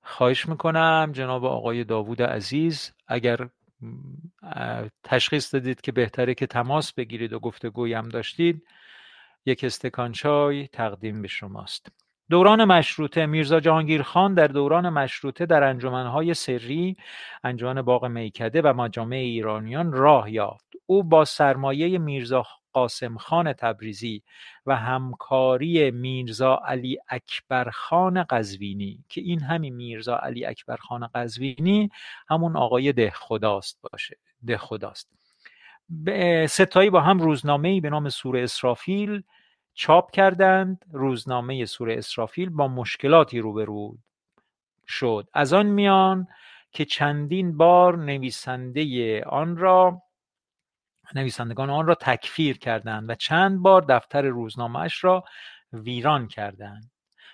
خواهش 0.09 0.49
می‌کنم 0.49 1.11
جناب 1.13 1.45
آقای 1.45 1.85
داوود 1.85 2.23
عزیز 2.23 2.93
اگر 3.09 3.49
تشخیص 5.05 5.55
دادید 5.55 5.81
که 5.81 5.93
بهتره 5.93 6.35
که 6.35 6.47
تماس 6.47 6.93
بگیرید 6.93 7.33
و 7.33 7.39
گفتگوی 7.39 7.95
هم 7.95 8.09
داشتید 8.09 8.63
یک 9.47 9.65
استکان 9.65 10.13
چای 10.13 10.67
تقدیم 10.67 11.23
به 11.23 11.29
شماست. 11.29 11.93
دوران 12.31 12.65
مشروطه 12.65 13.27
میرزا 13.27 13.61
جهانگیر 13.61 14.03
خان 14.03 14.35
در 14.35 14.47
دوران 14.47 14.89
مشروطه 14.89 15.47
در 15.47 15.63
انجمنهای 15.63 16.35
سری 16.35 16.97
انجمن 17.45 17.83
باغ 17.83 18.05
میکده 18.07 18.63
و 18.63 18.73
مجامع 18.73 19.17
ایرانیان 19.17 19.93
راه 19.93 20.33
یافت. 20.33 20.69
او 20.87 21.03
با 21.05 21.25
سرمایه 21.25 21.99
میرزا 21.99 22.45
قاسم 22.79 23.17
خان 23.17 23.53
تبریزی 23.53 24.23
و 24.67 24.77
همکاری 24.77 25.91
میرزا 25.91 26.61
علی 26.67 26.99
اکبر 27.09 27.71
خان 27.71 28.23
قزوینی 28.23 29.05
که 29.09 29.21
این 29.21 29.41
همین 29.41 29.75
میرزا 29.75 30.17
علی 30.17 30.47
اکبر 30.47 30.77
خان 30.77 31.09
قزوینی 31.15 31.91
همون 32.29 32.57
آقای 32.57 32.93
ده 32.93 33.11
خداست 33.11 33.79
باشه 33.83 34.17
ده 34.47 34.59
خداست. 34.59 35.11
ستایی 36.49 36.91
با 36.91 37.01
هم 37.01 37.19
روزنامه 37.19 37.81
به 37.81 37.91
نام 37.91 38.09
سور 38.09 38.37
اسرافیل 38.37 39.23
چاپ 39.75 40.11
کردند. 40.11 40.85
روزنامه 40.93 41.65
سور 41.65 41.91
اسرافیل 41.91 42.49
با 42.49 42.69
مشکلاتی 42.69 43.39
روبرو 43.39 43.97
شد. 44.87 45.29
از 45.35 45.53
آن 45.53 45.67
میان 45.67 46.27
که 46.73 46.85
چندین 46.85 47.57
بار 47.57 47.97
نویسنده 47.97 49.23
آن 49.25 49.57
را 49.57 50.03
نویسندگان 51.15 51.71
آن 51.71 51.87
را 51.87 51.95
تکفیر 51.95 52.59
کردند 52.59 53.11
و 53.11 53.15
چند 53.15 53.63
بار 53.63 53.83
دفتر 53.89 54.23
روزنامهاش 54.23 55.05
را 55.05 55.25
ویران 55.73 56.29
کردند. 56.29 56.91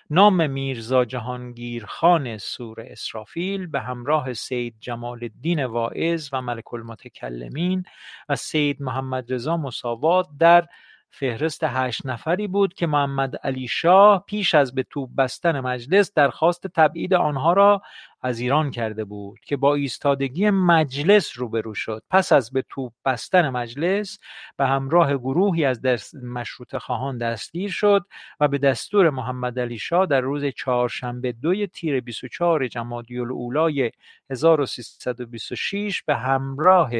نام 0.09 0.51
میرزا 0.51 1.05
جهانگیرخان 1.05 2.37
سور 2.37 2.81
اسرافیل 2.81 3.67
به 3.67 3.79
همراه 3.79 4.33
سید 4.33 4.75
جمال 4.79 5.19
الدین 5.21 5.65
واعظ 5.65 6.29
و 6.33 6.41
ملک 6.41 6.73
المتکلمین 6.73 7.83
و 8.29 8.35
سید 8.35 8.81
محمد 8.81 9.33
رضا 9.33 9.57
مساوات 9.57 10.27
در 10.39 10.67
فهرست 11.09 11.63
هشت 11.63 12.05
نفری 12.05 12.47
بود 12.47 12.73
که 12.73 12.87
محمد 12.87 13.35
علی 13.35 13.67
شاه 13.67 14.23
پیش 14.27 14.55
از 14.55 14.75
به 14.75 14.83
توپ 14.83 15.09
بستن 15.17 15.59
مجلس 15.59 16.13
درخواست 16.13 16.67
تبعید 16.67 17.13
آنها 17.13 17.53
را 17.53 17.81
از 18.21 18.39
ایران 18.39 18.71
کرده 18.71 19.05
بود 19.05 19.39
که 19.39 19.57
با 19.57 19.75
ایستادگی 19.75 20.49
مجلس 20.49 21.37
روبرو 21.37 21.73
شد. 21.73 22.03
پس 22.09 22.31
از 22.31 22.51
به 22.51 22.63
توپ 22.69 22.93
بستن 23.05 23.49
مجلس 23.49 24.19
به 24.57 24.65
همراه 24.65 25.17
گروهی 25.17 25.65
از 25.65 25.81
مشروط 26.23 26.75
خواهان 26.75 27.17
دستگیر 27.17 27.69
شد 27.71 28.05
و 28.39 28.47
به 28.47 28.57
دستور 28.57 29.09
محمد 29.09 29.59
علی 29.59 29.77
شاه 29.77 30.05
در 30.05 30.21
روز 30.21 30.45
چهارشنبه 30.45 31.31
دوی 31.31 31.67
تیر 31.67 32.01
24 32.01 32.67
جمادی 32.67 33.19
الاولای 33.19 33.91
1326 34.29 36.03
به 36.03 36.15
همراه 36.15 36.91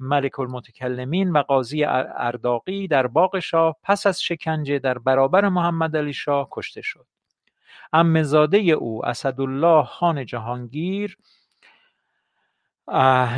ملک 0.00 0.38
المتکلمین 0.40 1.30
و 1.30 1.42
قاضی 1.42 1.84
ارداقی 1.84 2.88
در 2.88 3.06
باغ 3.06 3.38
شاه 3.38 3.76
پس 3.82 4.06
از 4.06 4.22
شکنجه 4.22 4.78
در 4.78 4.98
برابر 4.98 5.48
محمد 5.48 5.96
علی 5.96 6.12
شاه 6.12 6.48
کشته 6.50 6.82
شد. 6.82 7.13
عمهزاده 7.92 8.58
او 8.58 9.06
اسدالله 9.06 9.84
خان 9.84 10.26
جهانگیر 10.26 11.18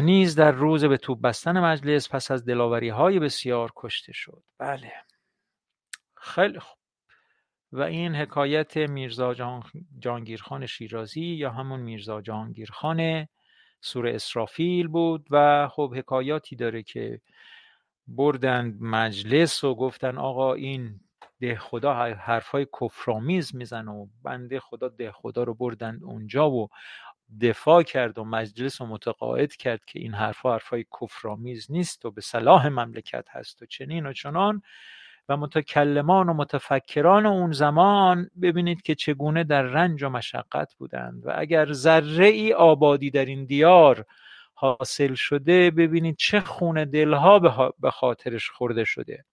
نیز 0.02 0.34
در 0.34 0.50
روز 0.52 0.84
به 0.84 0.96
توپ 0.96 1.20
بستن 1.20 1.60
مجلس 1.60 2.08
پس 2.08 2.30
از 2.30 2.44
دلاوری 2.44 2.88
های 2.88 3.18
بسیار 3.18 3.72
کشته 3.76 4.12
شد. 4.12 4.42
بله. 4.58 4.92
خیلی 6.14 6.58
خوب. 6.58 6.78
و 7.72 7.82
این 7.82 8.14
حکایت 8.14 8.76
میرزا 8.76 9.34
جهانگیرخان 9.98 10.66
شیرازی 10.66 11.24
یا 11.24 11.50
همون 11.50 11.80
میرزا 11.80 12.20
جهانگیرخان 12.20 13.28
سور 13.80 14.08
اسرافیل 14.08 14.88
بود 14.88 15.26
و 15.30 15.68
خب 15.68 15.94
حکایاتی 15.96 16.56
داره 16.56 16.82
که 16.82 17.20
بردن 18.06 18.76
مجلس 18.80 19.64
و 19.64 19.74
گفتن 19.74 20.18
آقا 20.18 20.54
این 20.54 21.00
ده 21.40 21.56
خدا 21.56 21.94
حرفای 21.94 22.66
کفرآمیز 22.80 23.54
می‌زنه 23.54 23.90
و 23.92 24.06
بنده 24.22 24.60
خدا 24.60 24.88
ده 24.88 25.12
خدا 25.12 25.42
رو 25.42 25.54
بردن 25.54 26.00
اونجا 26.02 26.50
و 26.50 26.68
دفاع 27.40 27.82
کرد 27.82 28.18
و 28.18 28.24
مجلس 28.24 28.80
رو 28.80 28.86
متقاعد 28.86 29.52
کرد 29.52 29.84
که 29.84 29.98
این 29.98 30.14
حرفا 30.14 30.52
حرفای 30.52 30.84
کفرآمیز 31.00 31.66
نیست 31.70 32.04
و 32.04 32.10
به 32.10 32.20
صلاح 32.20 32.68
مملکت 32.68 33.28
هست 33.30 33.62
و 33.62 33.66
چنین 33.66 34.06
و 34.06 34.12
چنان. 34.12 34.62
و 35.28 35.36
متکلمان 35.36 36.28
و 36.28 36.32
متفکران 36.34 37.26
اون 37.26 37.52
زمان 37.52 38.30
ببینید 38.42 38.82
که 38.82 38.94
چگونه 38.94 39.44
در 39.44 39.62
رنج 39.62 40.02
و 40.02 40.08
مشقت 40.08 40.74
بودند. 40.74 41.26
و 41.26 41.32
اگر 41.36 41.72
ذره 41.72 42.26
ای 42.26 42.52
آبادی 42.52 43.10
در 43.10 43.24
این 43.24 43.44
دیار 43.44 44.04
حاصل 44.54 45.14
شده 45.14 45.70
ببینید 45.70 46.16
چه 46.16 46.40
خون 46.40 46.84
دلها 46.84 47.38
به 47.78 47.90
خاطرش 47.90 48.50
خورده 48.50 48.84
شده. 48.84 49.24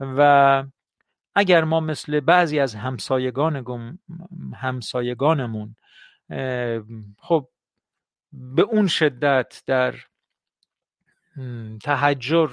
و 0.00 0.64
اگر 1.34 1.64
ما 1.64 1.80
مثل 1.80 2.20
بعضی 2.20 2.58
از 2.58 2.74
همسایگان 2.74 3.98
همسایگانمون 4.54 5.76
خب 7.18 7.48
به 8.32 8.62
اون 8.62 8.86
شدت 8.86 9.62
در 9.66 9.94
تحجر 11.82 12.50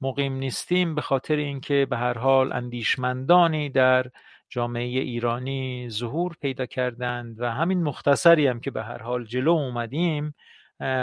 مقیم 0.00 0.32
نیستیم 0.32 0.94
به 0.94 1.00
خاطر 1.00 1.36
اینکه 1.36 1.86
به 1.90 1.96
هر 1.96 2.18
حال 2.18 2.52
اندیشمندانی 2.52 3.70
در 3.70 4.06
جامعه 4.48 5.00
ایرانی 5.00 5.88
ظهور 5.90 6.36
پیدا 6.40 6.66
کردند 6.66 7.40
و 7.40 7.50
همین 7.50 7.82
مختصری 7.82 8.46
هم 8.46 8.60
که 8.60 8.70
به 8.70 8.82
هر 8.82 9.02
حال 9.02 9.24
جلو 9.24 9.50
اومدیم 9.50 10.34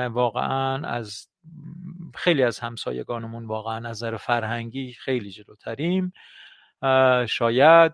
واقعا 0.09 0.87
از 0.87 1.27
خیلی 2.15 2.43
از 2.43 2.59
همسایگانمون 2.59 3.45
واقعا 3.45 3.79
نظر 3.79 4.17
فرهنگی 4.17 4.93
خیلی 4.93 5.31
جلوتریم. 5.31 6.13
شاید 7.29 7.93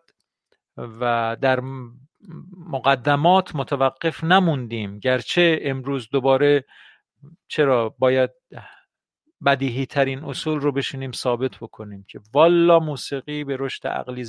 و 0.78 1.38
در 1.42 1.60
مقدمات 2.58 3.56
متوقف 3.56 4.24
نموندیم. 4.24 5.00
گرچه 5.00 5.60
امروز 5.62 6.10
دوباره 6.10 6.66
چرا 7.48 7.96
باید 8.00 8.30
بدیهی 9.46 9.86
ترین 9.86 10.24
اصول 10.24 10.60
رو 10.60 10.72
بشینیم 10.72 11.12
ثابت 11.12 11.58
بکنیم 11.58 12.06
که 12.08 12.20
والا 12.34 12.80
موسیقی 12.80 13.44
به 13.44 13.58
رشد 13.60 13.88
عقلی 13.88 14.26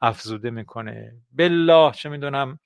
افزوده 0.00 0.50
می‌کنه. 0.50 1.12
بالله 1.30 1.92
چه 1.92 2.08
می‌دونم 2.08 2.58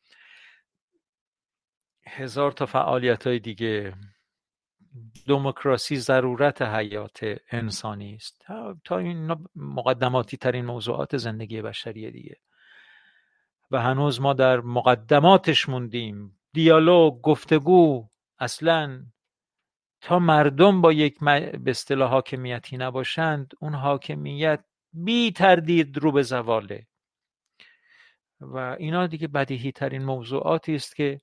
هزار 2.07 2.53
تا 2.53 2.67
فعالیت 2.67 3.27
های 3.27 3.39
دیگه 3.39 3.95
دموکراسی 5.27 5.97
ضرورت 5.97 6.63
حیات 6.63 7.21
انسانی 7.51 8.15
است. 8.15 8.45
تا 8.85 8.99
این 8.99 9.37
مقدماتی 9.57 10.37
ترین 10.37 10.65
موضوعات 10.65 11.17
زندگی 11.17 11.63
بشری 11.63 12.11
دیگه. 12.11 12.37
و 13.71 13.83
هنوز 13.83 14.21
ما 14.21 14.33
در 14.33 14.61
مقدماتش 14.61 15.69
موندیم. 15.69 16.39
دیالوگ 16.53 17.21
گفتگو 17.21 18.09
اصلا 18.39 19.05
تا 20.01 20.19
مردم 20.19 20.81
با 20.81 20.93
یک 20.93 21.21
به 21.21 21.71
اصطلاح 21.71 22.11
حاکمیتی 22.11 22.77
نباشند 22.77 23.55
اون 23.61 23.75
حاکمیت 23.75 24.65
بی 24.93 25.33
تردید 25.33 25.99
رو 25.99 26.13
به 26.13 26.23
زواله. 26.23 26.87
و 28.41 28.77
اینا 28.79 29.07
دیگه 29.07 29.29
بدیهی 29.29 29.73
ترین 29.73 30.05
موضوعاتی 30.05 30.75
است 30.75 30.97
که 30.97 31.21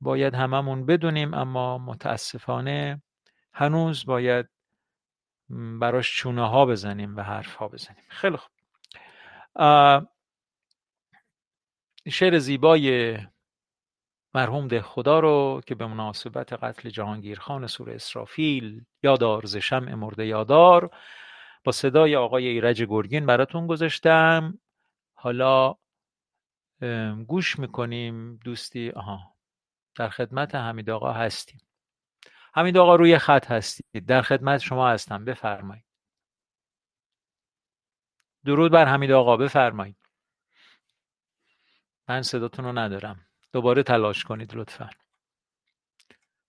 باید 0.00 0.34
هممون 0.34 0.86
بدونیم 0.86 1.34
اما 1.34 1.78
متاسفانه 1.78 3.02
هنوز 3.52 4.06
باید 4.06 4.48
براش 5.80 6.16
چونه 6.16 6.48
ها 6.48 6.66
بزنیم 6.66 7.16
و 7.16 7.22
حرف 7.22 7.54
ها 7.54 7.68
بزنیم. 7.68 8.04
خیلی 8.08 8.36
خوب. 8.36 8.50
شعر 12.08 12.38
زیبای 12.38 13.18
مرحوم 14.34 14.68
ده 14.68 14.82
خدا 14.82 15.20
رو 15.20 15.60
که 15.66 15.74
به 15.74 15.86
مناسبت 15.86 16.52
قتل 16.52 16.88
جهانگیرخان 16.90 17.66
سور 17.66 17.90
اسرافیل 17.90 18.84
یادار 19.02 19.46
ز 19.46 19.56
شمع 19.56 19.94
مرده 19.94 20.26
یادار 20.26 20.90
با 21.64 21.72
صدای 21.72 22.16
آقای 22.16 22.46
ایرج 22.46 22.82
گرگین 22.82 23.26
براتون 23.26 23.66
گذاشتم. 23.66 24.58
حالا 25.14 25.74
گوش 27.26 27.58
می‌کنیم 27.58 28.36
دوستی 28.36 28.90
آها. 28.90 29.29
در 30.00 30.08
خدمت 30.08 30.54
حمید 30.54 30.90
آقا 30.90 31.12
هستیم. 31.12 31.60
حمید 32.54 32.76
آقا 32.76 32.94
روی 32.94 33.18
خط 33.18 33.50
هستید. 33.50 34.06
در 34.06 34.22
خدمت 34.22 34.60
شما 34.60 34.88
هستم. 34.90 35.24
بفرمایید. 35.24 35.84
درود 38.44 38.72
بر 38.72 38.86
حمید 38.86 39.10
آقا. 39.12 39.36
بفرمایید. 39.36 39.96
من 42.08 42.22
صداتون 42.22 42.64
رو 42.64 42.78
ندارم. 42.78 43.26
دوباره 43.52 43.82
تلاش 43.82 44.24
کنید 44.24 44.54
لطفا. 44.54 44.90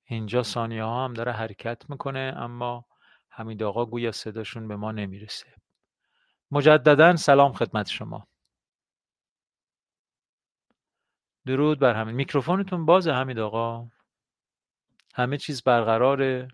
اینجا 0.03 0.43
ثانیه 0.43 0.83
ها 0.83 1.05
هم 1.05 1.13
داره 1.13 1.31
حرکت 1.31 1.89
می‌کنه 1.89 2.33
اما 2.37 2.85
حمید 3.29 3.63
آقا 3.63 3.85
گویا 3.85 4.11
صداشون 4.11 4.67
به 4.67 4.75
ما 4.75 4.91
نمی‌رسه. 4.91 5.55
مجددا 6.51 7.15
سلام 7.15 7.53
خدمت 7.53 7.87
شما. 7.87 8.27
درود 11.45 11.79
بر 11.79 11.93
همین 11.93 12.15
میکروفونتون 12.15 12.85
بازه 12.85 13.11
حمید 13.11 13.39
آقا. 13.39 13.87
همه 15.13 15.37
چیز 15.37 15.63
برقراره. 15.63 16.47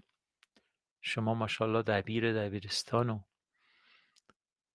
شما 1.01 1.34
ماشاءالله 1.34 1.81
دبیر 1.81 2.34
دبیرستان 2.34 3.09
و 3.09 3.19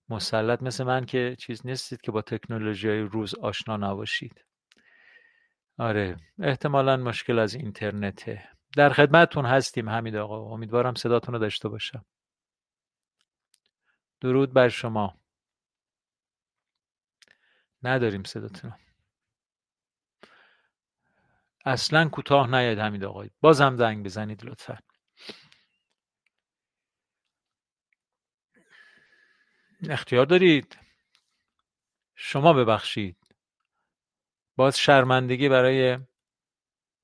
مسلط 0.08 0.62
مثل 0.62 0.84
من 0.84 1.04
که 1.04 1.36
چیز 1.38 1.66
نیستید 1.66 2.00
که 2.00 2.12
با 2.12 2.22
تکنولوژی 2.22 2.88
های 2.88 3.00
روز 3.00 3.34
آشنا 3.34 3.76
نباشید. 3.76 4.44
آره 5.78 6.16
احتمالا 6.38 6.96
مشکل 6.96 7.38
از 7.38 7.54
اینترنته. 7.54 8.48
در 8.76 8.90
خدمتتون 8.90 9.46
هستیم 9.46 9.90
حمید 9.90 10.16
آقا. 10.16 10.54
امیدوارم 10.54 10.94
صداتون 10.94 11.34
رو 11.34 11.40
داشته 11.40 11.68
باشم. 11.68 12.04
درود 14.20 14.52
بر 14.52 14.68
شما. 14.68 15.14
نداریم 17.82 18.22
صداتون 18.22 18.72
اصلا 21.64 22.08
کوتاه 22.08 22.50
نیاد 22.50 22.78
حمید 22.78 23.04
آقای 23.04 23.30
بازم 23.40 23.76
زنگ 23.76 24.04
بزنید 24.04 24.44
لطفا. 24.44 24.78
اختیار 29.90 30.26
دارید؟ 30.26 30.78
شما 32.14 32.52
ببخشید. 32.52 33.16
باز 34.56 34.78
شرمندگی 34.78 35.48
برای 35.48 35.98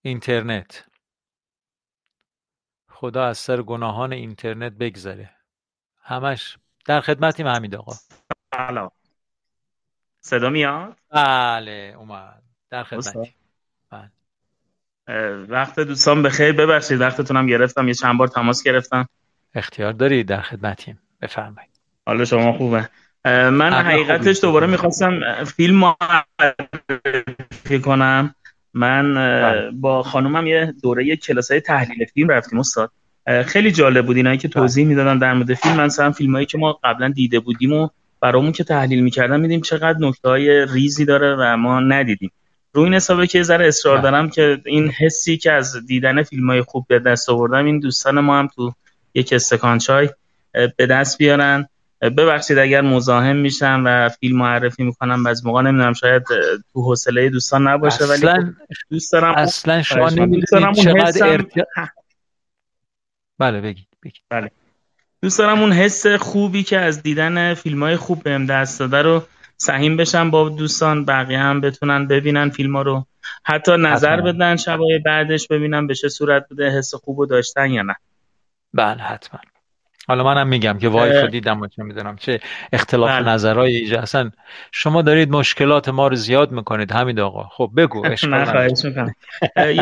اینترنت. 0.02 0.88
خدا 2.88 3.24
از 3.24 3.38
سر 3.38 3.62
گناهان 3.62 4.12
اینترنت 4.12 4.72
بگذره. 4.72 5.36
همش 6.02 6.58
در 6.84 7.00
خدمتیم 7.00 7.46
حمید 7.48 7.74
آقا. 7.74 7.92
سلام. 8.54 8.90
صدا 10.20 10.50
میاد؟ 10.50 10.96
بله 11.10 11.94
اومد. 11.98 12.42
در 12.70 12.84
خدمتی 12.84 13.34
بله. 13.90 14.12
وقت 15.48 15.80
دوستان 15.80 16.22
بخیر 16.22 16.52
ببخشید 16.52 17.00
وقتتونم 17.00 17.46
گرفتم 17.46 17.88
یه 17.88 17.94
چند 17.94 18.18
بار 18.18 18.28
تماس 18.28 18.62
گرفتم. 18.62 19.08
اختیار 19.54 19.92
دارید 19.92 20.26
در 20.26 20.40
خدمتیم. 20.40 20.98
بفرمایید. 21.22 21.70
حالا 22.06 22.24
شما 22.24 22.52
خوبه. 22.52 22.88
من 23.24 23.72
حقیقتش 23.72 24.40
دوباره 24.42 24.66
می‌خواستم 24.66 25.44
فیلم 25.44 25.76
معرفی 25.76 27.78
کنم. 27.78 28.34
من 28.74 29.14
بله. 29.14 29.70
با 29.70 30.02
خانومم 30.02 30.46
یه 30.46 30.74
دوره 30.82 31.16
کلاس 31.16 31.50
های 31.50 31.60
تحلیل 31.60 32.06
فیلم 32.14 32.28
رفتیم 32.28 32.58
استاد. 32.58 32.90
خیلی 33.46 33.72
جالب 33.72 34.06
بود 34.06 34.16
اینایی 34.16 34.38
که 34.38 34.48
توضیح 34.48 34.84
بله. 34.84 34.94
می‌دادن 34.94 35.18
در 35.18 35.34
مورد 35.34 35.54
فیلم. 35.54 35.80
مثلا 35.80 36.12
فیلم 36.12 36.32
هایی 36.32 36.46
که 36.46 36.58
ما 36.58 36.78
قبلا 36.84 37.08
دیده 37.08 37.40
بودیم 37.40 37.72
و 37.72 37.88
برامون 38.20 38.52
که 38.52 38.64
تحلیل 38.64 39.02
می‌کردن 39.02 39.40
میدیم 39.40 39.60
چقدر 39.60 39.98
نکته 40.00 40.28
های 40.28 40.66
ریزی 40.66 41.04
داره 41.04 41.36
و 41.38 41.56
ما 41.56 41.80
ندیدیم. 41.80 42.30
روی 42.78 42.84
این 42.84 42.94
حسابه 42.94 43.26
که 43.26 43.42
ذره 43.42 43.68
اصرار 43.68 43.98
بله. 43.98 44.02
دارم 44.02 44.30
که 44.30 44.60
این 44.66 44.88
حسی 44.88 45.36
که 45.36 45.52
از 45.52 45.86
دیدن 45.86 46.22
فیلم 46.22 46.50
های 46.50 46.62
خوب 46.62 46.86
به 46.88 46.98
دست 46.98 47.30
آوردم 47.30 47.64
این 47.64 47.80
دوستان 47.80 48.20
ما 48.20 48.38
هم 48.38 48.46
تو 48.46 48.72
یک 49.14 49.32
استکان 49.32 49.78
چای 49.78 50.08
به 50.52 50.86
دست 50.86 51.18
بیارن 51.18 51.68
ببخشید 52.00 52.58
اگر 52.58 52.80
مزاحم 52.80 53.36
میشم 53.36 53.82
و 53.86 54.08
فیلم 54.08 54.38
معرفی 54.38 54.82
می‌کنم 54.82 55.26
از 55.26 55.46
موقع 55.46 55.62
نمی‌دونم 55.62 55.92
شاید 55.92 56.22
تو 56.72 56.82
حوصله 56.82 57.28
دوستان 57.28 57.68
نباشه 57.68 58.04
ولی 58.04 58.52
دوست 58.90 59.12
دارم 59.12 59.34
اصلا 59.34 59.82
شما 59.82 60.10
نمی‌دونید 60.10 60.74
چقدر. 60.76 61.44
بله 63.38 63.60
بگید 63.60 63.88
بگید 64.04 64.22
بله 64.30 64.50
دوست 65.22 65.38
دارم 65.38 65.60
اون 65.60 65.72
حس 65.72 66.06
خوبی 66.06 66.62
که 66.62 66.78
از 66.78 67.02
دیدن 67.02 67.54
فیلم 67.54 67.82
های 67.82 67.96
خوب 67.96 68.22
بهم 68.22 68.46
دست 68.46 68.78
داده 68.78 69.02
رو 69.02 69.22
سهیم 69.60 69.96
بشم 69.96 70.30
با 70.30 70.48
دوستان 70.48 71.04
بقیه 71.04 71.38
هم 71.38 71.60
بتونن 71.60 72.06
ببینن 72.06 72.50
فیلم 72.50 72.76
ها 72.76 72.82
رو. 72.82 73.06
حتی 73.44 73.76
نظر 73.76 74.16
حتما. 74.16 74.32
بدن 74.32 74.56
شبای 74.56 74.98
بعدش 74.98 75.48
ببینم 75.48 75.86
به 75.86 75.94
چه 75.94 76.08
صورت 76.08 76.48
بوده 76.48 76.70
حس 76.70 76.94
خوب 76.94 77.28
داشتن 77.28 77.70
یا 77.70 77.82
نه. 77.82 77.96
بله 78.74 79.02
حتما. 79.02 79.40
حالا 80.08 80.24
منم 80.24 80.48
میگم 80.48 80.78
که 80.78 80.88
وای 80.88 81.12
رو 81.12 81.26
دیدم 81.26 81.68
چه 81.68 81.82
می‌دونم 81.82 82.16
چه 82.16 82.40
اختلاف 82.72 83.10
بله. 83.10 83.28
نظرهای 83.28 83.76
ایجا 83.76 84.00
اصلا 84.00 84.30
شما 84.72 85.02
دارید 85.02 85.30
مشکلات 85.30 85.88
ما 85.88 86.08
رو 86.08 86.16
زیاد 86.16 86.52
می‌کنید 86.52 86.92
همین 86.92 87.20
آقا. 87.20 87.42
خب 87.42 87.70
بگو 87.76 88.06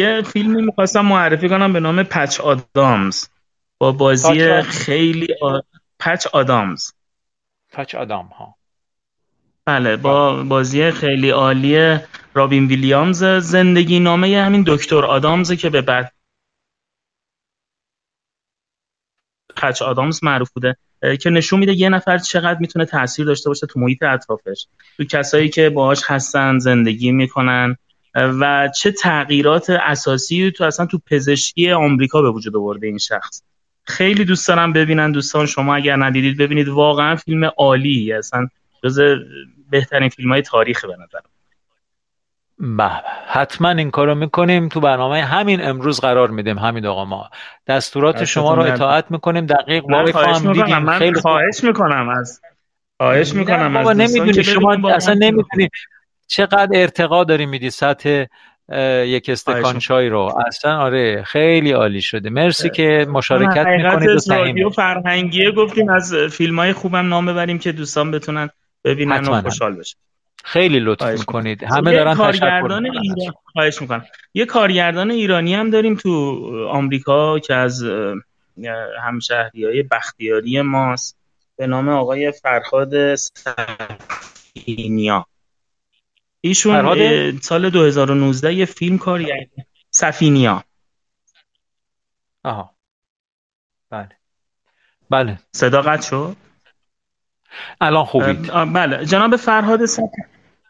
یه 0.01 0.23
فیلمی 0.23 0.63
می‌خواستم 0.63 1.01
معرفی 1.01 1.49
کنم 1.49 1.73
به 1.73 1.81
نام 1.81 2.03
پچ 2.03 2.41
آدامز. 2.41 3.29
با 3.79 3.93
بازی 3.93 4.63
خیلی 4.63 5.27
آ... 5.43 5.61
پچ 5.99 6.27
آدامز. 6.27 6.91
پچ 7.73 7.95
آدام 7.95 8.27
ها. 8.27 8.56
بله 9.69 9.97
با 9.97 10.43
بازی 10.43 10.91
خیلی 10.91 11.31
عالی 11.31 11.99
رابین 12.35 12.67
ویلیامز 12.67 13.25
زندگی 13.25 14.01
نامه 14.01 14.43
همین 14.43 14.65
دکتر 14.67 15.05
آدامز 15.05 15.53
که 15.53 15.71
به 15.71 15.83
بعد 15.83 16.13
پچ 19.57 19.83
آدامز 19.83 20.25
معروف 20.25 20.51
بوده 20.51 20.77
که 21.21 21.31
نشون 21.31 21.61
میده 21.61 21.73
یه 21.73 21.89
نفر 21.89 22.19
چقدر 22.19 22.59
می‌تونه 22.61 22.85
تاثیر 22.85 23.27
داشته 23.27 23.51
باشه 23.51 23.67
تو 23.67 23.81
محیط 23.81 24.03
اطرافش. 24.03 24.67
تو 24.97 25.05
کسایی 25.05 25.49
که 25.49 25.71
باهاش 25.71 26.03
هستن 26.07 26.59
زندگی 26.59 27.13
می‌کنن 27.13 27.77
و 28.15 28.69
چه 28.77 28.93
تغییرات 28.93 29.71
اساسی 29.71 30.51
تو 30.51 30.65
اصلا 30.65 30.87
تو 30.87 30.99
پزشکی 31.07 31.71
آمریکا 31.71 32.23
به 32.23 32.31
وجود 32.31 32.57
آورده 32.57 32.87
این 32.87 32.99
شخص. 32.99 33.43
خیلی 33.85 34.25
دوست 34.25 34.49
دارم 34.49 34.73
ببینن 34.73 35.13
دوستان 35.13 35.47
شما 35.47 35.75
اگر 35.75 35.97
ندیدید 35.97 36.39
ببینید 36.39 36.69
واقعا 36.69 37.17
فیلم 37.17 37.51
عالی 37.57 38.13
اصلا 38.13 38.49
جز 38.85 39.01
بهترین 39.71 40.09
فیلم 40.09 40.33
های 40.33 40.43
تاریخ 40.43 40.85
به 40.85 40.93
نظرم 40.93 41.31
بله 42.59 43.03
حتما 43.27 43.71
این 43.71 43.91
کارو 43.91 44.15
می‌کنیم. 44.15 44.69
تو 44.69 44.81
برنامه 44.81 45.25
همین 45.25 45.65
امروز 45.65 46.01
قرار 46.01 46.31
میدیم. 46.31 46.59
همین 46.59 46.87
آقا 46.87 47.05
ما 47.05 47.31
دستورات 47.67 48.25
شما 48.25 48.55
رو 48.55 48.63
اطاعت 48.63 49.11
می‌کنیم. 49.11 49.47
دقیق 49.47 49.85
وای 49.85 50.13
هم 50.13 50.53
دیدیم. 50.53 50.79
من 50.79 50.99
خیلی 50.99 51.21
خواهش 51.21 51.65
می‌کنم 51.65 52.09
از 52.09 52.41
خواهش 52.97 53.35
می‌کنم 53.35 53.77
از 53.77 53.97
نمی‌دونی. 53.97 54.45
شما 54.45 54.91
اصلا 54.91 55.15
نمی‌دونی 55.15 55.69
چقدر 56.27 56.69
ارتقا 56.75 57.25
داری 57.25 57.47
میدی. 57.47 57.71
سطح 57.71 58.25
یک 59.05 59.29
استکان 59.29 59.79
چای 59.79 60.09
رو. 60.09 60.35
اصلا 60.47 60.79
آره 60.79 61.23
خیلی 61.23 61.73
عالی 61.73 62.01
شده. 62.01 62.31
مرسی 62.31 62.71
که 62.71 63.07
مشارکت 63.11 63.67
می‌کنید 63.67 64.09
و 64.09 64.35
رادیو 64.35 64.71
فرهنگیه 64.71 65.51
گفتیم. 65.51 65.91
از 65.91 66.15
فیلم 66.15 66.59
های 66.59 66.73
خوبم 66.73 67.09
نام 67.09 67.27
ببریم 67.27 67.59
که 67.59 67.73
دوستان 67.73 68.11
بتونن 68.11 68.51
ببینن 68.87 69.29
و 69.29 69.43
خوشحال 69.43 69.77
بشن 69.77 69.97
خیلی 70.45 70.81
لطف 70.81 71.19
می‌کنید. 71.19 71.65
همه 71.65 71.93
دارن 71.93 72.15
کارگردان 72.15 72.87
ایران 72.87 73.35
خواهش 73.53 73.81
می‌کنم. 73.81 74.07
یه 74.35 74.47
کارگردان 74.47 75.11
ایرانی 75.11 75.55
هم 75.55 75.71
داریم 75.71 75.95
تو 75.95 76.11
آمریکا 76.71 77.39
که 77.39 77.55
از 77.55 77.85
همشهری 79.03 79.65
های 79.65 79.83
بختیاری 79.83 80.61
ماست. 80.61 81.17
به 81.57 81.67
نام 81.67 81.89
آقای 81.89 82.33
فرهاد 82.33 83.15
سفینیا. 83.15 85.27
ایشون 86.41 86.75
فرهاد... 86.75 87.41
سال 87.41 87.71
2019 87.71 88.55
یه 88.55 88.65
فیلم 88.65 88.99
کار 88.99 89.25
سفینیا. 89.91 90.65
آها. 92.45 92.75
بله. 93.91 94.09
بله. 95.11 95.39
صداقت 95.53 96.03
شد؟ 96.03 96.37
الان 97.81 98.05
خوبید. 98.05 98.53
بله. 98.53 99.07
جناب 99.07 99.37
فرهاد 99.37 99.81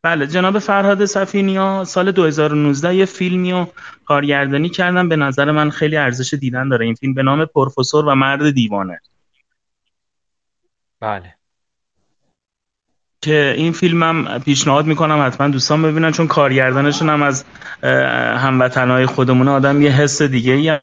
بله 0.03 0.27
جناب 0.27 0.59
فرهاد 0.59 1.05
سفینیا 1.05 1.85
سال 1.85 2.13
2019 2.13 2.95
یه 2.95 3.05
فیلمی 3.05 3.53
رو 3.53 3.73
کارگردانی 4.05 4.69
کردن. 4.69 5.09
به 5.09 5.17
نظر 5.17 5.51
من 5.51 5.71
خیلی 5.71 5.97
ارزش 5.97 6.35
دیدن 6.35 6.69
داره. 6.69 6.85
این 6.85 6.95
فیلم 6.95 7.15
به 7.15 7.23
نام 7.23 7.45
پروفسور 7.45 8.05
و 8.05 8.15
مرد 8.15 8.51
دیوانه. 8.51 9.01
بله. 11.01 11.35
که 13.23 13.55
این 13.57 13.73
فیلمم 13.73 14.39
پیشنهاد 14.39 14.87
می‌کنم 14.87 15.27
حتما 15.27 15.49
دوستان 15.49 15.83
ببینن 15.83 16.13
چون 16.13 16.27
کارگردانشون 16.27 17.09
هم 17.09 17.23
از 17.23 17.45
هموطنهای 18.39 19.07
خودمون 19.07 19.49
آدم 19.49 19.83
یه 19.83 19.91
حس 19.91 20.23
دیگه 20.23 20.83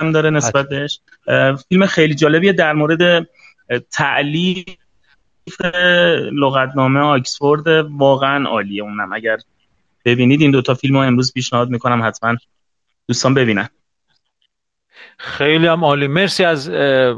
هم 0.00 0.12
داره 0.12 0.30
نسبت 0.30 0.68
بهش. 0.68 1.00
فیلم 1.68 1.86
خیلی 1.86 2.14
جالبیه. 2.14 2.52
در 2.52 2.72
مورد 2.72 3.28
تعلیف 3.78 4.64
لغتنامه 6.32 7.00
آکسفورد 7.00 7.66
واقعا 7.90 8.48
عالیه. 8.48 8.82
اونم 8.82 9.12
اگر 9.12 9.36
ببینید 10.04 10.40
این 10.40 10.50
دوتا 10.50 10.74
فیلم 10.74 10.94
رو 10.94 11.00
امروز 11.00 11.32
پیشنهاد 11.32 11.68
می‌کنم 11.68 12.02
حتما 12.06 12.36
دوستان 13.08 13.34
ببینن. 13.34 13.68
خیلی 15.18 15.66
هم 15.66 15.84
عالی. 15.84 16.06
مرسی 16.06 16.44
از 16.44 16.70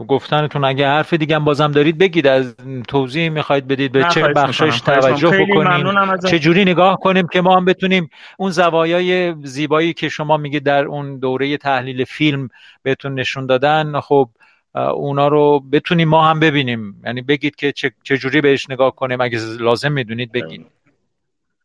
گفتنتون. 0.08 0.64
اگه 0.64 0.88
حرف 0.88 1.12
دیگه 1.14 1.36
هم 1.36 1.44
بازم 1.44 1.72
دارید 1.72 1.98
بگید. 1.98 2.26
از 2.26 2.56
توضیح 2.88 3.28
می‌خواید 3.28 3.68
بدید 3.68 3.92
به 3.92 4.06
چه 4.10 4.22
بخشش 4.28 4.80
توجه 4.80 5.44
بکنیم 5.44 6.16
چه 6.30 6.38
جوری 6.38 6.64
نگاه 6.64 6.96
کنیم 6.96 7.26
که 7.26 7.40
ما 7.40 7.56
هم 7.56 7.64
بتونیم 7.64 8.10
اون 8.38 8.50
زوایای 8.50 9.34
زیبایی 9.42 9.92
که 9.92 10.08
شما 10.08 10.36
میگید 10.36 10.62
در 10.62 10.84
اون 10.84 11.18
دوره 11.18 11.56
تحلیل 11.56 12.04
فیلم 12.04 12.48
بهتون 12.82 13.14
نشون 13.14 13.46
دادن. 13.46 14.00
خب 14.00 14.28
اونا 14.74 15.28
رو 15.28 15.60
بتونیم 15.72 16.08
ما 16.08 16.28
هم 16.28 16.40
ببینیم. 16.40 17.02
یعنی 17.04 17.22
بگید 17.22 17.56
که 17.56 17.72
چه 18.02 18.18
جوری 18.18 18.40
بهش 18.40 18.70
نگاه 18.70 18.94
کنیم. 18.94 19.20
اگه 19.20 19.38
لازم 19.60 19.92
می‌دونید 19.92 20.32
بگید 20.32 20.66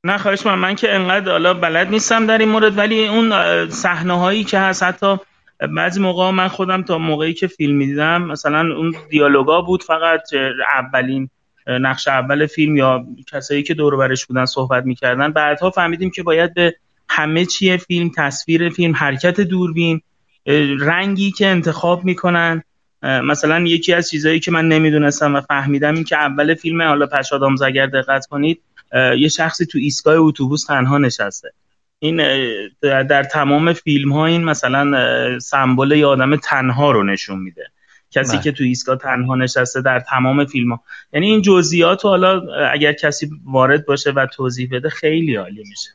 نه 0.04 0.18
خواهش 0.18 0.46
من 0.46 0.56
من 0.56 0.76
که 0.76 0.96
انقدر 0.96 1.32
حالا 1.32 1.54
بلد 1.54 1.90
نیستم 1.90 2.26
در 2.26 2.38
این 2.38 2.50
مورد 2.50 2.78
ولی 2.78 3.08
اون 3.08 3.30
صحنه 3.70 4.20
هایی 4.20 4.44
که 4.44 4.60
هست 4.60 4.84
حتی 4.84 5.18
بعضی 5.76 6.02
موقع 6.02 6.32
من 6.32 6.48
خودم 6.48 6.82
تا 6.82 6.98
موقعی 6.98 7.34
که 7.34 7.48
فیلم 7.48 7.76
می‌دیدم 7.76 8.22
مثلا 8.22 8.76
اون 8.76 8.96
دیالوگا 9.10 9.62
بود 9.62 9.84
فقط 9.84 10.22
اولین 10.76 11.30
نقش 11.68 12.08
اول 12.08 12.46
فیلم 12.46 12.78
یا 12.78 13.06
کسایی 13.32 13.64
که 13.64 13.74
دور 13.74 13.98
برش 13.98 14.26
بودن 14.26 14.46
صحبت 14.46 14.86
می‌کردن. 14.86 15.32
بعدها 15.32 15.70
فهمیدیم 15.70 16.10
که 16.10 16.24
باید 16.24 16.54
به 16.54 16.76
همه 17.10 17.46
چیه 17.46 17.78
فیلم 17.78 18.12
تصویر 18.18 18.70
فیلم 18.70 18.96
حرکت 18.96 19.42
دوربین 19.42 20.02
رنگی 20.80 21.32
که 21.32 21.48
انتخاب 21.48 22.06
می‌کنن 22.06 22.64
مثلا 23.04 23.60
یکی 23.60 23.94
از 23.94 24.10
چیزهایی 24.10 24.40
که 24.40 24.52
من 24.52 24.68
نمی‌دونستم 24.68 25.36
و 25.36 25.42
فهمیدم 25.42 25.96
این 25.96 26.04
که 26.04 26.18
اول 26.18 26.54
فیلم 26.54 26.82
حالا 26.82 27.06
پش 27.06 27.34
آدامز 27.34 27.62
اگر 27.62 27.86
دقت 27.86 28.26
کنید 28.26 28.62
یه 29.18 29.28
شخصی 29.28 29.66
تو 29.66 29.78
ایستگاه 29.78 30.16
اتوبوس 30.16 30.66
تنها 30.66 30.98
نشسته. 30.98 31.54
این 32.00 32.22
در 32.82 33.24
تمام 33.24 33.74
فیلم 33.74 34.14
ها 34.14 34.26
این 34.26 34.44
مثلا 34.44 35.40
سمبل 35.40 35.92
یه 35.92 36.06
آدم 36.06 36.36
تنها 36.36 36.92
رو 36.92 37.04
نشون 37.04 37.40
میده. 37.40 37.68
کسی 38.12 38.34
بله. 38.34 38.44
که 38.44 38.52
تو 38.52 38.64
ایستگاه 38.64 38.98
تنها 38.98 39.36
نشسته 39.36 39.82
در 39.82 40.00
تمام 40.00 40.46
فیلم 40.46 40.72
ها 40.72 40.84
یعنی 41.14 41.28
این 41.28 41.42
جزئیات 41.42 42.06
حالا 42.06 42.42
اگر 42.72 42.94
کسی 42.94 43.30
وارد 43.46 43.86
باشه 43.86 44.12
و 44.12 44.26
توضیح 44.26 44.70
بده 44.72 44.90
خیلی 44.90 45.36
عالی 45.36 45.64
میشه. 45.70 45.90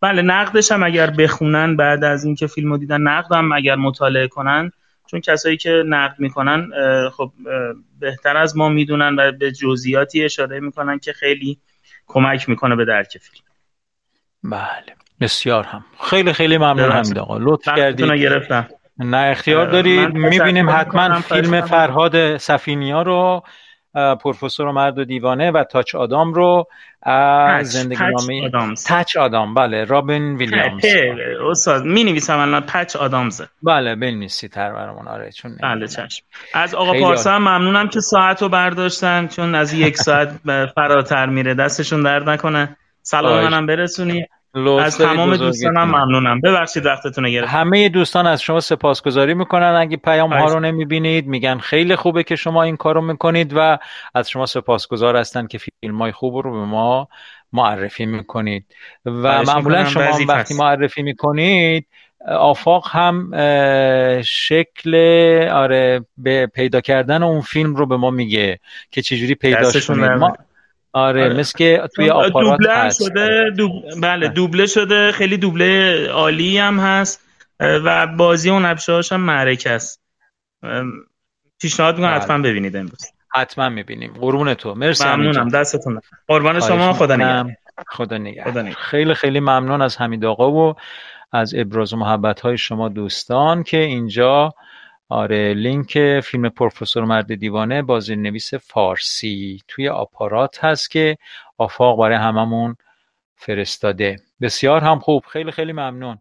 بله 0.00 0.22
نقدش 0.22 0.72
هم 0.72 0.82
اگر 0.82 1.10
بخونن 1.10 1.76
بعد 1.76 2.04
از 2.04 2.24
اینکه 2.24 2.46
فیلمو 2.46 2.78
دیدن 2.78 3.00
نقد 3.00 3.32
هم 3.32 3.52
اگر 3.52 3.76
مطالعه 3.76 4.28
کنن 4.28 4.72
چون 5.10 5.20
کسایی 5.20 5.56
که 5.56 5.82
نقد 5.86 6.14
می‌کنن 6.18 6.70
خب 7.10 7.32
بهتر 8.00 8.36
از 8.36 8.56
ما 8.56 8.68
می‌دونن 8.68 9.16
و 9.18 9.32
به 9.32 9.52
جزئیاتی 9.52 10.24
اشاره 10.24 10.60
می‌کنن 10.60 10.98
که 10.98 11.12
خیلی 11.12 11.58
کمک 12.06 12.48
می‌کنه 12.48 12.76
به 12.76 12.84
درک 12.84 13.18
فیلم. 13.18 13.44
بله. 14.44 14.96
بسیار 15.20 15.64
هم. 15.64 15.84
خیلی 16.10 16.32
خیلی 16.32 16.58
ممنون 16.58 16.92
حمید 16.92 17.18
آقا. 17.18 17.38
لطف 17.38 17.64
کردید. 17.76 18.12
گرفتم. 18.12 18.68
نه 18.98 19.16
اختیار 19.16 19.66
دارید. 19.66 20.08
می‌بینیم 20.14 20.70
حتما 20.70 21.20
فیلم 21.20 21.60
فرهاد 21.60 22.36
سفینیا 22.36 23.02
رو 23.02 23.42
پروفسور 23.94 24.66
و 24.66 24.72
مرد 24.72 24.98
و 24.98 25.04
دیوانه 25.04 25.50
و 25.50 25.64
تاچ 25.64 25.94
آدام 25.94 26.34
رو 26.34 26.66
از 27.02 27.70
زندگی 27.70 27.98
نامه 28.04 28.50
تچ 28.88 29.16
آدام 29.16 29.54
بله 29.54 29.84
رابین 29.84 30.36
ویلیامز. 30.36 30.84
استاد 31.50 31.84
می 31.84 32.04
نویسم 32.04 32.38
الان 32.38 32.60
پچ 32.60 32.96
آدامز 32.96 33.42
بله 33.62 33.94
بنویسی 33.94 34.48
تر 34.48 34.72
برامون. 34.72 35.08
آره 35.08 35.32
چون 35.32 35.56
بله 35.62 35.86
چشم. 35.88 36.24
از 36.54 36.74
آقا 36.74 36.92
پارسا 36.92 37.32
هم 37.32 37.42
ممنونم 37.42 37.88
که 37.88 38.00
ساعت 38.00 38.42
رو 38.42 38.48
برداشتن 38.48 39.26
چون 39.26 39.54
از 39.54 39.72
یک 39.72 39.96
ساعت 39.96 40.28
فراتر 40.76 41.26
میره. 41.26 41.54
دستشون 41.54 42.02
درد 42.02 42.28
نکنه. 42.28 42.76
سلام 43.02 43.44
منم 43.44 43.66
برسونی. 43.66 44.26
از 44.54 44.98
تمام 44.98 45.36
دوستانم 45.36 45.84
ممنونم. 45.84 46.40
ببخشید 46.40 46.86
وقتتون 46.86 47.30
گرفتم. 47.30 47.58
همه 47.58 47.88
دوستان 47.88 48.26
از 48.26 48.42
شما 48.42 48.60
سپاسگزاری 48.60 49.34
می‌کنن. 49.34 49.76
اگه 49.78 49.96
پیام 49.96 50.32
ها 50.32 50.44
رو 50.44 50.60
نمی‌بینید 50.60 51.26
میگن 51.26 51.58
خیلی 51.58 51.96
خوبه 51.96 52.22
که 52.22 52.36
شما 52.36 52.62
این 52.62 52.76
کارو 52.76 53.00
می‌کنید 53.00 53.52
و 53.56 53.78
از 54.14 54.30
شما 54.30 54.46
سپاسگزار 54.46 55.16
هستن 55.16 55.46
که 55.46 55.58
فیلم 55.58 55.98
های 55.98 56.12
خوب 56.12 56.36
رو 56.36 56.52
به 56.52 56.66
ما 56.66 57.08
معرفی 57.52 58.06
می‌کنید. 58.06 58.64
و 59.04 59.42
معمولا 59.42 59.84
شما 59.84 60.18
وقتی 60.28 60.54
معرفی 60.54 61.02
می‌کنید 61.02 61.86
آفاق 62.28 62.88
هم 62.90 63.30
شکل 64.22 64.94
آره 65.52 66.04
به 66.18 66.46
پیدا 66.46 66.80
کردن 66.80 67.22
اون 67.22 67.40
فیلم 67.40 67.74
رو 67.74 67.86
به 67.86 67.96
ما 67.96 68.10
میگه 68.10 68.60
که 68.90 69.02
چجوری 69.02 69.34
پیداش 69.34 69.86
کنید. 69.86 70.10
ما 70.10 70.36
آره, 70.92 71.24
آره. 71.24 71.34
مثل 71.34 71.58
که 71.58 71.82
توی 71.94 72.10
آپارات 72.10 72.60
هست. 72.68 73.02
شده 73.02 73.50
دوب... 73.56 73.72
بله 74.02 74.28
دوبله 74.28 74.66
شده 74.66 75.12
خیلی 75.12 75.36
دوبله 75.36 76.06
عالی 76.08 76.58
هم 76.58 76.80
هست 76.80 77.24
و 77.60 78.06
بازی 78.06 78.50
اون 78.50 78.64
ابشاش 78.64 79.12
هم 79.12 79.20
معرکه 79.20 79.70
است. 79.70 80.02
پیشنهاد 81.60 81.94
می‌کنم 81.94 82.10
بله. 82.10 82.20
حتما 82.20 82.38
ببینید 82.38 82.76
امروز. 82.76 83.06
حتما 83.34 83.68
می‌بینیم. 83.68 84.12
قربون 84.20 84.54
تو. 84.54 84.74
مرسی 84.74 85.04
ممنونم. 85.04 85.48
دستتون 85.48 86.00
قربان 86.28 86.60
شما. 86.60 86.92
خدا 86.92 87.16
نگهدار. 87.16 87.52
خدا 87.86 88.18
نگهدار. 88.18 88.70
خیلی 88.70 89.14
خیلی 89.14 89.40
ممنون 89.40 89.82
از 89.82 89.96
حمید 90.00 90.24
آقا 90.24 90.52
و 90.52 90.74
از 91.32 91.54
ابراز 91.54 91.94
محبت 91.94 92.40
های 92.40 92.58
شما 92.58 92.88
دوستان 92.88 93.62
که 93.62 93.76
اینجا 93.76 94.54
آره 95.10 95.54
لینک 95.54 96.20
فیلم 96.20 96.48
پروفسور 96.48 97.04
مرد 97.04 97.34
دیوانه 97.34 97.82
با 97.82 98.00
نویس 98.08 98.54
فارسی 98.54 99.62
توی 99.68 99.88
آپارات 99.88 100.64
هست 100.64 100.90
که 100.90 101.18
آفاق 101.58 101.98
برای 101.98 102.16
هممون 102.16 102.76
فرستاده. 103.36 104.16
بسیار 104.40 104.80
هم 104.80 104.98
خوب. 104.98 105.24
خیلی 105.26 105.50
خیلی 105.50 105.72
ممنون. 105.72 106.18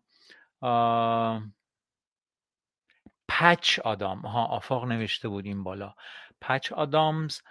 پچ 3.29 3.79
آدام. 3.79 4.19
ها 4.19 4.45
آفاق 4.45 4.85
نوشته 4.85 5.27
بودیم 5.27 5.63
بالا. 5.63 5.93
پچ 6.41 6.71
آدامز. 6.71 7.41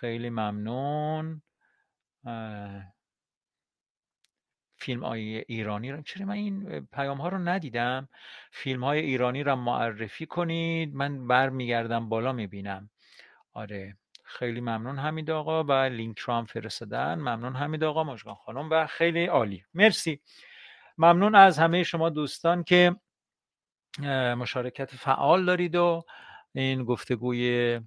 خیلی 0.00 0.30
ممنون. 0.30 1.42
فیلم 4.78 5.04
های 5.04 5.44
ایرانی 5.48 5.92
رو. 5.92 6.02
چرا 6.02 6.26
من 6.26 6.34
این 6.34 6.86
پیام 6.92 7.20
ها 7.20 7.28
رو 7.28 7.38
ندیدم؟ 7.38 8.08
فیلم 8.52 8.84
های 8.84 8.98
ایرانی 8.98 9.42
رو 9.42 9.56
معرفی 9.56 10.26
کنید. 10.26 10.94
من 10.94 11.26
برمیگردم 11.26 12.08
بالا 12.08 12.32
می‌بینم. 12.32 12.90
آره. 13.52 13.96
خیلی 14.24 14.60
ممنون 14.60 14.98
حمید 14.98 15.30
آقا 15.30 15.64
و 15.64 15.72
لینک 15.72 16.18
رو 16.18 16.34
هم 16.34 16.44
فرستادن. 16.44 17.14
ممنون 17.14 17.56
حمید 17.56 17.84
آقا 17.84 18.04
مشکان 18.04 18.34
خانم 18.34 18.70
و 18.70 18.86
خیلی 18.86 19.26
عالی. 19.26 19.64
مرسی. 19.74 20.20
ممنون 20.98 21.34
از 21.34 21.58
همه 21.58 21.82
شما 21.82 22.10
دوستان 22.10 22.64
که 22.64 22.96
مشارکت 24.36 24.96
فعال 24.96 25.44
دارید 25.44 25.76
و 25.76 26.04
این 26.52 26.84
گفتگوی 26.84 27.80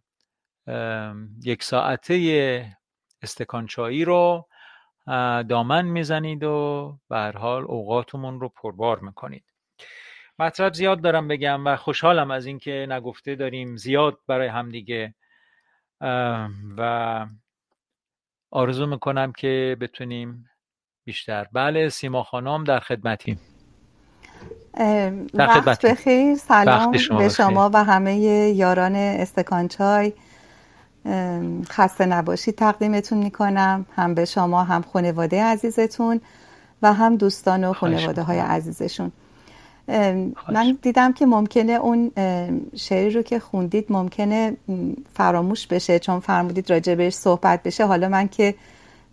یک 1.43 1.63
ساعته 1.63 2.77
استکانچایی 3.21 4.05
رو 4.05 4.47
دامن 5.49 5.85
می‌زنید 5.85 6.43
و 6.43 6.97
به 7.09 7.17
هر 7.17 7.37
حال 7.37 7.63
اوقاتمون 7.63 8.39
رو 8.39 8.49
پربار 8.49 8.99
می‌کنید. 8.99 9.43
مطلب 10.39 10.73
زیاد 10.73 11.01
دارم 11.01 11.27
بگم 11.27 11.67
و 11.67 11.75
خوشحالم 11.75 12.31
از 12.31 12.45
اینکه 12.45 12.85
نگفته 12.89 13.35
داریم 13.35 13.75
زیاد 13.77 14.17
برای 14.27 14.47
همدیگه. 14.47 15.13
و 16.77 17.25
آرزو 18.51 18.85
می‌کنم 18.85 19.31
که 19.31 19.77
بتونیم 19.81 20.49
بیشتر. 21.05 21.47
بله 21.53 21.89
سیما 21.89 22.23
خانم 22.23 22.63
در 22.63 22.79
خدمتیم. 22.79 23.39
وقت 25.33 25.85
بخیر 25.85 26.35
سلام 26.35 26.91
به 26.91 27.29
شما 27.29 27.69
و 27.73 27.83
همه 27.83 28.15
یاران 28.49 28.95
استکانچای. 28.95 30.13
خسته 31.69 32.05
نباشید 32.05 32.55
تقدیمتون 32.55 33.17
می‌کنم 33.17 33.85
هم 33.95 34.13
به 34.13 34.25
شما 34.25 34.63
هم 34.63 34.81
خانواده 34.93 35.43
عزیزتون 35.43 36.21
و 36.81 36.93
هم 36.93 37.15
دوستان 37.15 37.63
و 37.63 37.73
خانواده 37.73 38.21
های 38.21 38.39
عزیزشون. 38.39 39.11
من 40.49 40.77
دیدم 40.81 41.13
که 41.13 41.25
ممکنه 41.25 41.73
اون 41.73 42.11
شعری 42.75 43.09
رو 43.09 43.21
که 43.21 43.39
خوندید 43.39 43.85
ممکنه 43.89 44.57
فراموش 45.13 45.67
بشه 45.67 45.99
چون 45.99 46.19
فرمودید 46.19 46.71
راجع 46.71 46.95
بهش 46.95 47.13
صحبت 47.13 47.63
بشه. 47.63 47.85
حالا 47.85 48.09
من 48.09 48.27
که 48.27 48.55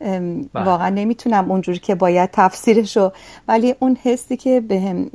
بله. 0.01 0.65
واقعا 0.65 0.89
نمی‌تونم 0.89 1.51
اونجوری 1.51 1.79
که 1.79 1.95
باید 1.95 2.31
تفسیرشو 2.33 3.13
ولی 3.49 3.75
اون 3.79 3.99
حسی 4.03 4.37
که 4.37 4.61
به 4.61 5.07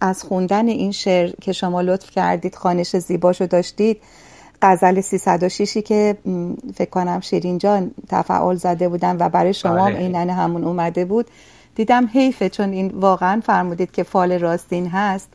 از 0.00 0.22
خوندن 0.22 0.68
این 0.68 0.92
شعر 0.92 1.32
که 1.40 1.52
شما 1.52 1.80
لطف 1.80 2.10
کردید 2.10 2.54
خانش 2.54 2.96
زیباشو 2.96 3.46
داشتید 3.46 4.02
غزل 4.62 5.00
306 5.00 5.78
که 5.78 6.16
فکر 6.74 6.90
کنم 6.90 7.20
شیرین 7.20 7.58
جان 7.58 7.90
تفعال 8.08 8.56
زده 8.56 8.88
بودن 8.88 9.16
و 9.20 9.28
برای 9.28 9.54
شما 9.54 9.84
بله. 9.84 9.98
اینن 9.98 10.30
همون 10.30 10.64
اومده 10.64 11.04
بود. 11.04 11.26
دیدم 11.74 12.08
حیفه 12.12 12.48
چون 12.48 12.70
این 12.70 12.88
واقعا 12.88 13.42
فرمودید 13.46 13.90
که 13.90 14.02
فال 14.02 14.32
راستین 14.32 14.86
هست. 14.86 15.28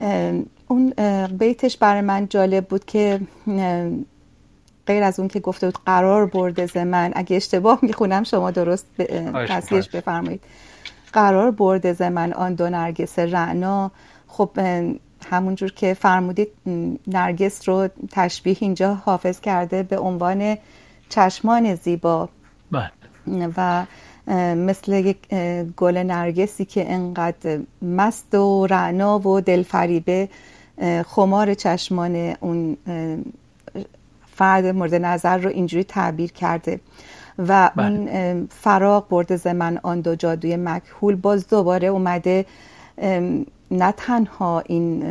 بله. 0.00 0.44
اون 0.68 0.92
بیتش 1.38 1.76
برای 1.76 2.00
من 2.00 2.28
جالب 2.28 2.66
بود 2.66 2.84
که 2.84 3.20
غیر 4.86 5.02
از 5.02 5.18
اون 5.20 5.28
که 5.28 5.40
گفته 5.40 5.66
بود 5.66 5.78
قرار 5.86 6.26
برده 6.26 6.66
ز 6.66 6.76
من 6.76 7.12
اگه 7.14 7.36
اشتباه 7.36 7.78
می‌خونم 7.82 8.24
شما 8.24 8.50
درست 8.50 8.86
تصحیحش 9.48 9.88
بفرمایید. 9.88 10.40
قرار 11.12 11.50
برده 11.50 11.92
ز 11.92 12.02
من 12.02 12.32
آن 12.32 12.54
دو 12.54 12.70
نرگس 12.70 13.18
رعنا. 13.18 13.90
خب 14.28 14.50
همونجور 15.30 15.72
که 15.72 15.94
فرمودید 15.94 16.48
نرگس 17.06 17.68
رو 17.68 17.88
تشبیه 18.10 18.56
اینجا 18.60 18.94
حافظ 18.94 19.40
کرده 19.40 19.82
به 19.82 19.98
عنوان 19.98 20.56
چشمان 21.08 21.74
زیبا 21.74 22.28
بله. 22.70 22.90
و 23.56 23.86
مثل 24.54 24.92
یک 24.92 25.34
گل 25.76 25.96
نرگسی 25.96 26.64
که 26.64 26.92
انقدر 26.92 27.60
مست 27.82 28.34
و 28.34 28.66
رعنا 28.66 29.28
و 29.28 29.40
دلفریبه 29.40 30.28
خمار 31.06 31.54
چشمان 31.54 32.34
اون 32.40 32.76
فرد 34.26 34.66
مورد 34.66 34.94
نظر 34.94 35.38
رو 35.38 35.50
اینجوری 35.50 35.84
تعبیر 35.84 36.32
کرده 36.32 36.80
و 37.38 37.70
بله. 37.76 37.86
اون 37.86 38.46
فراغ 38.50 39.08
برده 39.08 39.36
زمن 39.36 39.80
آن 39.82 40.00
دو 40.00 40.14
جادوی 40.14 40.56
مکهول 40.56 41.16
باز 41.16 41.48
دوباره 41.48 41.88
اومده 41.88 42.46
نه 43.72 43.92
تنها 43.96 44.62
این 44.66 45.04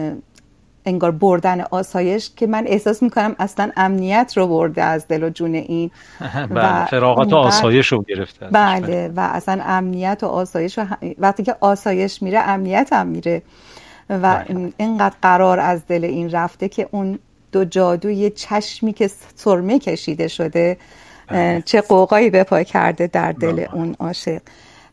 انگار 0.86 1.12
بردن 1.12 1.62
آسایش 1.62 2.30
که 2.36 2.48
من 2.48 2.68
احساس 2.68 3.04
می‌کنم 3.04 3.36
اصلا 3.40 3.72
امنیت 3.76 4.34
رو 4.36 4.48
برده 4.48 4.84
از 4.84 5.08
دل 5.08 5.24
و 5.24 5.30
جون 5.30 5.56
این 5.56 5.92
بله 6.50 6.86
فراغت 6.86 7.34
و 7.34 7.36
آسایش 7.36 7.88
رو 7.88 8.04
گرفته 8.04 8.48
بله 8.48 9.12
و 9.16 9.20
اصلا 9.20 9.64
امنیت 9.64 10.20
و 10.24 10.28
آسایش 10.28 10.80
و 10.80 10.86
وقتی 11.18 11.44
که 11.44 11.56
آسایش 11.60 12.22
میره 12.22 12.40
امنیت 12.40 12.90
هم 12.92 13.08
میره 13.08 13.42
و 14.10 14.18
بله. 14.18 14.74
اینقدر 14.78 15.16
قرار 15.22 15.60
از 15.60 15.88
دل 15.88 16.06
این 16.06 16.30
رفته 16.30 16.70
که 16.70 16.90
اون 16.92 17.20
دو 17.52 17.66
جادوی 17.66 18.30
چشمی 18.30 18.94
که 18.94 19.10
سرمه 19.36 19.80
کشیده 19.80 20.28
شده 20.28 20.78
بله. 21.28 21.62
چه 21.66 21.82
قوقایی 21.82 22.30
به 22.30 22.44
پای 22.44 22.66
کرده 22.66 23.08
در 23.08 23.32
دل. 23.32 23.66
اون 23.74 23.96
عاشق 24.00 24.42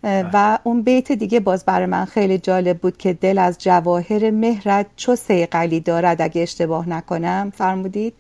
و 0.05 0.59
اون 0.65 0.83
بیت 0.83 1.12
دیگه 1.12 1.41
باز 1.41 1.65
برای 1.65 1.87
من 1.87 2.05
خیلی 2.05 2.39
جالب 2.39 2.79
بود 2.79 2.97
که 2.97 3.12
دل 3.12 3.39
از 3.39 3.59
جواهر 3.59 4.31
مهرت 4.31 4.87
چو 4.97 5.16
سیقلی 5.16 5.81
دارد 5.81 6.23
اگه 6.23 6.43
اشتباه 6.43 6.89
نکنم. 6.89 7.53
فرمودید؟ 7.55 8.15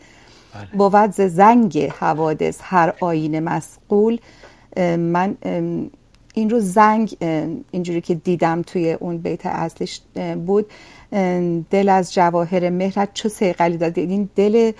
بله. 0.54 0.90
بود 0.90 1.10
ز 1.10 1.20
زنگ 1.20 1.78
حوادث 1.78 2.60
هر 2.62 2.94
آین 3.00 3.40
مسقول 3.40 4.18
من 4.98 5.36
این 6.34 6.50
رو 6.50 6.60
زنگ 6.60 7.16
اینجوری 7.70 8.00
که 8.00 8.14
دیدم 8.14 8.62
توی 8.62 8.92
اون 8.92 9.18
بیت 9.18 9.46
اصلش 9.46 10.00
بود. 10.46 10.66
دل 11.70 11.88
از 11.88 12.14
جواهر 12.14 12.70
مهرت 12.70 13.08
چو 13.14 13.28
سیقلی 13.28 13.76
داده 13.76 14.00
این 14.00 14.28
دل 14.36 14.72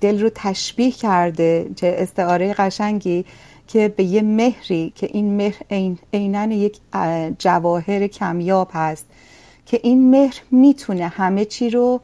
دل 0.00 0.20
رو 0.20 0.30
تشبیه 0.34 0.90
کرده 0.90 1.70
چه 1.76 1.96
استعاره 1.98 2.54
قشنگی. 2.54 3.24
که 3.76 3.88
به 3.88 4.04
یه 4.04 4.22
مهری 4.22 4.92
که 4.94 5.08
این 5.12 5.36
مهر 5.36 5.62
عینا 6.12 6.54
یک 6.54 6.80
جواهر 7.38 8.06
کمیاب 8.06 8.70
هست 8.72 9.06
که 9.66 9.80
این 9.82 10.10
مهر 10.10 10.40
می‌تونه 10.50 11.08
همه 11.08 11.44
چی 11.44 11.70
رو 11.70 12.00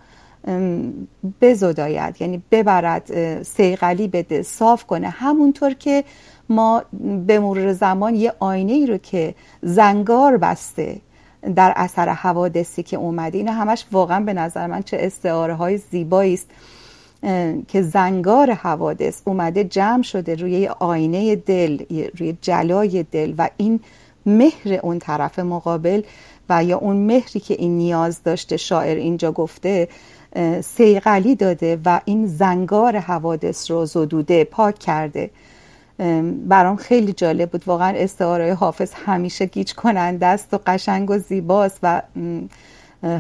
بزداید 1.41 2.23
یعنی 2.23 2.43
ببرد 2.51 3.43
سیغلی 3.43 4.09
بده 4.09 4.43
صاف 4.43 4.85
کنه. 4.85 5.09
همونطور 5.09 5.75
که 5.75 6.05
ما 6.49 6.83
به 7.27 7.39
مرور 7.39 7.73
زمان 7.73 8.15
یه 8.15 8.33
آینه 8.39 8.73
ای 8.73 8.87
رو 8.87 8.97
که 8.97 9.35
زنگار 9.63 10.37
بسته 10.37 11.01
در 11.57 11.73
اثر 11.77 12.09
حوادثی 12.09 12.83
که 12.83 12.97
اومده 12.97 13.39
اینا 13.39 13.53
همش 13.53 13.85
واقعا 13.93 14.21
به 14.21 14.33
نظر 14.33 14.67
من 14.67 14.83
چه 14.83 14.97
استعاره 15.01 15.55
های 15.55 15.77
زیبایی 15.77 16.35
است 16.35 16.51
که 17.69 17.83
زنگار 17.83 18.51
حوادث 18.51 19.23
اومده 19.25 19.65
جمع 19.65 20.03
شده 20.03 20.35
روی 20.35 20.69
آینه 20.69 21.37
دل 21.37 21.79
روی 22.19 22.37
جلای 22.41 23.03
دل 23.03 23.35
و 23.39 23.49
این 23.57 23.81
مهر 24.27 24.81
اون 24.83 24.99
طرف 24.99 25.39
مقابل 25.39 26.03
و 26.49 26.65
یا 26.65 26.79
اون 26.79 26.97
مهری 26.97 27.41
که 27.41 27.55
این 27.55 27.79
نیاز 27.79 28.23
داشته 28.23 28.57
شاعر 28.57 28.97
اینجا 28.97 29.33
گفته 29.33 29.89
سیغلی 30.61 31.35
داده 31.35 31.81
و 31.85 32.01
این 32.05 32.27
زنگار 32.27 32.99
حوادث 32.99 33.71
رو 33.71 33.87
زدوده 33.87 34.45
پاک 34.45 34.79
کرده. 34.79 35.31
برام 36.49 36.77
خیلی 36.77 37.13
جالب 37.13 37.51
بود. 37.51 37.63
واقعا 37.67 37.97
استعاره 37.97 38.55
حافظ 38.55 38.93
همیشه 39.07 39.47
گیج 39.47 39.75
کننده 39.75 40.27
است 40.27 40.55
و 40.55 40.59
قشنگ 40.67 41.11
و 41.11 41.19
زیباست 41.19 41.79
و 41.83 42.03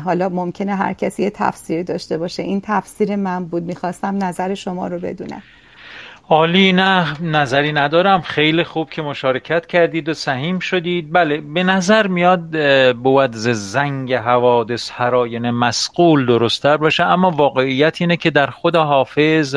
حالا 0.04 0.28
ممکنه 0.28 0.74
هر 0.74 0.92
کسی 0.92 1.22
یه 1.22 1.30
تفسیر 1.30 1.82
داشته 1.82 2.18
باشه. 2.18 2.42
این 2.42 2.60
تفسیر 2.64 3.16
من 3.16 3.44
بود. 3.44 3.62
می‌خواستم 3.62 4.24
نظر 4.24 4.54
شما 4.54 4.86
رو 4.86 4.98
بدونم. 4.98 5.42
عالی 6.28 6.72
نه 6.72 7.22
نظری 7.22 7.72
ندارم. 7.72 8.20
خیلی 8.20 8.64
خوب 8.64 8.90
که 8.90 9.02
مشارکت 9.02 9.66
کردید 9.66 10.09
و 10.09 10.14
سهیم 10.14 10.59
شدید. 10.59 11.12
بله 11.12 11.40
به 11.40 11.62
نظر 11.62 12.06
میاد 12.06 12.50
بود 12.96 13.32
ز 13.32 13.48
زنگ 13.48 14.14
حوادث 14.14 14.90
هراین 14.90 15.50
مسقول 15.50 16.26
درستتر 16.26 16.76
باشه. 16.76 17.04
اما 17.04 17.30
واقعیت 17.30 17.96
اینه 18.00 18.16
که 18.16 18.30
در 18.30 18.46
خود 18.46 18.76
حافظ 18.76 19.54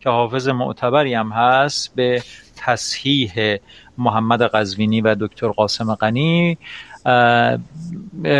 که 0.00 0.10
حافظ 0.10 0.48
معتبری 0.48 1.14
هم 1.14 1.32
هست 1.32 1.94
به 1.94 2.22
تصحیح 2.56 3.56
محمد 3.98 4.42
قزوینی 4.42 5.00
و 5.00 5.16
دکتر 5.20 5.48
قاسم 5.48 5.94
غنی 5.94 6.58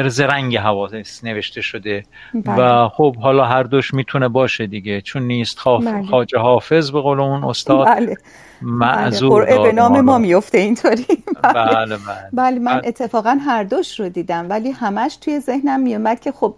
زرنگ 0.09 0.57
حوادث 0.57 1.25
نوشته 1.25 1.61
شده 1.61 2.05
بله. 2.35 2.55
و 2.57 2.89
خب 2.89 3.17
حالا 3.17 3.45
هر 3.45 3.63
دوش 3.63 3.95
می‌تونه 3.95 4.29
باشه 4.29 4.67
دیگه 4.67 5.01
چون 5.01 5.23
نیست 5.23 5.59
خاف... 5.59 5.85
بله. 5.85 6.07
خاج 6.07 6.35
حافظ 6.35 6.91
به 6.91 7.01
قول 7.01 7.21
اون 7.21 7.45
استاد 7.45 7.87
بله. 7.87 8.17
معذور 8.63 9.45
بله. 9.45 9.59
به 9.59 9.73
نام 9.73 10.01
ما 10.01 10.19
میفته 10.19 10.59
اینطوری 10.59 11.07
بله. 11.43 11.53
بله, 11.55 11.97
بله. 11.97 12.29
بله 12.33 12.59
من 12.59 12.81
اتفاقا 12.85 13.39
هر 13.45 13.65
دوش 13.65 14.01
رو 14.01 14.09
دیدم 14.09 14.47
ولی 14.51 14.71
همش 14.71 15.17
توی 15.17 15.41
ذهنم 15.41 15.81
میومد 15.81 16.21
که 16.21 16.33
خب 16.33 16.55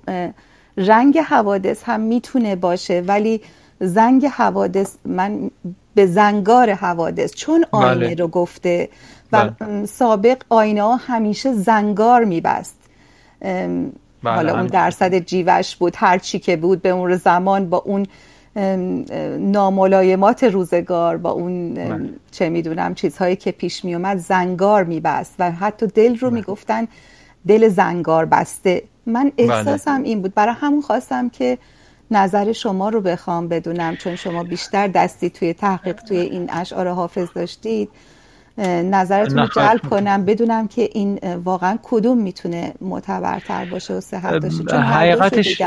رنگ 0.76 1.18
حوادث 1.18 1.82
هم 1.84 2.00
می‌تونه 2.00 2.56
باشه 2.56 3.02
ولی 3.06 3.40
زنگ 3.80 4.26
حوادث 4.26 4.96
من 5.04 5.50
به 5.94 6.06
زنگار 6.06 6.72
حوادث 6.72 7.34
چون 7.34 7.64
آینه 7.72 7.94
بله. 7.94 8.14
رو 8.14 8.28
گفته 8.28 8.88
و 9.32 9.50
بله. 9.60 9.86
سابق 9.86 10.42
آینه 10.48 10.82
ها 10.82 10.96
همیشه 10.96 11.52
زنگار 11.52 12.24
میبست. 12.24 12.76
بله. 13.40 14.34
حالا 14.34 14.54
اون 14.54 14.66
درصد 14.66 15.18
جیوش 15.18 15.76
بود 15.76 15.94
هر 15.96 16.18
چی 16.18 16.38
که 16.38 16.56
بود 16.56 16.82
به 16.82 16.88
اون 16.88 17.16
زمان 17.16 17.70
با 17.70 17.78
اون 17.78 18.06
ناملایمات 19.38 20.44
روزگار 20.44 21.16
با 21.16 21.30
اون 21.30 21.74
بله. 21.74 22.08
چه 22.30 22.48
می‌دونم 22.48 22.94
چیزهایی 22.94 23.36
که 23.36 23.52
پیش 23.52 23.84
میومد 23.84 24.18
زنگار 24.18 24.84
میبست. 24.84 25.34
و 25.38 25.50
حتی 25.50 25.86
دل 25.86 26.18
رو 26.18 26.30
می‌گفتن 26.30 26.88
دل 27.46 27.68
زنگار 27.68 28.24
بسته. 28.24 28.82
من 29.06 29.32
احساسم 29.38 30.02
این 30.02 30.22
بود. 30.22 30.34
برای 30.34 30.54
همون 30.60 30.82
خواستم 30.82 31.28
که 31.28 31.58
نظر 32.10 32.52
شما 32.52 32.88
رو 32.88 33.00
بخوام 33.00 33.48
بدونم 33.48 33.96
چون 33.96 34.16
شما 34.16 34.42
بیشتر 34.42 34.86
دستی 34.88 35.30
توی 35.30 35.52
تحقیق 35.52 36.02
توی 36.02 36.18
این 36.18 36.50
اشعار 36.52 36.88
حافظ 36.88 37.28
داشتید. 37.34 37.88
نظرتون 38.58 39.38
رو 39.38 39.46
جلب 39.46 39.80
کنم 39.90 40.24
بدونم 40.24 40.68
که 40.68 40.88
این 40.92 41.18
واقعا 41.44 41.78
کدوم 41.82 42.18
می‌تونه 42.18 42.74
معتبرتر 42.80 43.64
باشه 43.64 43.94
و 43.94 44.00
صحت 44.00 44.32
داشته 44.32 44.64
چون 44.64 44.80
حقیقتش 44.80 45.62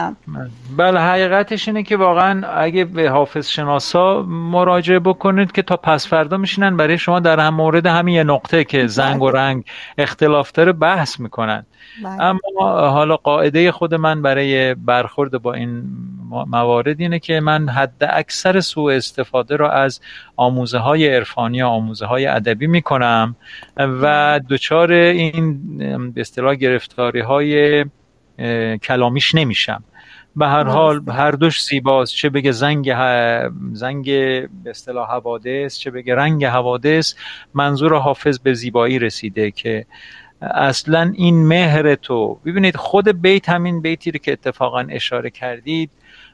بله 0.77 0.99
حقیقتش 0.99 1.67
اینه 1.67 1.83
که 1.83 1.97
واقعا 1.97 2.47
اگه 2.47 2.85
به 2.85 3.09
حافظ 3.09 3.47
شناسا 3.47 4.21
مراجعه 4.27 4.99
بکنید 4.99 5.51
که 5.51 5.61
تا 5.61 5.77
پس 5.77 6.07
فردا 6.07 6.37
میشینن 6.37 6.77
برای 6.77 6.97
شما 6.97 7.19
در 7.19 7.39
هم 7.39 7.53
مورد 7.53 7.85
همین 7.85 8.15
یه 8.15 8.23
نقطه 8.23 8.63
که 8.63 8.87
زنگ 8.87 9.21
و 9.21 9.31
بله. 9.31 9.39
رنگ 9.39 9.63
اختلاف 9.97 10.51
داره 10.51 10.71
بحث 10.71 11.19
می‌کنن 11.19 11.65
بله. 12.03 12.23
اما 12.23 12.89
حالا 12.89 13.15
قاعده 13.15 13.71
خود 13.71 13.95
من 13.95 14.21
برای 14.21 14.75
برخورد 14.75 15.41
با 15.41 15.53
این 15.53 15.83
موارد 16.29 17.01
اینه 17.01 17.19
که 17.19 17.39
من 17.39 17.69
حد 17.69 18.03
اکثر 18.09 18.59
سوء 18.59 18.95
استفاده 18.95 19.55
را 19.55 19.71
از 19.71 20.01
آموزه 20.35 20.77
های 20.77 21.15
عرفانی 21.15 21.61
آموزه 21.61 22.05
های 22.05 22.25
ادبی 22.25 22.67
می‌کنم 22.67 23.35
و 23.77 24.39
دچار 24.49 24.91
این 24.91 26.11
به 26.11 26.21
اصطلاح 26.21 26.55
گرفتاری 26.55 27.19
های 27.19 27.85
کلامیش 28.83 29.35
نمیشم. 29.35 29.83
به 30.35 30.47
هر 30.47 30.63
حال 30.63 31.09
هر 31.09 31.31
دوش 31.31 31.63
زیباست 31.63 32.15
چه 32.15 32.29
بگه 32.29 32.51
زنگ 32.51 32.93
زنگ 33.73 34.05
به 34.63 34.69
اصطلاح 34.69 35.09
حوادث 35.09 35.77
چه 35.77 35.91
بگه 35.91 36.15
رنگ 36.15 36.45
حوادث 36.45 37.13
منظور 37.53 37.97
حافظ 37.97 38.39
به 38.39 38.53
زیبایی 38.53 38.99
رسیده 38.99 39.51
که 39.51 39.85
اصلا 40.41 41.13
این 41.15 41.47
مهر 41.47 41.95
تو 41.95 42.39
ببینید 42.45 42.75
خود 42.75 43.21
بیت 43.21 43.49
همین 43.49 43.81
بیتی 43.81 44.11
رو 44.11 44.19
که 44.19 44.31
اتفاقا 44.31 44.79
اشاره 44.89 45.29
کردید 45.29 45.89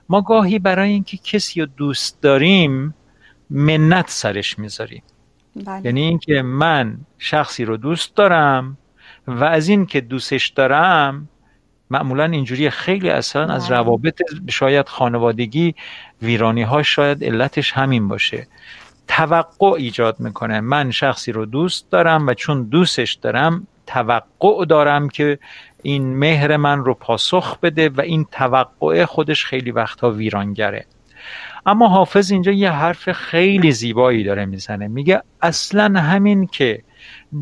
ما 0.10 0.22
گاهی 0.22 0.60
برای 0.60 0.90
اینکه 0.90 1.18
کسی 1.18 1.62
رو 1.62 1.68
دوست 1.78 2.22
داریم 2.22 2.96
منت 3.50 4.10
سرش 4.10 4.60
می‌ذاریم 4.60 5.04
بله. 5.66 5.86
یعنی 5.86 6.02
اینکه 6.02 6.42
من 6.42 6.98
شخصی 7.18 7.66
رو 7.66 7.78
دوست 7.78 8.16
دارم 8.16 8.78
و 9.28 9.44
از 9.44 9.68
این 9.70 9.86
که 9.86 10.02
دوستش 10.02 10.48
دارم 10.48 11.30
معمولا 11.90 12.24
اینجوری 12.24 12.70
خیلی 12.70 13.10
اصلا 13.10 13.54
از 13.54 13.68
بله. 13.68 13.78
روابط 13.78 14.22
شاید 14.50 14.90
خانوادگی 14.90 15.76
ویرانی 16.22 16.64
ها 16.64 16.84
شاید 16.84 17.24
علتش 17.24 17.72
همین 17.72 18.08
باشه 18.08 18.48
توقع 19.08 19.72
ایجاد 19.72 20.20
می‌کنه 20.20 20.60
من 20.60 20.92
شخصی 20.92 21.32
رو 21.32 21.46
دوست 21.46 21.92
دارم 21.92 22.28
و 22.28 22.34
چون 22.34 22.64
دوستش 22.64 23.14
دارم 23.14 23.68
توقع 23.88 24.66
دارم 24.66 25.10
که 25.10 25.40
این 25.84 26.18
مهر 26.18 26.58
من 26.58 26.86
رو 26.86 26.94
پاسخ 26.94 27.60
بده 27.60 27.90
و 27.90 28.02
این 28.02 28.26
توقع 28.32 29.06
خودش 29.06 29.46
خیلی 29.46 29.72
وقتها 29.72 30.12
ویرانگره. 30.12 30.86
اما 31.66 31.88
حافظ 31.88 32.32
اینجا 32.32 32.52
یه 32.52 32.72
حرف 32.72 33.12
خیلی 33.12 33.72
زیبایی 33.72 34.24
داره 34.24 34.46
می‌زنه. 34.46 34.88
میگه 34.88 35.22
اصلا 35.42 36.00
همین 36.00 36.48
که 36.48 36.82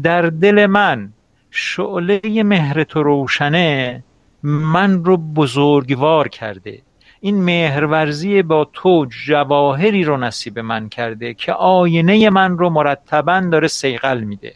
در 0.04 0.22
دل 0.22 0.66
من 0.66 1.14
شعله 1.52 2.44
مهر 2.44 2.84
تو 2.84 3.04
روشنه 3.04 4.04
من 4.44 5.04
رو 5.04 5.18
بزرگوار 5.18 6.28
کرده. 6.28 6.82
این 7.20 7.44
مهرورزی 7.44 8.42
با 8.42 8.70
تو 8.74 9.06
جواهری 9.26 10.04
رو 10.04 10.18
نصیب 10.18 10.60
من 10.60 10.90
کرده 10.90 11.34
که 11.34 11.54
آینه 11.54 12.30
من 12.30 12.58
رو 12.58 12.70
مرتبا 12.70 13.40
داره 13.52 13.68
سیقل 13.68 14.20
میده. 14.20 14.54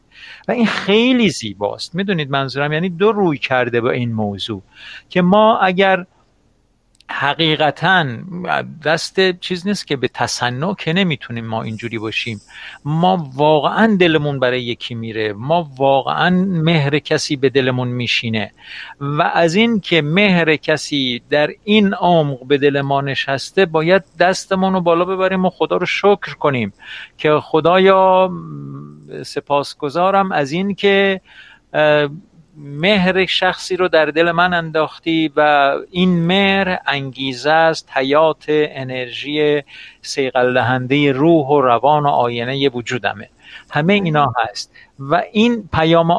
و 0.47 0.51
این 0.51 0.65
خیلی 0.65 1.29
زیباست. 1.29 1.95
می‌دونید 1.95 2.29
منظورم 2.29 2.73
یعنی 2.73 2.89
دو 2.89 3.11
روی 3.11 3.37
کرده 3.37 3.81
با 3.81 3.89
این 3.89 4.13
موضوع 4.13 4.61
که 5.09 5.21
ما 5.21 5.57
اگر 5.57 6.05
حقیقتا 7.09 8.05
دست 8.85 9.39
چیز 9.39 9.67
نیست 9.67 9.87
که 9.87 9.95
به 9.95 10.07
تصنع 10.07 10.73
که 10.73 10.93
نمی‌تونیم 10.93 11.45
ما 11.45 11.63
اینجوری 11.63 11.97
باشیم. 11.97 12.41
ما 12.85 13.29
واقعا 13.35 13.97
دلمون 13.99 14.39
برای 14.39 14.63
یکی 14.63 14.95
میره. 14.95 15.33
ما 15.33 15.69
واقعا 15.77 16.29
مهر 16.47 16.99
کسی 16.99 17.35
به 17.35 17.49
دلمون 17.49 17.87
میشینه. 17.87 18.51
و 18.99 19.21
از 19.21 19.55
این 19.55 19.79
که 19.79 20.01
مهر 20.01 20.55
کسی 20.55 21.21
در 21.29 21.49
این 21.63 21.93
عمق 21.93 22.47
به 22.47 22.57
دل 22.57 22.81
ما 22.81 23.01
نشسته 23.01 23.65
باید 23.65 24.03
دستمون 24.19 24.73
رو 24.73 24.81
بالا 24.81 25.05
ببریم 25.05 25.45
و 25.45 25.49
خدا 25.49 25.77
رو 25.77 25.85
شکر 25.85 26.33
کنیم 26.39 26.73
که 27.17 27.39
خدایا 27.41 28.31
سپاسگزارم 29.23 30.31
از 30.31 30.51
این 30.51 30.75
که 30.75 31.21
مهر 32.57 33.25
شخصی 33.25 33.75
رو 33.75 33.87
در 33.87 34.05
دل 34.05 34.31
من 34.31 34.53
انداختی 34.53 35.31
و 35.35 35.71
این 35.91 36.25
مهر 36.25 36.79
انگیزه 36.85 37.51
است 37.51 37.89
حیات 37.93 38.45
انرژی 38.49 39.63
سیقل 40.01 40.53
دهنده 40.53 41.11
روح 41.11 41.47
و 41.47 41.61
روان 41.61 42.03
و 42.03 42.07
آینه 42.07 42.69
وجودمه. 42.69 43.29
همه 43.71 43.93
اینا 43.93 44.33
هست. 44.37 44.73
و 44.99 45.23
این 45.31 45.69
پیام 45.73 46.11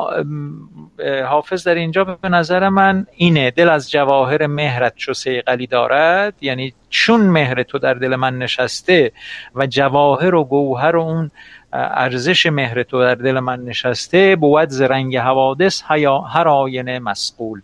حافظ 1.27 1.69
در 1.69 1.75
اینجا 1.75 2.05
به 2.05 2.29
نظر 2.29 2.69
من 2.69 3.07
اینه 3.17 3.51
دل 3.51 3.69
از 3.69 3.91
جواهر 3.91 4.47
مهرت 4.47 4.95
چو 4.97 5.15
سیقلی 5.15 5.67
دارد 5.67 6.35
یعنی 6.41 6.75
چون 6.91 7.21
مهر 7.21 7.63
تو 7.63 7.79
در 7.79 7.95
دل 7.95 8.17
من 8.17 8.39
نشسته 8.39 9.13
و 9.55 9.67
جواهر 9.67 10.35
و 10.35 10.45
گوهر 10.45 10.97
و 10.97 11.01
اون 11.01 11.31
ارزش 11.73 12.47
مهر 12.47 12.83
تو 12.83 13.01
در 13.01 13.15
دل 13.15 13.39
من 13.41 13.65
نشسته 13.65 14.37
بود 14.37 14.69
ز 14.69 14.81
رنگ 14.81 15.17
حوادث 15.17 15.83
هر 16.29 16.49
آینه 16.49 16.99
مسئول. 16.99 17.61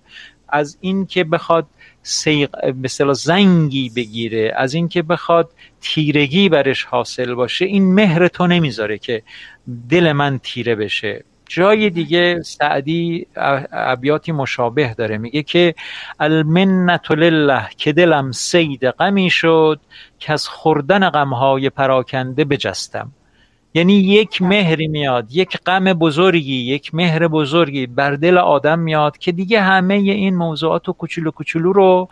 از 0.49 0.79
این 0.81 1.07
که 1.07 1.25
بخواد 1.25 1.67
سیق 2.03 2.65
مثلا 2.65 3.13
زنگی 3.13 3.91
بگیره 3.97 4.53
از 4.57 4.75
اینکه 4.75 5.03
بخواد 5.03 5.51
تیرگی 5.81 6.49
برش 6.49 6.85
حاصل 6.85 7.35
باشه 7.35 7.65
این 7.65 7.95
مهر 7.95 8.29
تو 8.29 8.47
نمی‌ذاره 8.47 8.99
که 8.99 9.23
دل 9.89 10.13
من 10.13 10.39
تیره 10.39 10.75
بشه. 10.75 11.25
جای 11.47 11.91
دیگه 11.91 12.43
سعدی 12.43 13.27
ابیاتی 13.73 14.33
مشابه 14.33 14.95
داره. 14.99 15.19
میگه 15.19 15.43
که 15.43 15.75
المنت 16.21 17.11
لله 17.11 17.69
که 17.77 17.93
دلم 17.93 18.33
سید 18.33 18.87
غمی 18.87 19.31
شد 19.31 19.81
که 20.19 20.33
از 20.33 20.49
خوردن 20.49 21.11
غمهای 21.11 21.71
پراکنده 21.71 22.45
بجستم. 22.45 23.13
یعنی 23.75 23.95
یک 23.95 24.43
مهری 24.43 24.89
میاد 24.89 25.27
یک 25.33 25.59
غم 25.67 25.85
بزرگی 25.85 26.57
یک 26.57 26.95
مهر 26.95 27.29
بزرگی 27.29 27.87
بر 27.87 28.11
دل 28.11 28.39
آدم 28.39 28.79
میاد 28.79 29.19
که 29.19 29.33
دیگه 29.33 29.61
همه 29.61 29.95
این 29.95 30.37
موضوعات 30.37 30.89
و 30.89 30.93
کوچولو 30.93 31.31
کوچولو 31.31 31.73
رو 31.73 32.09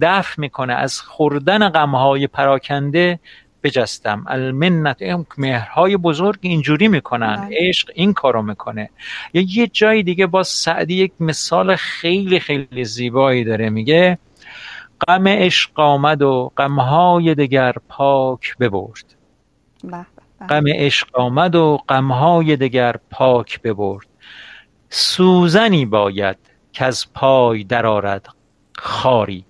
دفع 0.00 0.40
می‌کنه. 0.40 0.74
از 0.74 1.00
خوردن 1.00 1.68
غمهای 1.68 2.26
پراکنده 2.26 3.20
بجستم. 3.62 4.24
المنت 4.26 5.02
مهرهای 5.38 5.96
بزرگ 5.96 6.38
اینجوری 6.40 6.88
می‌کنن. 6.88 7.36
بله. 7.36 7.56
عشق 7.68 7.90
این 7.94 8.12
کارو 8.12 8.42
می‌کنه. 8.42 8.90
یا 9.34 9.42
یه 9.48 9.66
جای 9.66 10.02
دیگه 10.02 10.26
با 10.26 10.42
سعدی 10.42 10.94
یک 10.94 11.12
مثال 11.20 11.76
خیلی 11.76 12.40
خیلی 12.40 12.84
زیبایی 12.84 13.44
داره. 13.44 13.70
میگه 13.70 14.18
غم 15.08 15.28
عشق 15.28 15.80
آمد 15.80 16.22
و 16.22 16.52
غمهای 16.56 17.34
دگر 17.34 17.74
پاک 17.88 18.56
ببرد. 18.60 19.14
بله. 19.84 20.06
غم 20.48 20.64
عشق 20.66 21.18
آمد 21.18 21.54
و 21.54 21.78
غمهای 21.88 22.56
دگر 22.56 22.96
پاک 23.10 23.62
ببرد. 23.62 24.06
سوزنی 24.88 25.86
باید 25.86 26.36
که 26.72 26.84
از 26.84 27.12
پای 27.12 27.64
درآرد 27.64 28.26
خاری. 28.78 29.44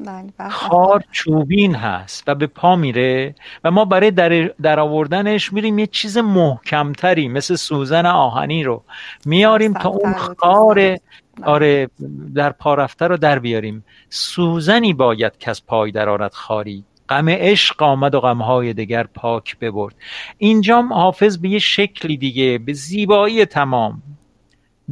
بله، 0.00 0.32
بله. 0.38 0.48
خار 0.48 1.04
چوبین 1.12 1.74
هست 1.74 2.24
و 2.26 2.34
به 2.34 2.46
پا 2.46 2.76
میره 2.76 3.34
و 3.64 3.70
ما 3.70 3.84
برای 3.84 4.10
در, 4.10 4.50
در 4.62 4.80
آوردنش 4.80 5.52
میریم 5.52 5.78
یه 5.78 5.86
چیز 5.86 6.18
محکمتری 6.18 7.28
مثل 7.28 7.54
سوزن 7.54 8.06
آهنی 8.06 8.64
رو 8.64 8.84
میاریم 9.26 9.72
تا 9.72 9.88
اون 9.88 10.14
خار 10.14 10.74
بله. 10.74 11.00
آره 11.44 11.90
در 12.34 12.52
پا 12.52 12.74
رفته 12.74 13.06
رو 13.06 13.16
در 13.16 13.38
بیاریم. 13.38 13.84
سوزنی 14.08 14.92
باید 14.92 15.38
که 15.38 15.50
از 15.50 15.66
پای 15.66 15.90
درآرد 15.90 16.34
خاری. 16.34 16.84
غم 17.08 17.28
عشق 17.28 17.82
آمد 17.82 18.14
و 18.14 18.20
غمهای 18.20 18.72
دگر 18.72 19.02
پاک 19.02 19.58
ببرد. 19.58 19.94
اینجا 20.38 20.82
حافظ 20.82 21.38
به 21.38 21.48
یه 21.48 21.58
شکلی 21.58 22.16
دیگه 22.16 22.58
به 22.58 22.72
زیبایی 22.72 23.44
تمام. 23.44 24.02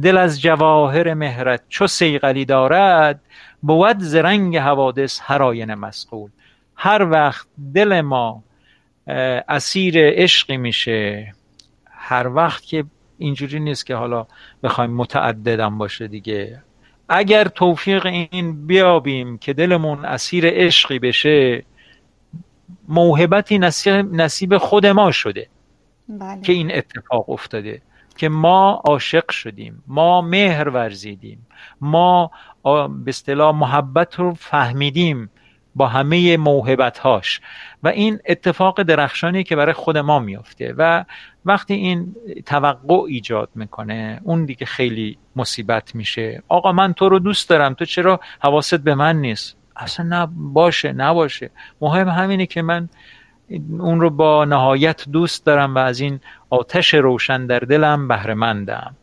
دل 0.01 0.17
از 0.17 0.41
جواهر 0.41 1.13
مهرت 1.13 1.61
چو 1.69 1.87
سیغلی 1.87 2.45
دارد 2.45 3.21
بود 3.61 3.99
زرنگ 3.99 4.57
حوادث 4.57 5.19
هر 5.23 5.43
آینه 5.43 5.75
مسئول 5.75 6.29
هر 6.75 7.07
وقت 7.11 7.47
دل 7.73 8.01
ما 8.01 8.43
اسیر 9.47 9.93
عشقی 9.97 10.57
میشه 10.57 11.33
هر 11.91 12.27
وقت 12.27 12.63
که 12.63 12.83
اینجوری 13.17 13.59
نیست 13.59 13.85
که 13.85 13.95
حالا 13.95 14.27
بخوایم 14.63 14.91
متعددم 14.91 15.77
باشه 15.77 16.07
دیگه. 16.07 16.61
اگر 17.09 17.47
توفیق 17.47 18.05
این 18.05 18.67
بیابیم 18.67 19.37
که 19.37 19.53
دلمون 19.53 20.05
اسیر 20.05 20.45
عشقی 20.47 20.99
بشه 20.99 21.63
موهبتی 22.87 23.59
نصیب 24.11 24.57
خود 24.57 24.85
ما 24.85 25.11
شده 25.11 25.47
بله. 26.09 26.41
که 26.41 26.53
این 26.53 26.75
اتفاق 26.75 27.29
افتاده 27.29 27.81
که 28.17 28.29
ما 28.29 28.81
عاشق 28.85 29.31
شدیم 29.31 29.83
ما 29.87 30.21
مهر 30.21 30.69
ورزیدیم 30.69 31.47
ما 31.81 32.31
به 32.63 33.09
اصطلاح 33.09 33.55
محبت 33.55 34.15
رو 34.15 34.33
فهمیدیم 34.33 35.29
با 35.75 35.87
همه 35.87 36.37
موهبت 36.37 36.97
هاش 36.99 37.41
و 37.83 37.87
این 37.87 38.19
اتفاق 38.25 38.83
درخشانی 38.83 39.43
که 39.43 39.55
برای 39.55 39.73
خود 39.73 39.97
ما 39.97 40.19
میافته 40.19 40.73
و 40.77 41.05
وقتی 41.45 41.73
این 41.73 42.15
توقع 42.45 43.03
ایجاد 43.07 43.49
می‌کنه 43.55 44.21
اون 44.23 44.45
دیگه 44.45 44.65
خیلی 44.65 45.17
مصیبت 45.35 45.95
میشه. 45.95 46.43
آقا 46.47 46.71
من 46.71 46.93
تو 46.93 47.09
رو 47.09 47.19
دوست 47.19 47.49
دارم 47.49 47.73
تو 47.73 47.85
چرا 47.85 48.19
حواست 48.39 48.75
به 48.75 48.95
من 48.95 49.15
نیست؟ 49.21 49.56
اصلا 49.77 50.29
باشه 50.35 50.93
نباشه. 50.93 51.49
مهم 51.81 52.09
همینه 52.09 52.45
که 52.45 52.61
من 52.61 52.89
اون 53.79 54.01
رو 54.01 54.09
با 54.09 54.45
نهایت 54.45 55.09
دوست 55.09 55.45
دارم 55.45 55.75
و 55.75 55.77
از 55.77 55.99
این 55.99 56.19
آتش 56.49 56.93
روشن 56.93 57.47
در 57.47 57.59
دلم 57.59 58.07
بهره 58.07 58.33
مندم 58.33 58.95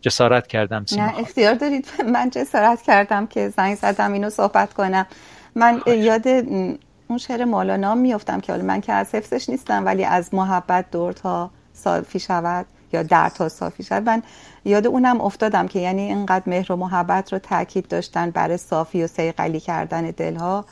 جسارت 0.00 0.46
کردم 0.46 0.84
سیما 0.84 1.06
نه 1.06 1.18
اختیار 1.18 1.54
دارید. 1.54 1.86
من 2.14 2.30
جسارت 2.30 2.82
کردم 2.82 3.26
که 3.26 3.48
زنگ 3.48 3.74
زدم 3.74 4.12
اینو 4.12 4.30
صحبت 4.30 4.74
کنم. 4.74 5.06
من 5.54 5.82
یاد 5.86 6.28
اون 7.08 7.18
شعر 7.18 7.44
مولانا 7.44 7.94
میفتم 7.94 8.40
که 8.40 8.52
من 8.52 8.80
که 8.80 8.92
از 8.92 9.14
حفظش 9.14 9.48
نیستم 9.48 9.86
ولی 9.86 10.04
از 10.04 10.34
محبت 10.34 10.90
دور 10.90 11.12
تا 11.12 11.50
صافی 11.72 12.20
شود 12.20 12.66
یا 12.92 13.02
دردها 13.02 13.48
صافی 13.48 13.82
شد. 13.82 14.02
من 14.02 14.22
یاد 14.64 14.86
اونم 14.86 15.20
افتادم 15.20 15.68
که 15.68 15.78
یعنی 15.78 16.02
اینقدر 16.02 16.42
مهر 16.46 16.72
و 16.72 16.76
محبت 16.76 17.32
رو 17.32 17.38
تاکید 17.38 17.88
داشتن 17.88 18.30
برای 18.30 18.56
صافی 18.56 19.02
و 19.02 19.06
سیقلی 19.06 19.60
کردن 19.60 20.02
دلها. 20.02 20.64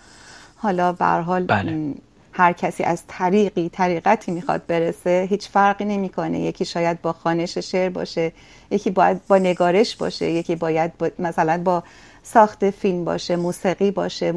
حالا 0.56 0.92
به 0.92 1.04
حال 1.04 1.44
بله. 1.44 1.94
هر 2.32 2.52
کسی 2.52 2.84
از 2.84 3.02
طریقی 3.08 3.68
طریقتی 3.68 4.32
می‌خواد 4.32 4.66
برسه 4.66 5.26
هیچ 5.30 5.48
فرقی 5.48 5.84
نمی‌کنه. 5.84 6.40
یکی 6.40 6.64
شاید 6.64 7.02
با 7.02 7.12
خانش 7.12 7.58
شعر 7.58 7.90
باشه 7.90 8.32
یکی 8.70 8.90
باید 8.90 9.26
با 9.28 9.38
نگارش 9.38 9.96
باشه 9.96 10.30
یکی 10.30 10.56
باید 10.56 10.92
مثلا 11.18 11.62
با 11.64 11.82
ساخت 12.22 12.70
فیلم 12.70 13.04
باشه 13.04 13.36
موسیقی 13.36 13.90
باشه 13.90 14.34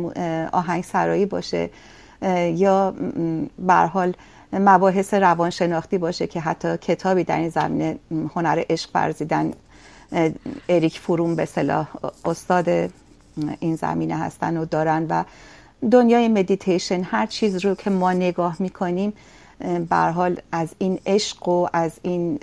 آهنگ 0.51 0.83
سرایی 0.83 1.25
باشه 1.25 1.69
یا 2.53 2.93
به 3.59 3.73
حال 3.73 4.13
مباحث 4.53 5.13
روانشناختی 5.13 5.97
باشه 5.97 6.27
که 6.27 6.39
حتی 6.39 6.77
کتابی 6.77 7.23
در 7.23 7.37
این 7.37 7.49
زمینه 7.49 7.99
هنر 8.35 8.63
عشق 8.69 8.89
ورزیدن 8.93 9.53
اریک 10.69 10.99
فروم 10.99 11.35
به 11.35 11.45
صلاح 11.45 11.87
استاد 12.25 12.69
این 13.59 13.75
زمینه 13.75 14.17
هستن 14.17 14.57
و 14.57 14.65
دارن 14.65 15.05
و 15.09 15.23
دنیای 15.91 16.27
مدیتیشن 16.27 17.03
هر 17.03 17.25
چیز 17.25 17.65
رو 17.65 17.75
که 17.75 17.89
ما 17.89 18.13
نگاه 18.13 18.55
می‌کنیم 18.59 19.13
حال 19.89 20.41
از 20.51 20.69
این 20.77 20.99
عشق 21.05 21.47
و 21.47 21.67
از 21.73 21.91
این 22.01 22.39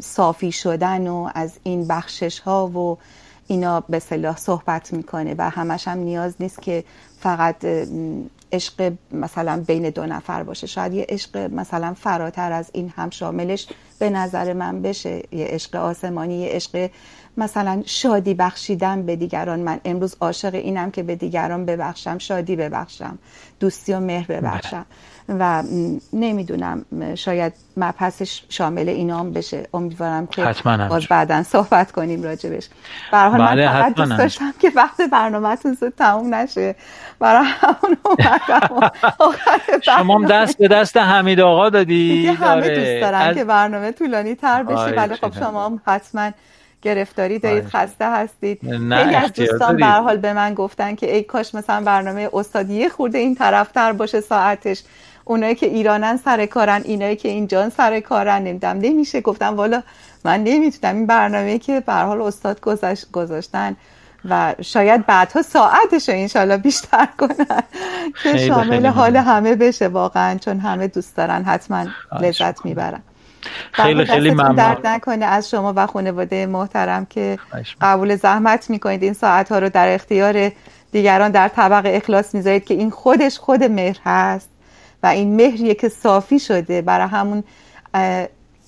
صافی 0.00 0.52
شدن 0.52 1.08
و 1.08 1.30
از 1.34 1.52
این 1.62 1.86
بخشش 1.86 2.38
ها 2.38 2.66
و 2.66 2.98
اینا 3.46 3.80
به 3.80 3.98
صلاح 3.98 4.36
صحبت 4.36 4.92
می‌کنه 4.92 5.34
و 5.38 5.50
همش 5.50 5.88
هم 5.88 5.98
نیاز 5.98 6.34
نیست 6.40 6.62
که 6.62 6.84
فقط 7.20 7.64
عشق 8.52 8.92
مثلا 9.12 9.64
بین 9.66 9.90
دو 9.90 10.06
نفر 10.06 10.42
باشه. 10.42 10.66
شاید 10.66 10.94
یه 10.94 11.06
عشق 11.08 11.36
مثلا 11.36 11.94
فراتر 11.94 12.52
از 12.52 12.70
این 12.72 12.92
هم 12.96 13.10
شاملش 13.10 13.66
به 13.98 14.10
نظر 14.10 14.52
من 14.52 14.82
بشه. 14.82 15.22
یه 15.32 15.46
عشق 15.46 15.76
آسمانی 15.76 16.34
یه 16.34 16.48
عشق 16.48 16.90
مثلا 17.36 17.82
شادی 17.86 18.34
بخشیدن 18.34 19.02
به 19.02 19.16
دیگران. 19.16 19.60
من 19.60 19.80
امروز 19.84 20.16
عاشق 20.20 20.54
اینم 20.54 20.90
که 20.90 21.02
به 21.02 21.16
دیگران 21.16 21.64
ببخشم 21.64 22.18
شادی 22.18 22.56
ببخشم 22.56 23.18
دوستی 23.60 23.92
و 23.92 24.00
مهر 24.00 24.26
ببخشم. 24.26 24.86
و 25.28 25.62
نمی‌دونم 26.12 26.84
شاید 27.14 27.52
مبحثش 27.76 28.42
شامل 28.48 28.88
اینا 28.88 29.18
هم 29.18 29.32
بشه. 29.32 29.68
امیدوارم 29.74 30.26
که 30.26 30.54
باز 30.88 31.06
بعدا 31.06 31.42
صحبت 31.42 31.92
کنیم 31.92 32.22
راجبش. 32.22 32.68
برای 33.12 33.32
من 33.32 33.46
بله 33.46 33.68
فقط 33.68 33.94
دوست 33.94 34.18
داشتم 34.18 34.52
که 34.58 34.72
وقت 34.76 35.00
برنامهتون 35.12 35.74
زود 35.74 35.92
تموم 35.98 36.34
نشه. 36.34 36.74
برای 37.18 37.46
همون 37.46 37.96
شما 39.86 40.24
دست 40.24 40.58
به 40.58 40.68
دست 40.68 40.96
حمید 40.96 41.40
آقا 41.40 41.70
دادی. 41.70 42.26
همه 42.26 42.50
آره. 42.50 42.74
دوست 42.74 43.00
دارن 43.00 43.20
از... 43.20 43.36
که 43.36 43.44
برنامه 43.44 43.92
طولانی 43.92 44.34
تر 44.34 44.62
بشه. 44.62 44.76
آره، 44.76 44.96
ولی 44.96 45.14
خب 45.14 45.34
شما 45.34 45.66
هم 45.66 45.80
حتما 45.86 46.30
گرفتاری 46.82 47.38
دارید 47.38 47.66
خسته 47.66 48.04
هستید. 48.10 48.60
خیلی 48.60 49.14
از 49.14 49.32
دوستان 49.32 49.76
به 49.76 49.86
حال 49.86 50.16
به 50.16 50.32
من 50.32 50.54
گفتن 50.54 50.94
که 50.94 51.14
ای 51.14 51.22
کاش 51.22 51.54
مثلا 51.54 51.84
برنامه 51.84 52.30
استادی 52.32 52.88
خورده 52.88 53.18
این 53.18 53.34
طرفتر 53.34 53.92
باشه 53.92 54.20
ساعتش. 54.20 54.82
اونایی 55.28 55.54
که 55.54 55.66
ایرانن 55.66 56.16
سر 56.16 56.46
کارن 56.46 56.82
اینایی 56.84 57.16
که 57.16 57.28
اینجان 57.28 57.70
سر 57.70 58.00
کارن. 58.00 58.42
نمیدم 58.42 58.78
نمیشه. 58.80 59.20
گفتم 59.20 59.56
والا 59.56 59.82
من 60.24 60.44
نمی‌تونم. 60.44 60.96
این 60.96 61.06
برنامه 61.06 61.58
که 61.58 61.80
به 61.80 61.92
حال 61.92 62.22
استاد 62.22 62.60
گذاشتن 63.12 63.76
و 64.28 64.54
شاید 64.62 65.06
بعدها 65.06 65.42
ساعتش 65.42 66.08
رو 66.08 66.14
انشالله 66.14 66.56
بیشتر 66.56 67.08
کنن. 67.18 67.62
که 68.22 68.36
شامل 68.36 68.86
حال 68.86 69.16
همه 69.16 69.54
بشه 69.54 69.88
واقعا 69.88 70.38
چون 70.38 70.60
همه 70.60 70.86
دوست 70.86 71.16
دارن. 71.16 71.44
حتما 71.44 71.86
لذت 72.20 72.64
می‌برن. 72.64 73.02
خیلی 73.72 74.04
خیلی 74.04 74.30
ممنون. 74.30 74.54
درد 74.54 74.86
نکنه 74.86 75.24
از 75.24 75.50
شما 75.50 75.72
و 75.76 75.86
خانواده 75.86 76.46
محترم 76.46 77.06
که 77.06 77.38
قبول 77.80 78.16
زحمت 78.16 78.70
می‌کنید. 78.70 79.02
این 79.02 79.12
ساعت 79.12 79.52
ها 79.52 79.58
رو 79.58 79.68
در 79.68 79.94
اختیار 79.94 80.52
دیگران 80.92 81.30
در 81.30 81.48
طبق 81.48 81.82
اخلاص 81.86 82.34
می‌ذارید 82.34 82.64
که 82.64 82.74
این 82.74 82.90
خودش 82.90 83.38
خود 83.38 83.64
مهر 83.64 83.96
هست. 84.04 84.48
و 85.02 85.06
این 85.06 85.36
مهریه 85.36 85.74
که 85.74 85.88
صافی 85.88 86.38
شده 86.38 86.82
برای 86.82 87.08
همون 87.08 87.44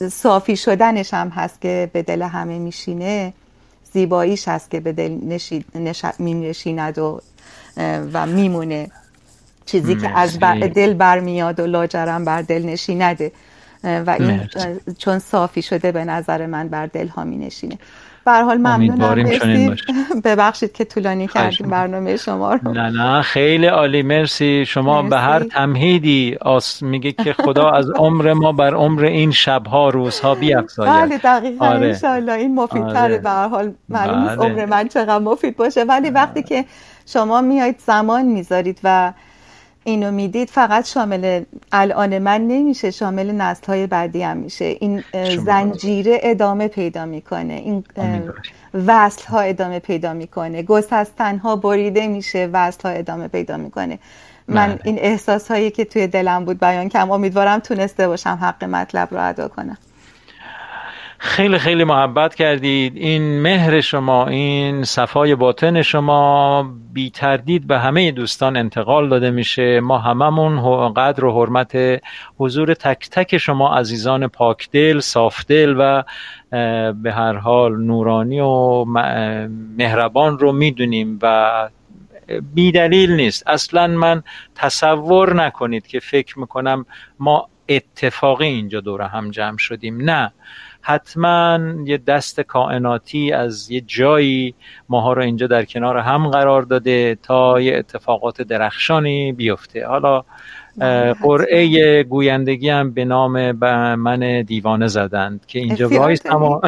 صافی 0.08 0.56
شدنش 0.56 1.14
هم 1.14 1.28
هست 1.28 1.60
که 1.60 1.90
به 1.92 2.02
دل 2.02 2.22
همه 2.22 2.58
میشینه 2.58 3.32
زیباییش 3.92 4.48
هست 4.48 4.70
که 4.70 4.80
به 4.80 4.92
دل 4.92 5.18
نشی... 5.22 5.64
نشیند 6.20 6.98
و 6.98 7.20
و 8.12 8.26
میمونه. 8.26 8.90
چیزی 9.66 9.96
که 9.96 10.18
از 10.18 10.38
دل 10.38 10.94
برمیاد 10.94 11.60
و 11.60 11.66
لاجرم 11.66 12.24
بر 12.24 12.42
دل 12.42 12.66
نشینده 12.66 13.32
و 13.84 14.16
این 14.20 14.48
چون 14.98 15.18
صافی 15.18 15.62
شده 15.62 15.92
به 15.92 16.04
نظر 16.04 16.46
من 16.46 16.68
بر 16.68 16.86
دل 16.86 17.08
ها 17.08 17.24
می 17.24 17.36
نشینه. 17.36 17.78
حال 18.26 18.56
ممنونم. 18.58 19.76
ببخشید 20.24 20.72
که 20.72 20.84
طولانی 20.84 21.26
کردیم 21.26 21.70
برنامه 21.70 22.16
شما 22.16 22.54
رو. 22.54 22.72
نه 22.72 22.90
نه 22.90 23.22
خیلی 23.22 23.66
عالی. 23.66 24.02
مرسی. 24.02 24.64
شما 24.66 25.02
به 25.02 25.18
هر 25.18 25.42
تمهیدی 25.42 26.36
آس 26.40 26.82
میگه 26.82 27.12
که 27.12 27.32
خدا 27.32 27.70
از 27.70 27.90
عمر 27.90 28.32
ما 28.32 28.52
بر 28.52 28.74
عمر 28.74 29.04
این 29.04 29.30
شبها 29.30 29.88
روزها 29.88 30.34
بیافزاید. 30.34 30.92
بله 30.92 31.18
دقیقا 31.18 31.66
آره. 31.66 31.86
انشالله 31.86 32.32
این 32.32 32.54
مفیدتره. 32.54 33.02
آره. 33.02 33.18
به 33.18 33.30
هر 33.30 33.48
حال 33.48 33.72
معلوم 33.88 34.26
بله. 34.26 34.36
عمر 34.36 34.64
من 34.64 34.88
چقدر 34.88 35.18
مفید 35.18 35.56
باشه. 35.56 35.84
ولی 35.84 36.10
وقتی 36.10 36.42
که 36.42 36.64
شما 37.06 37.40
میایید 37.40 37.78
زمان 37.86 38.24
می‌ذارید 38.24 38.80
و 38.84 39.12
اینو 39.90 40.10
می‌دید 40.10 40.50
فقط 40.50 40.86
شامل 40.86 41.42
الان 41.72 42.18
من 42.18 42.40
نمیشه 42.40 42.90
شامل 42.90 43.30
نسل 43.30 43.66
های 43.66 43.86
بعدی 43.86 44.22
هم 44.22 44.36
میشه. 44.36 44.64
این 44.64 45.04
زنجیره 45.44 46.20
ادامه 46.22 46.68
پیدا 46.68 47.04
می‌کنه. 47.04 47.54
این 47.54 47.84
وصل 48.86 49.26
ها 49.26 49.40
ادامه 49.40 49.78
پیدا 49.78 50.12
می‌کنه. 50.12 50.62
گسستن 50.62 51.38
ها 51.38 51.56
بریده 51.56 52.06
میشه 52.06 52.48
وصل 52.52 52.88
ها 52.88 52.94
ادامه 52.94 53.28
پیدا 53.28 53.56
می‌کنه. 53.56 53.98
من 54.48 54.66
بله. 54.66 54.78
این 54.84 54.98
احساس 54.98 55.50
هایی 55.50 55.70
که 55.70 55.84
توی 55.84 56.06
دلم 56.06 56.44
بود 56.44 56.60
بیان 56.60 56.88
کم 56.88 57.10
امیدوارم 57.10 57.58
تونسته 57.58 58.08
باشم 58.08 58.38
حق 58.42 58.64
مطلب 58.64 59.08
رو 59.10 59.28
ادا 59.28 59.48
کنم. 59.48 59.78
خیلی 61.22 61.58
خیلی 61.58 61.84
محبت 61.84 62.34
کردید. 62.34 62.96
این 62.96 63.42
مهر 63.42 63.80
شما 63.80 64.26
این 64.26 64.84
صفای 64.84 65.34
باطن 65.34 65.82
شما 65.82 66.62
بی 66.92 67.10
تردید 67.10 67.66
به 67.66 67.78
همه 67.78 68.10
دوستان 68.10 68.56
انتقال 68.56 69.08
داده 69.08 69.30
میشه. 69.30 69.80
ما 69.80 69.98
هممون 69.98 70.94
قدر 70.94 71.24
و 71.24 71.32
حرمت 71.32 72.02
حضور 72.38 72.74
تک 72.74 73.10
تک 73.10 73.38
شما 73.38 73.74
عزیزان 73.74 74.26
پاکدل 74.26 75.00
صافدل 75.00 75.74
و 75.78 76.02
به 76.92 77.12
هر 77.12 77.32
حال 77.32 77.76
نورانی 77.76 78.40
و 78.40 78.84
مهربان 79.78 80.38
رو 80.38 80.52
می‌دونیم 80.52 81.18
و 81.22 81.68
بی 82.54 82.72
دلیل 82.72 83.12
نیست. 83.12 83.48
اصلا 83.48 83.86
من 83.86 84.22
تصور 84.54 85.34
نکنید 85.34 85.86
که 85.86 86.00
فکر 86.00 86.38
می‌کنم 86.38 86.86
ما 87.18 87.48
اتفاقی 87.68 88.46
اینجا 88.46 88.80
دور 88.80 89.02
هم 89.02 89.30
جمع 89.30 89.58
شدیم. 89.58 90.10
نه. 90.10 90.32
حتما 90.82 91.58
یه 91.84 91.98
دست 91.98 92.40
کائناتی 92.40 93.32
از 93.32 93.70
یه 93.70 93.80
جایی 93.80 94.54
ماها 94.88 95.12
رو 95.12 95.22
اینجا 95.22 95.46
در 95.46 95.64
کنار 95.64 95.98
هم 95.98 96.28
قرار 96.28 96.62
داده 96.62 97.18
تا 97.22 97.60
یه 97.60 97.76
اتفاقات 97.76 98.42
درخشانی 98.42 99.32
بیفته. 99.32 99.86
حالا 99.86 100.24
قرعه 101.22 102.02
گویندگی 102.02 102.68
هم 102.68 102.90
به 102.90 103.04
نام 103.04 103.52
من 103.96 104.42
دیوانه 104.42 104.86
زدند 104.86 105.46
که 105.46 105.58
اینجا 105.58 105.88
وایس 105.88 106.26
اما 106.26 106.60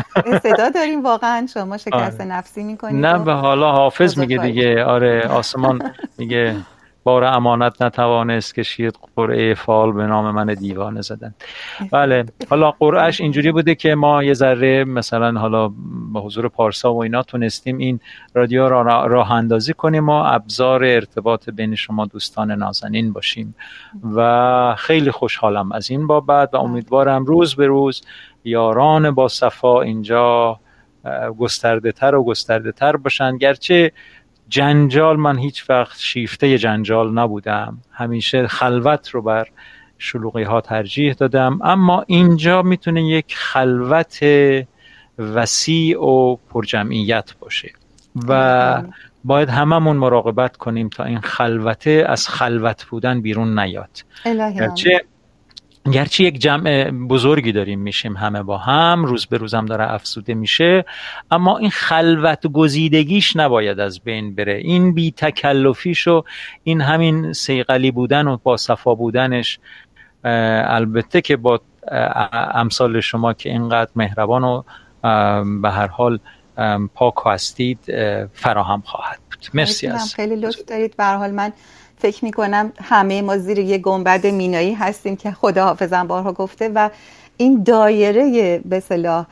صدا 0.42 0.68
داریم 0.68 1.02
واقعا؟ 1.02 1.46
شما 1.54 1.76
شکسته 1.76 2.20
آره. 2.20 2.30
نفسی 2.30 2.62
می‌کنید 2.62 3.06
نه 3.06 3.24
به 3.24 3.32
حالا 3.32 3.72
حافظ 3.72 4.18
میگه 4.18 4.36
دیگه. 4.38 4.84
آره 4.84 5.28
آسمان 5.28 5.92
میگه 6.18 6.56
بار 7.04 7.24
امانت 7.24 7.82
نتوانست 7.82 8.54
کشید 8.54 8.98
قرعه 9.16 9.54
فال 9.54 9.92
به 9.92 10.06
نام 10.06 10.34
من 10.34 10.54
دیوانه 10.54 11.00
زدن 11.00 11.34
بله 11.92 12.24
حالا 12.50 12.70
قرعهش 12.70 13.20
اینجوری 13.20 13.52
بوده 13.52 13.74
که 13.74 13.94
ما 13.94 14.22
یه 14.22 14.34
ذره 14.34 14.84
مثلا 14.84 15.40
حالا 15.40 15.72
با 16.12 16.20
حضور 16.20 16.48
پارسا 16.48 16.94
و 16.94 17.02
اینا 17.02 17.22
تونستیم 17.22 17.78
این 17.78 18.00
رادیو 18.34 18.68
را 18.68 19.06
راه 19.06 19.32
اندازی 19.32 19.72
کنیم 19.72 20.08
و 20.08 20.12
ابزار 20.12 20.84
ارتباط 20.84 21.50
بین 21.50 21.74
شما 21.74 22.06
دوستان 22.06 22.50
نازنین 22.50 23.12
باشیم. 23.12 23.54
و 24.14 24.74
خیلی 24.78 25.10
خوشحالم 25.10 25.72
از 25.72 25.90
این 25.90 26.06
بابت 26.06 26.54
و 26.54 26.56
امیدوارم 26.56 27.24
روز 27.24 27.54
به 27.54 27.66
روز 27.66 28.02
یاران 28.44 29.10
با 29.10 29.28
صفا 29.28 29.82
اینجا 29.82 30.60
گسترده 31.38 31.92
تر 31.92 32.14
و 32.14 32.24
گسترده 32.24 32.72
تر 32.72 32.96
باشن 32.96 33.36
گرچه 33.36 33.92
جنجال 34.52 35.16
من 35.16 35.38
هیچ 35.38 35.70
وقت 35.70 35.98
شیفته 35.98 36.58
جنجال 36.58 37.12
نبودم. 37.18 37.78
همیشه 37.92 38.46
خلوت 38.46 39.08
رو 39.08 39.22
بر 39.22 39.48
شلوغی 39.98 40.42
ها 40.42 40.60
ترجیح 40.60 41.12
دادم. 41.12 41.58
اما 41.64 42.04
اینجا 42.06 42.62
می‌تونه 42.62 43.02
یک 43.02 43.34
خلوت 43.36 44.20
وسیع 45.18 46.00
و 46.00 46.36
پرجمعیت 46.36 47.34
باشه 47.40 47.72
و 48.28 48.82
باید 49.24 49.48
هممون 49.48 49.96
مراقبت 49.96 50.56
کنیم 50.56 50.88
تا 50.88 51.04
این 51.04 51.20
خلوته 51.20 52.04
از 52.08 52.28
خلوت 52.28 52.84
بودن 52.84 53.20
بیرون 53.20 53.58
نیاد. 53.58 53.90
گرچه 54.24 55.04
گرچه 55.92 56.24
یک 56.24 56.38
جمع 56.38 56.90
بزرگی 56.90 57.52
داریم 57.52 57.80
میشیم 57.80 58.16
همه 58.16 58.42
با 58.42 58.58
هم 58.58 59.04
روز 59.04 59.26
به 59.26 59.36
روزم 59.36 59.66
داره 59.66 59.92
افزوده 59.92 60.34
میشه 60.34 60.84
اما 61.30 61.58
این 61.58 61.70
خلوت 61.70 62.46
گزیدگیش 62.46 63.36
نباید 63.36 63.80
از 63.80 64.00
بین 64.00 64.34
بره. 64.34 64.56
این 64.56 64.94
بی 64.94 65.10
تکلفیش 65.10 66.08
و 66.08 66.24
این 66.62 66.80
همین 66.80 67.32
سیقلی 67.32 67.90
بودن 67.90 68.26
و 68.26 68.38
با 68.42 68.56
صفا 68.56 68.94
بودنش 68.94 69.58
البته 70.24 71.20
که 71.20 71.36
با 71.36 71.60
امثال 72.54 73.00
شما 73.00 73.32
که 73.32 73.50
اینقدر 73.50 73.90
مهربان 73.96 74.44
و 74.44 74.62
به 75.62 75.70
هر 75.70 75.86
حال 75.86 76.18
پاک 76.94 77.14
هستید 77.26 77.78
فراهم 78.32 78.82
خواهد 78.86 79.18
بود. 79.30 79.50
مرسی 79.54 79.86
از 79.86 80.14
خیلی 80.14 80.36
لطف 80.36 80.64
دارید. 80.64 80.96
به 80.96 81.04
حال 81.04 81.30
من 81.30 81.52
فکر 82.02 82.24
می‌کنم 82.24 82.72
همه 82.80 83.22
ما 83.22 83.38
زیر 83.38 83.58
یه 83.58 83.78
گنبد 83.78 84.26
مینایی 84.26 84.74
هستیم 84.74 85.16
که 85.16 85.30
خدا 85.30 85.64
حافظم 85.64 86.06
بارها 86.06 86.32
گفته 86.32 86.68
و 86.74 86.90
این 87.36 87.62
دایره 87.62 88.58
به 88.58 88.80
صلاح 88.80 89.26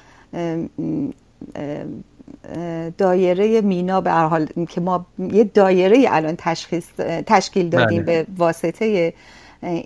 دایره 2.98 3.60
مینا 3.60 4.01
به 4.01 4.12
حال 4.12 4.47
که 4.68 4.80
ما 4.80 5.06
یه 5.18 5.44
دایره 5.44 6.05
الان 6.09 6.34
تشخیص 6.38 6.86
تشکیل 7.26 7.68
دادیم 7.68 8.02
بله. 8.02 8.22
به 8.22 8.26
واسطه 8.38 9.12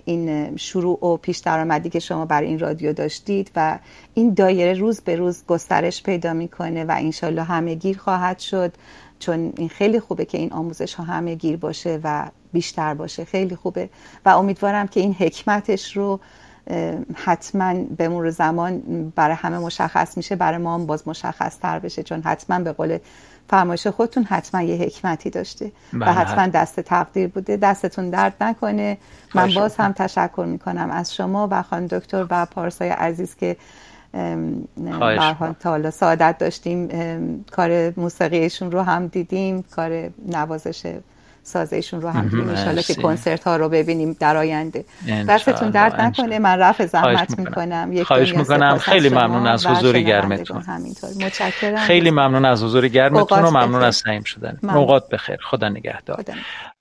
این 0.05 0.57
شروع 0.57 1.05
و 1.05 1.17
پیش 1.17 1.37
درآمدی 1.37 1.89
که 1.89 1.99
شما 1.99 2.25
برای 2.25 2.47
این 2.47 2.59
رادیو 2.59 2.93
داشتید 2.93 3.51
و 3.55 3.79
این 4.13 4.33
دایره 4.33 4.73
روز 4.73 5.01
به 5.01 5.15
روز 5.15 5.43
گسترش 5.47 6.03
پیدا 6.03 6.33
می‌کنه 6.33 6.83
و 6.83 6.95
انشالله 6.97 7.43
همه 7.43 7.75
گیر 7.75 7.97
خواهد 7.97 8.39
شد 8.39 8.73
چون 9.25 9.53
این 9.57 9.69
خیلی 9.69 9.99
خوبه 9.99 10.25
که 10.25 10.37
این 10.37 10.53
آموزش 10.53 10.93
ها 10.93 11.03
همه 11.03 11.35
گیر 11.35 11.57
باشه 11.57 11.99
و 12.03 12.25
بیشتر 12.53 12.93
باشه. 12.93 13.25
خیلی 13.25 13.55
خوبه. 13.55 13.89
و 14.25 14.29
امیدوارم 14.29 14.87
که 14.87 14.99
این 14.99 15.13
حکمتش 15.13 15.97
رو 15.97 16.19
حتما 17.13 17.73
به 17.97 18.07
مرور 18.07 18.29
زمان 18.29 18.79
برای 19.15 19.35
همه 19.35 19.57
مشخص 19.57 20.17
میشه 20.17 20.35
برای 20.35 20.57
ما 20.57 20.73
هم 20.73 20.85
باز 20.85 21.07
مشخص 21.07 21.57
تر 21.57 21.79
بشه. 21.79 22.03
چون 22.03 22.21
حتما 22.21 22.59
به 22.59 22.71
قول 22.71 22.97
فرمایش 23.49 23.87
خودتون 23.87 24.23
حتما 24.23 24.61
یه 24.61 24.75
حکمتی 24.75 25.29
داشته 25.29 25.71
و 25.93 25.99
بله. 25.99 26.11
حتما 26.11 26.47
دست 26.47 26.79
تقدیر 26.79 27.27
بوده. 27.27 27.57
دستتون 27.57 28.09
درد 28.09 28.35
نکنه. 28.41 28.97
من 29.35 29.53
باز 29.53 29.75
هم 29.75 29.91
تشکر 29.91 30.45
می‌کنم 30.47 30.89
از 30.91 31.15
شما 31.15 31.47
و 31.51 31.61
خانم 31.61 31.87
دکتر 31.87 32.27
و 32.29 32.45
پارسای 32.45 32.89
عزیز 32.89 33.35
که 33.35 33.57
برحال 34.77 35.53
تا 35.59 35.69
حالا 35.69 35.91
سعادت 35.91 36.37
داشتیم. 36.39 36.89
کار 37.51 37.93
موسیقیشون 37.97 38.71
رو 38.71 38.81
هم 38.81 39.07
دیدیم 39.07 39.61
کار 39.61 40.09
نوازش 40.27 40.93
سازشون 41.43 42.01
رو 42.01 42.09
هم 42.09 42.23
دیدیم. 42.23 42.49
انشالله 42.49 42.83
که 42.83 42.95
کنسرت 42.95 43.43
ها 43.43 43.55
رو 43.57 43.69
ببینیم 43.69 44.17
در 44.19 44.37
آینده. 44.37 44.85
دستتون 45.29 45.69
درد 45.69 46.01
نکنه 46.01 46.39
من 46.39 46.59
رفع 46.59 46.85
زحمت 46.85 47.39
می‌کنم. 47.39 48.03
خواهش 48.03 48.35
می‌کنم. 48.35 48.77
خیلی 48.77 49.09
ممنون 49.09 49.47
از 49.47 49.65
حضور 49.65 49.99
گرمتون. 49.99 50.63
متشکرم. 51.21 51.77
خیلی 51.77 52.11
ممنون 52.11 52.45
از 52.45 52.63
حضور 52.63 52.87
گرمتون 52.87 53.39
و 53.39 53.51
ممنون 53.51 53.83
از 53.83 53.95
سعیم 53.95 54.23
شدن. 54.23 54.59
اوقات 54.63 55.09
بخیر. 55.09 55.37
خدا 55.43 55.69
نگهدار. 55.69 56.23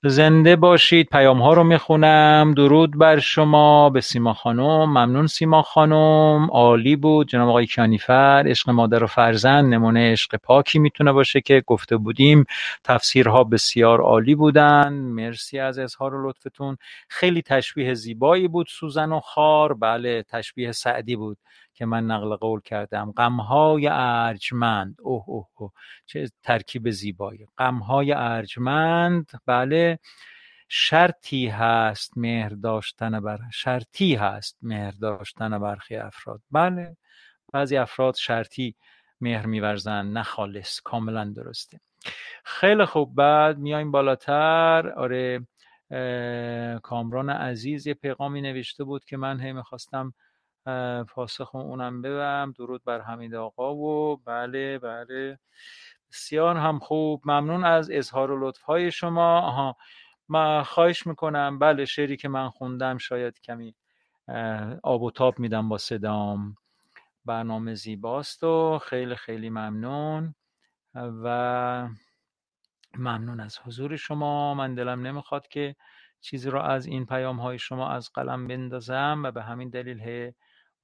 زنده 0.09 0.56
باشید. 0.56 1.09
پیام 1.09 1.43
ها 1.43 1.52
رو 1.52 1.64
می‌خونم. 1.64 2.55
درود 2.56 2.98
بر 2.98 3.18
شما. 3.18 3.90
به 3.90 4.01
سیما 4.01 4.35
خانم. 4.35 4.85
ممنون 4.85 5.26
سیما 5.26 5.62
خانم. 5.62 6.48
عالی 6.51 6.97
بود. 6.97 7.28
جناب 7.28 7.48
آقای 7.48 7.66
کیانیفر 7.66 8.44
عشق 8.47 8.70
مادر 8.70 9.05
و 9.05 9.06
فرزند 9.06 9.74
نمونه 9.74 10.12
عشق 10.12 10.36
پاکی 10.36 10.78
می‌تونه 10.78 11.12
باشه 11.12 11.40
که 11.40 11.62
گفته 11.66 11.97
بودیم. 11.97 12.44
تفسیرها 12.85 13.44
بسیار 13.44 14.01
عالی 14.01 14.35
بودن. 14.35 14.93
مرسی 14.93 15.59
از 15.59 15.78
اظهار 15.78 16.14
و 16.14 16.28
لطفتون. 16.28 16.76
خیلی 17.09 17.43
تشبیه 17.43 17.94
زیبایی 17.94 18.48
بود 18.48 18.66
سوزن 18.70 19.12
و 19.12 19.20
خار. 19.20 19.74
بله 19.74 20.22
تشبیه 20.22 20.72
سعدی 20.72 21.16
بود. 21.16 21.39
که 21.74 21.86
من 21.86 22.06
نقل 22.06 22.36
قول 22.36 22.60
کردم. 22.60 23.12
غمهای 23.12 23.88
ارجمند. 23.92 24.96
اوه 25.02 25.24
اوه 25.26 25.48
اوه. 25.55 25.72
چه 26.06 26.30
ترکیب 26.42 26.90
زیبایی. 26.90 27.46
غمهای 27.59 28.12
ارجمند. 28.12 29.30
بله. 29.46 29.98
شرطی 30.68 31.46
هست 31.46 32.18
مهر 32.18 32.48
داشتن 32.48 33.20
بر 33.20 33.38
شرطی 33.52 34.14
هست 34.14 34.59
مهر 34.62 34.90
داشتن 34.90 35.59
برخی 35.59 35.96
افراد. 35.96 36.40
بله. 36.51 36.96
بعضی 37.52 37.76
افراد 37.76 38.14
شرطی 38.14 38.74
مهر 39.20 39.46
میورزن. 39.46 40.06
نه 40.06 40.22
خالص. 40.22 40.80
کاملا 40.80 41.32
درسته. 41.36 41.80
خیلی 42.44 42.84
خوب. 42.84 43.14
بعد 43.14 43.59
میایم 43.59 43.90
بالاتر. 43.90 44.92
آره 44.96 45.46
کامران 46.82 47.30
عزیز 47.30 47.86
یه 47.86 47.94
پیغامی 47.94 48.40
نوشته 48.40 48.84
بود 48.84 49.05
که 49.05 49.16
من 49.16 49.40
هی 49.40 49.52
می‌خواستم 49.52 50.14
پاسخ 51.09 51.55
اونم 51.55 52.03
ببم 52.03 52.53
درود 52.57 52.85
بر 52.85 53.01
حمید 53.01 53.35
آقا 53.35 53.74
و 53.74 54.16
بله 54.16 54.78
بله. 54.78 55.39
بسیار 56.12 56.57
هم 56.57 56.78
خوب. 56.78 57.23
ممنون 57.24 57.65
از 57.65 57.91
اظهار 57.91 58.31
و 58.31 58.49
لطف 58.49 58.62
های 58.62 58.91
شما. 58.91 59.41
آها 59.41 59.77
ما 60.28 60.65
خواهش 60.65 61.07
می‌کنم. 61.07 61.59
بله 61.59 61.85
شعری 61.85 62.16
که 62.16 62.28
من 62.28 62.51
خوندم 62.51 62.99
شاید 62.99 63.41
کمی 63.41 63.74
آب 64.82 65.03
و 65.03 65.11
تاب 65.11 65.39
میدم 65.39 65.69
با 65.69 65.78
صدام. 65.78 66.57
برنامه 67.24 67.74
زیباست 67.74 68.45
و 68.45 68.78
خیلی 68.78 69.16
خیلی 69.16 69.51
ممنون. 69.51 70.35
و 70.95 71.89
ممنون 72.99 73.41
از 73.41 73.59
حضور 73.59 73.97
شما. 73.97 74.55
من 74.55 74.74
دلم 74.74 75.07
نمی‌خواد 75.07 75.49
که 75.49 75.77
چیزی 76.20 76.51
رو 76.51 76.61
از 76.61 76.86
این 76.86 77.07
پیام 77.07 77.41
های 77.41 77.59
شما 77.59 77.91
از 77.91 78.11
قلم 78.15 78.47
بندازم 78.47 79.20
و 79.24 79.31
به 79.31 79.43
همین 79.43 79.69
دلیل 79.70 80.01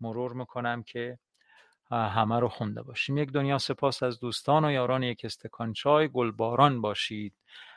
مرور 0.00 0.32
می‌کنم 0.32 0.82
که 0.82 1.18
همه 1.90 2.40
رو 2.40 2.48
خونده 2.48 2.82
باشیم. 2.82 3.18
یک 3.18 3.32
دنیا 3.32 3.58
سپاس 3.58 4.02
از 4.02 4.20
دوستان 4.20 4.64
و 4.64 4.72
یاران 4.72 5.02
یک 5.02 5.24
استکان 5.24 5.72
چای. 5.72 6.08
گلباران 6.08 6.80
باشید. 6.80 7.34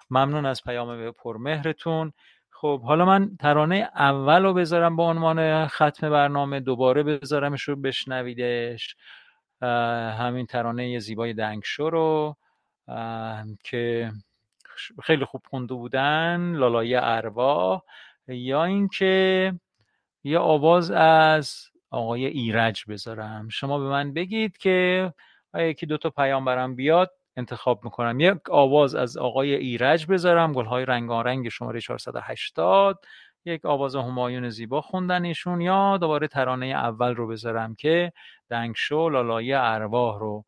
ممنون 0.09 0.45
از 0.45 0.63
پیام 0.63 1.11
پرمهرتون. 1.11 2.13
خب 2.51 2.81
حالا 2.81 3.05
من 3.05 3.37
ترانه 3.39 3.89
اول 3.95 4.43
رو 4.43 4.53
بذارم 4.53 4.95
به 4.95 5.03
عنوان 5.03 5.67
ختم 5.67 6.09
برنامه. 6.09 6.59
دوباره 6.59 7.03
بذارمش 7.03 7.61
رو 7.61 7.75
بشنویدش. 7.75 8.95
همین 10.19 10.45
ترانه 10.45 10.99
زیبای 10.99 11.33
دنگشو 11.33 11.89
رو 11.89 12.35
که 13.63 14.11
خیلی 15.03 15.25
خوب 15.25 15.41
خونده 15.49 15.73
بودن. 15.73 16.55
لالای 16.55 16.95
ارواح 16.95 17.81
یا 18.27 18.63
اینکه 18.63 19.53
یه 20.23 20.39
آواز 20.39 20.91
از 20.91 21.72
آقای 21.93 22.25
ایرج 22.25 22.83
بذارم. 22.89 23.49
شما 23.49 23.79
به 23.79 23.85
من 23.85 24.13
بگید 24.13 24.57
که 24.57 25.13
یکی 25.55 25.85
دو 25.85 25.97
تا 25.97 26.09
پیام 26.09 26.45
برم 26.45 26.75
بیاد 26.75 27.11
انتخاب 27.37 27.83
می‌کنم. 27.83 28.19
یک 28.19 28.49
آواز 28.49 28.95
از 28.95 29.17
آقای 29.17 29.55
ایرج 29.55 30.05
بذارم. 30.05 30.53
گلهای 30.53 30.85
رنگارنگ 30.85 31.49
شماره 31.49 31.81
480 31.81 32.99
یک 33.45 33.65
آواز 33.65 33.95
همایون 33.95 34.49
زیبا 34.49 34.81
خوندنشون. 34.81 35.61
یا 35.61 35.97
دوباره 35.97 36.27
ترانه 36.27 36.65
اول 36.65 37.15
رو 37.15 37.27
بذارم 37.27 37.75
که 37.75 38.11
دنگشو 38.49 39.09
لالای 39.09 39.53
ارواح 39.53 40.19
رو 40.19 40.45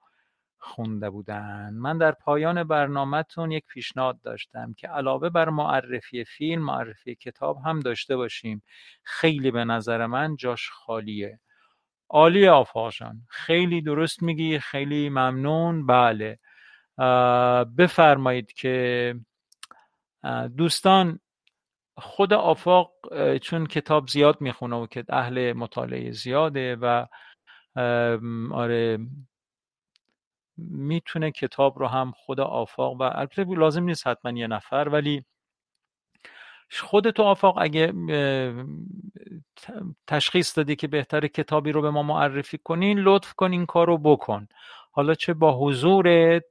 خونده 0.65 1.09
بودن. 1.09 1.69
من 1.73 1.97
در 1.97 2.11
پایان 2.11 2.63
برنامهتون 2.63 3.51
یک 3.51 3.65
پیشنهاد 3.65 4.21
داشتم 4.21 4.73
که 4.73 4.87
علاوه 4.87 5.29
بر 5.29 5.49
معرفی 5.49 6.23
فیلم 6.23 6.61
معرفی 6.61 7.15
کتاب 7.15 7.57
هم 7.65 7.79
داشته 7.79 8.15
باشیم. 8.15 8.63
خیلی 9.03 9.51
به 9.51 9.63
نظر 9.65 10.05
من 10.05 10.35
جاش 10.35 10.69
خالیه. 10.69 11.39
عالی 12.09 12.47
آفاقشان 12.47 13.21
خیلی 13.29 13.81
درست 13.81 14.23
میگی 14.23 14.59
خیلی 14.59 15.09
ممنون. 15.09 15.85
بله. 15.85 16.39
بفرمایید 17.77 18.53
که 18.53 19.15
دوستان 20.57 21.19
خود 21.97 22.33
آفاق 22.33 22.93
چون 23.41 23.65
کتاب 23.65 24.07
زیاد 24.07 24.41
می‌خونه 24.41 24.75
و 24.75 24.87
که 24.87 25.05
اهل 25.09 25.53
مطالعه 25.53 26.11
زیاده 26.11 26.75
و 26.75 27.05
آره 28.53 28.99
می‌تونه 30.57 31.31
کتاب 31.31 31.79
رو 31.79 31.87
هم 31.87 32.11
خود 32.11 32.39
آفاق 32.39 32.93
و 32.93 33.03
البته 33.03 33.43
لازم 33.43 33.83
نیست 33.83 34.07
حتما 34.07 34.31
یه 34.31 34.47
نفر 34.47 34.89
ولی 34.91 35.25
خودتو 36.81 37.23
آفاق 37.23 37.57
اگه 37.57 37.93
تشخیص 40.07 40.57
دادی 40.57 40.75
که 40.75 40.87
بهتر 40.87 41.27
کتابی 41.27 41.71
رو 41.71 41.81
به 41.81 41.89
ما 41.89 42.03
معرفی 42.03 42.57
کنین 42.57 42.99
لطف 42.99 43.33
کن 43.33 43.51
این 43.51 43.65
کار 43.65 43.87
رو 43.87 43.97
بکن. 43.97 44.47
حالا 44.91 45.13
چه 45.13 45.33
با 45.33 45.57
حضورت 45.59 46.43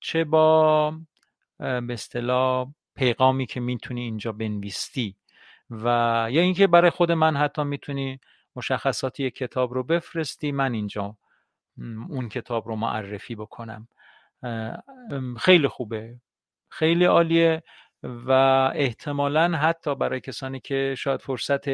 چه 0.00 0.24
با 0.24 0.90
به 1.60 1.92
اصطلاح 1.92 2.68
پیغامی 2.94 3.46
که 3.46 3.60
می‌تونی 3.60 4.00
اینجا 4.00 4.32
بنویستی 4.32 5.16
و 5.70 5.86
یا 6.30 6.42
اینکه 6.42 6.66
برای 6.66 6.90
خود 6.90 7.12
من 7.12 7.36
حتی 7.36 7.64
می‌تونی 7.64 8.20
مشخصاتی 8.56 9.30
کتاب 9.30 9.74
رو 9.74 9.82
بفرستی 9.82 10.52
من 10.52 10.74
اینجا 10.74 11.16
اون 12.08 12.28
کتاب 12.28 12.68
رو 12.68 12.76
معرفی 12.76 13.34
بکنم. 13.34 13.88
خیلی 15.38 15.68
خوبه. 15.68 16.20
خیلی 16.70 17.04
عالیه 17.04 17.62
و 18.02 18.30
احتمالا 18.74 19.56
حتی 19.56 19.94
برای 19.94 20.20
کسانی 20.20 20.60
که 20.60 20.94
شاید 20.98 21.20
فرصت 21.20 21.64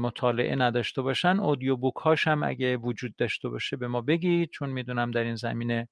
مطالعه 0.00 0.56
نداشته 0.56 1.02
باشن 1.02 1.40
اودیو 1.40 1.76
بوک 1.76 1.94
هاش 1.94 2.28
هم 2.28 2.42
اگه 2.42 2.76
وجود 2.76 3.16
داشته 3.16 3.48
باشه 3.48 3.76
به 3.76 3.88
ما 3.88 4.00
بگید 4.00 4.50
چون 4.50 4.70
می‌دونم 4.70 5.10
در 5.10 5.22
این 5.22 5.34
زمینه 5.34 5.88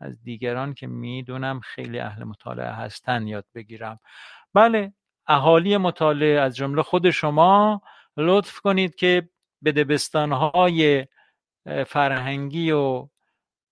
از 0.00 0.22
دیگران 0.22 0.74
که 0.74 0.86
می‌دونم 0.86 1.60
خیلی 1.60 1.98
اهل 1.98 2.24
مطالعه 2.24 2.70
هستن 2.72 3.26
یاد 3.26 3.46
بگیرم. 3.54 4.00
بله 4.54 4.92
اهالی 5.26 5.76
مطالعه 5.76 6.40
از 6.40 6.56
جمله 6.56 6.82
خود 6.82 7.10
شما 7.10 7.82
لطف 8.16 8.58
کنید 8.58 8.94
که 8.94 9.28
به 9.62 9.72
دبستانهای 9.72 11.06
فرهنگی 11.86 12.70
و 12.70 13.08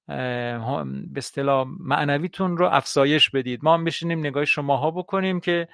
به 0.07 1.17
اصطلاح 1.17 1.67
معنویتون 1.81 2.57
رو 2.57 2.67
افزایش 2.67 3.31
بدید. 3.31 3.65
ما 3.65 3.75
هم 3.75 3.85
بشینیم 3.85 4.19
نگاه 4.19 4.45
شماها 4.45 4.91
بکنیم 4.91 5.41
که 5.41 5.69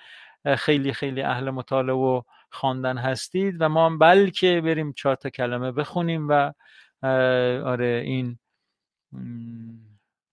خیلی 0.57 0.93
خیلی 0.93 1.23
اهل 1.23 1.51
مطالعه 1.51 1.95
و 1.95 2.23
خواندن 2.51 2.99
هستید 2.99 3.57
و 3.61 3.69
ما 3.69 3.87
هم 3.87 3.99
بلکه 3.99 4.61
بریم 4.61 4.93
چهار 4.93 5.15
تا 5.15 5.31
کلمه 5.31 5.73
بخونیم 5.73 6.29
و 6.29 6.53
آره 7.65 8.03
این 8.05 8.39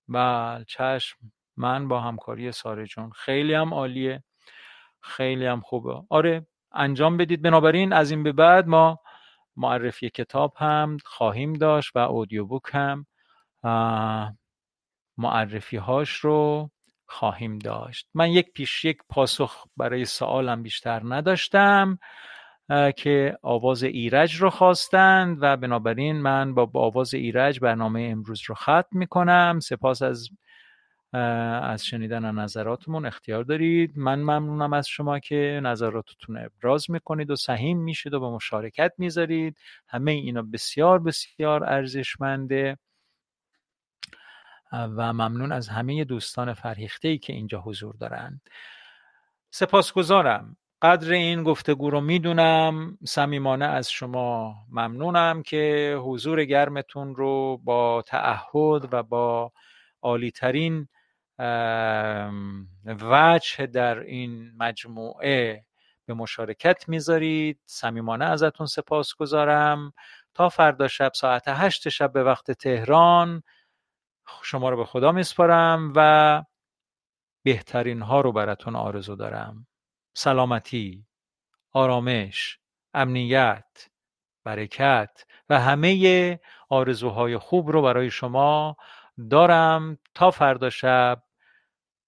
بله 0.08 0.66
چشم 0.68 1.18
من 1.58 1.88
با 1.88 2.02
همکاری 2.02 2.52
ساره 2.52 2.86
جون. 2.86 3.10
خیلی 3.10 3.54
هم 3.54 3.74
عالیه. 3.74 4.24
خیلی 5.02 5.46
هم 5.46 5.62
خوبه. 5.62 6.02
آره 6.10 6.48
انجام 6.72 7.18
بدید. 7.18 7.42
بنابراین 7.42 7.94
از 7.94 8.12
این 8.12 8.24
به 8.24 8.32
بعد 8.32 8.68
ما 8.68 9.00
معرفی 9.60 10.10
کتاب 10.10 10.54
هم 10.58 10.98
خواهیم 11.06 11.54
داشت 11.54 11.92
و 11.96 12.00
اودیو 12.00 12.60
هم 12.74 13.06
معرفی 15.18 15.78
هاش 15.78 16.12
رو 16.12 16.70
خواهیم 17.08 17.60
داشت. 17.60 18.10
من 18.14 18.30
یک 18.30 18.52
پیش 18.54 18.86
یک 18.86 18.98
پاسخ 19.10 19.66
برای 19.78 20.06
سوالم 20.06 20.64
بیشتر 20.64 21.02
نداشتم 21.04 21.98
که 22.98 23.38
آواز 23.42 23.84
ایرج 23.84 24.36
رو 24.36 24.50
خواستند 24.50 25.38
و 25.42 25.58
بنابراین 25.58 26.22
من 26.22 26.54
با 26.54 26.70
آواز 26.76 27.14
ایرج 27.14 27.60
برنامه 27.60 28.10
امروز 28.12 28.42
رو 28.48 28.56
ختم 28.56 28.86
می‌کنم. 28.92 29.60
سپاس 29.60 30.02
از 30.02 30.30
از 31.14 31.86
شنیدن 31.86 32.36
نظراتمون 32.36 33.06
اختیار 33.06 33.44
دارید. 33.44 33.92
من 33.96 34.20
ممنونم 34.20 34.74
از 34.74 34.88
شما 34.88 35.20
که 35.20 35.60
نظراتتون 35.64 36.38
ابراز 36.38 36.92
می‌کنید 36.92 37.32
و 37.32 37.36
سهیم 37.36 37.78
میشید 37.78 38.14
و 38.14 38.20
به 38.20 38.30
مشارکت 38.30 38.94
می‌ذارید. 38.98 39.58
همه 39.88 40.12
اینا 40.12 40.42
بسیار 40.42 41.00
بسیار 41.00 41.64
ارزشمنده. 41.64 42.78
و 44.72 45.14
ممنون 45.14 45.52
از 45.52 45.70
همه 45.70 46.04
دوستان 46.04 46.54
فرهیخته 46.54 47.08
ای 47.08 47.18
که 47.18 47.34
اینجا 47.34 47.62
حضور 47.62 47.96
دارند. 47.96 48.42
سپاسگزارم. 49.52 50.58
قدر 50.82 51.12
این 51.12 51.44
گفتگو 51.44 51.90
رو 51.90 52.02
می‌دونم. 52.02 52.98
صمیمانه 53.08 53.66
از 53.66 53.92
شما 53.92 54.56
ممنونم 54.72 55.44
که 55.44 55.98
حضور 56.04 56.46
گرمتون 56.46 57.16
رو 57.16 57.58
با 57.64 58.04
تعهد 58.08 58.94
و 58.94 59.04
با 59.04 59.52
عالیترین 60.02 60.88
وجه 63.02 63.66
در 63.66 64.00
این 64.00 64.52
مجموعه 64.58 65.66
به 66.06 66.14
مشارکت 66.14 66.90
می‌ذارید. 66.90 67.60
صمیمانه 67.66 68.26
ازتون 68.26 68.68
سپاس 68.68 69.16
گذارم. 69.16 69.94
تا 70.34 70.50
فردا 70.50 70.88
شب 70.88 71.12
ساعت 71.16 71.44
هشت 71.48 71.90
شب 71.90 72.14
به 72.14 72.24
وقت 72.24 72.52
تهران 72.52 73.44
شما 74.44 74.70
رو 74.70 74.78
به 74.78 74.86
خدا 74.86 75.12
میسپارم 75.12 75.94
و 75.96 76.44
بهترین 77.44 78.02
ها 78.02 78.22
رو 78.22 78.32
براتون 78.32 78.76
آرزو 78.76 79.16
دارم. 79.16 79.68
سلامتی 80.14 81.06
آرامش 81.72 82.60
امنیت 82.94 83.90
برکت 84.44 85.26
و 85.50 85.60
همه 85.60 86.40
آرزوهای 86.70 87.38
خوب 87.38 87.70
رو 87.70 87.82
برای 87.82 88.12
شما 88.12 88.78
دارم. 89.30 89.98
تا 90.14 90.32
فردا 90.32 90.70
شب 90.70 91.24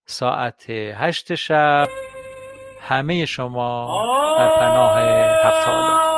ساعت 0.06 0.70
هشت 0.70 1.36
شب. 1.36 1.88
همه 2.82 3.26
شما 3.26 3.88
در 4.40 4.50
پناه 4.50 5.00
هفت 5.46 6.11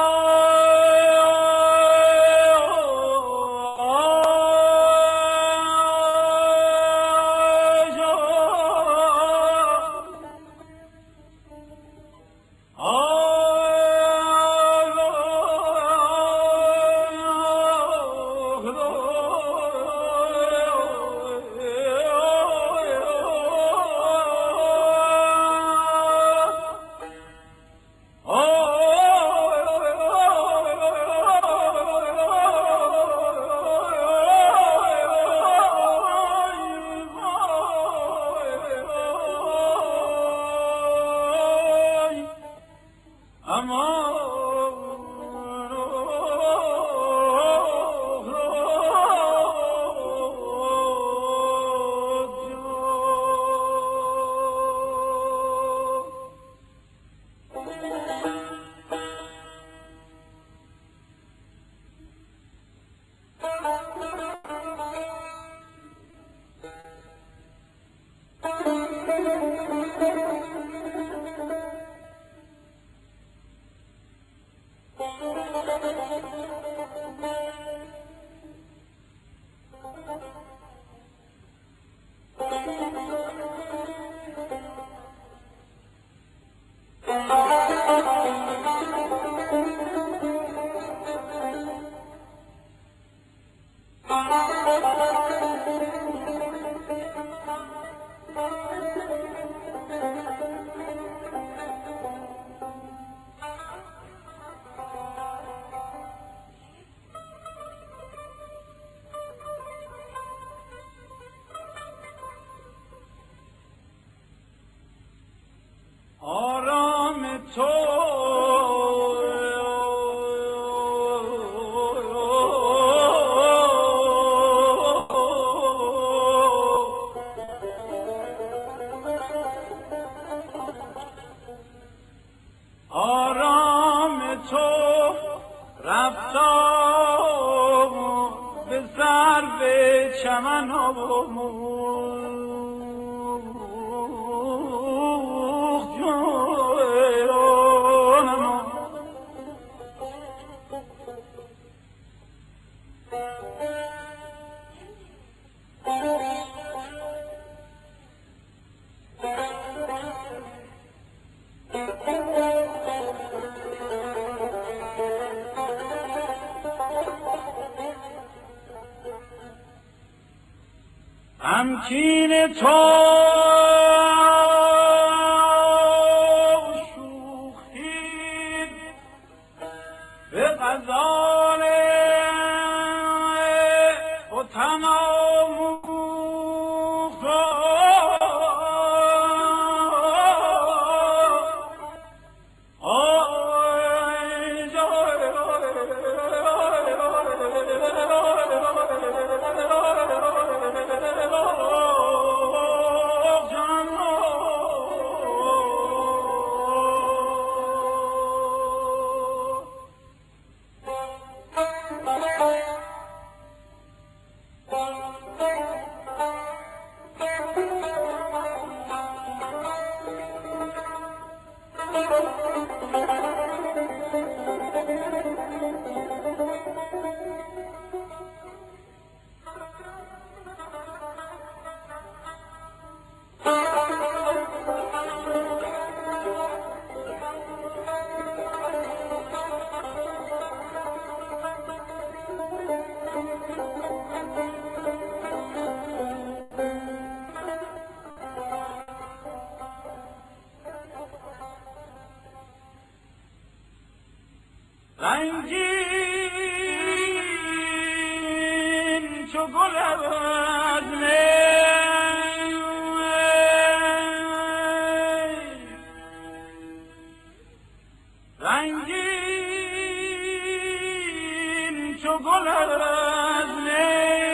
و 272.14 272.18
گل 272.18 272.48
از 272.48 273.50
نی 273.50 274.34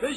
به 0.00 0.14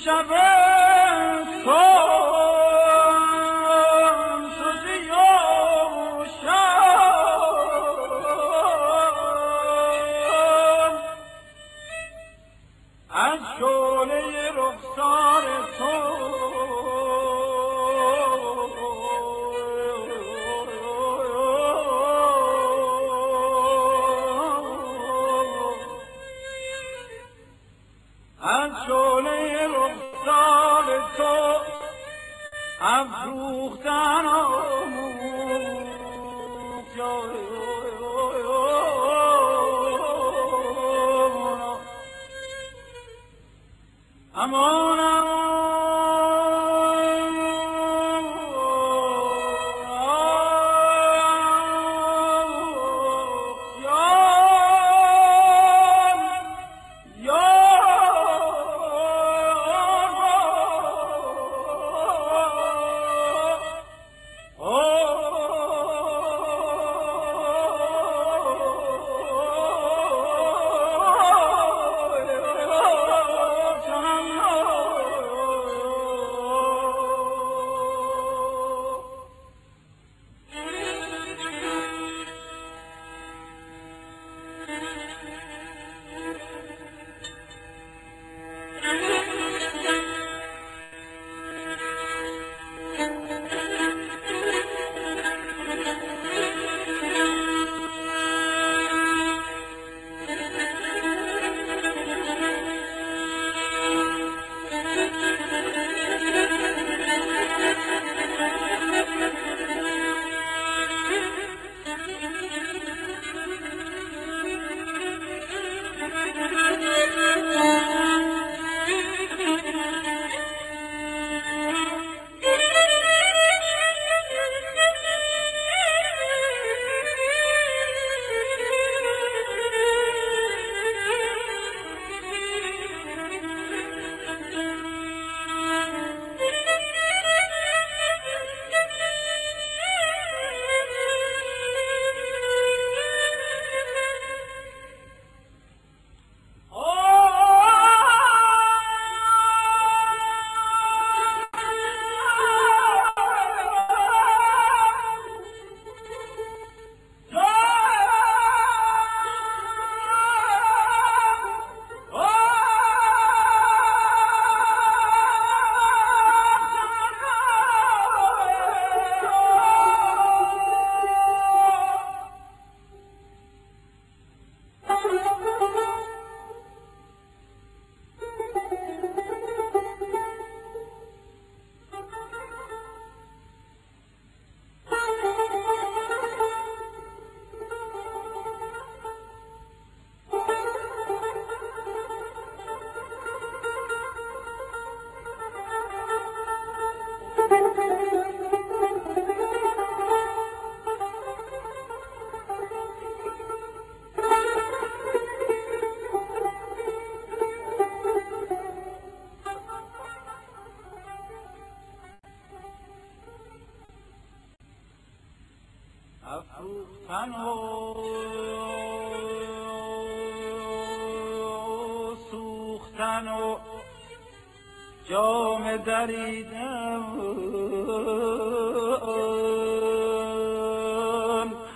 دریدم 225.86 227.04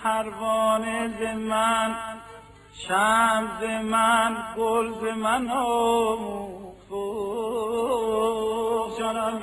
پروانه 0.03 1.07
ز 1.19 1.21
من 1.38 1.95
شم 2.73 3.47
ز 3.59 3.63
من 3.63 4.38
گل 4.57 4.91
ز 4.91 5.03
من 5.17 5.51
آموخت. 5.51 6.63
جانم 8.99 9.42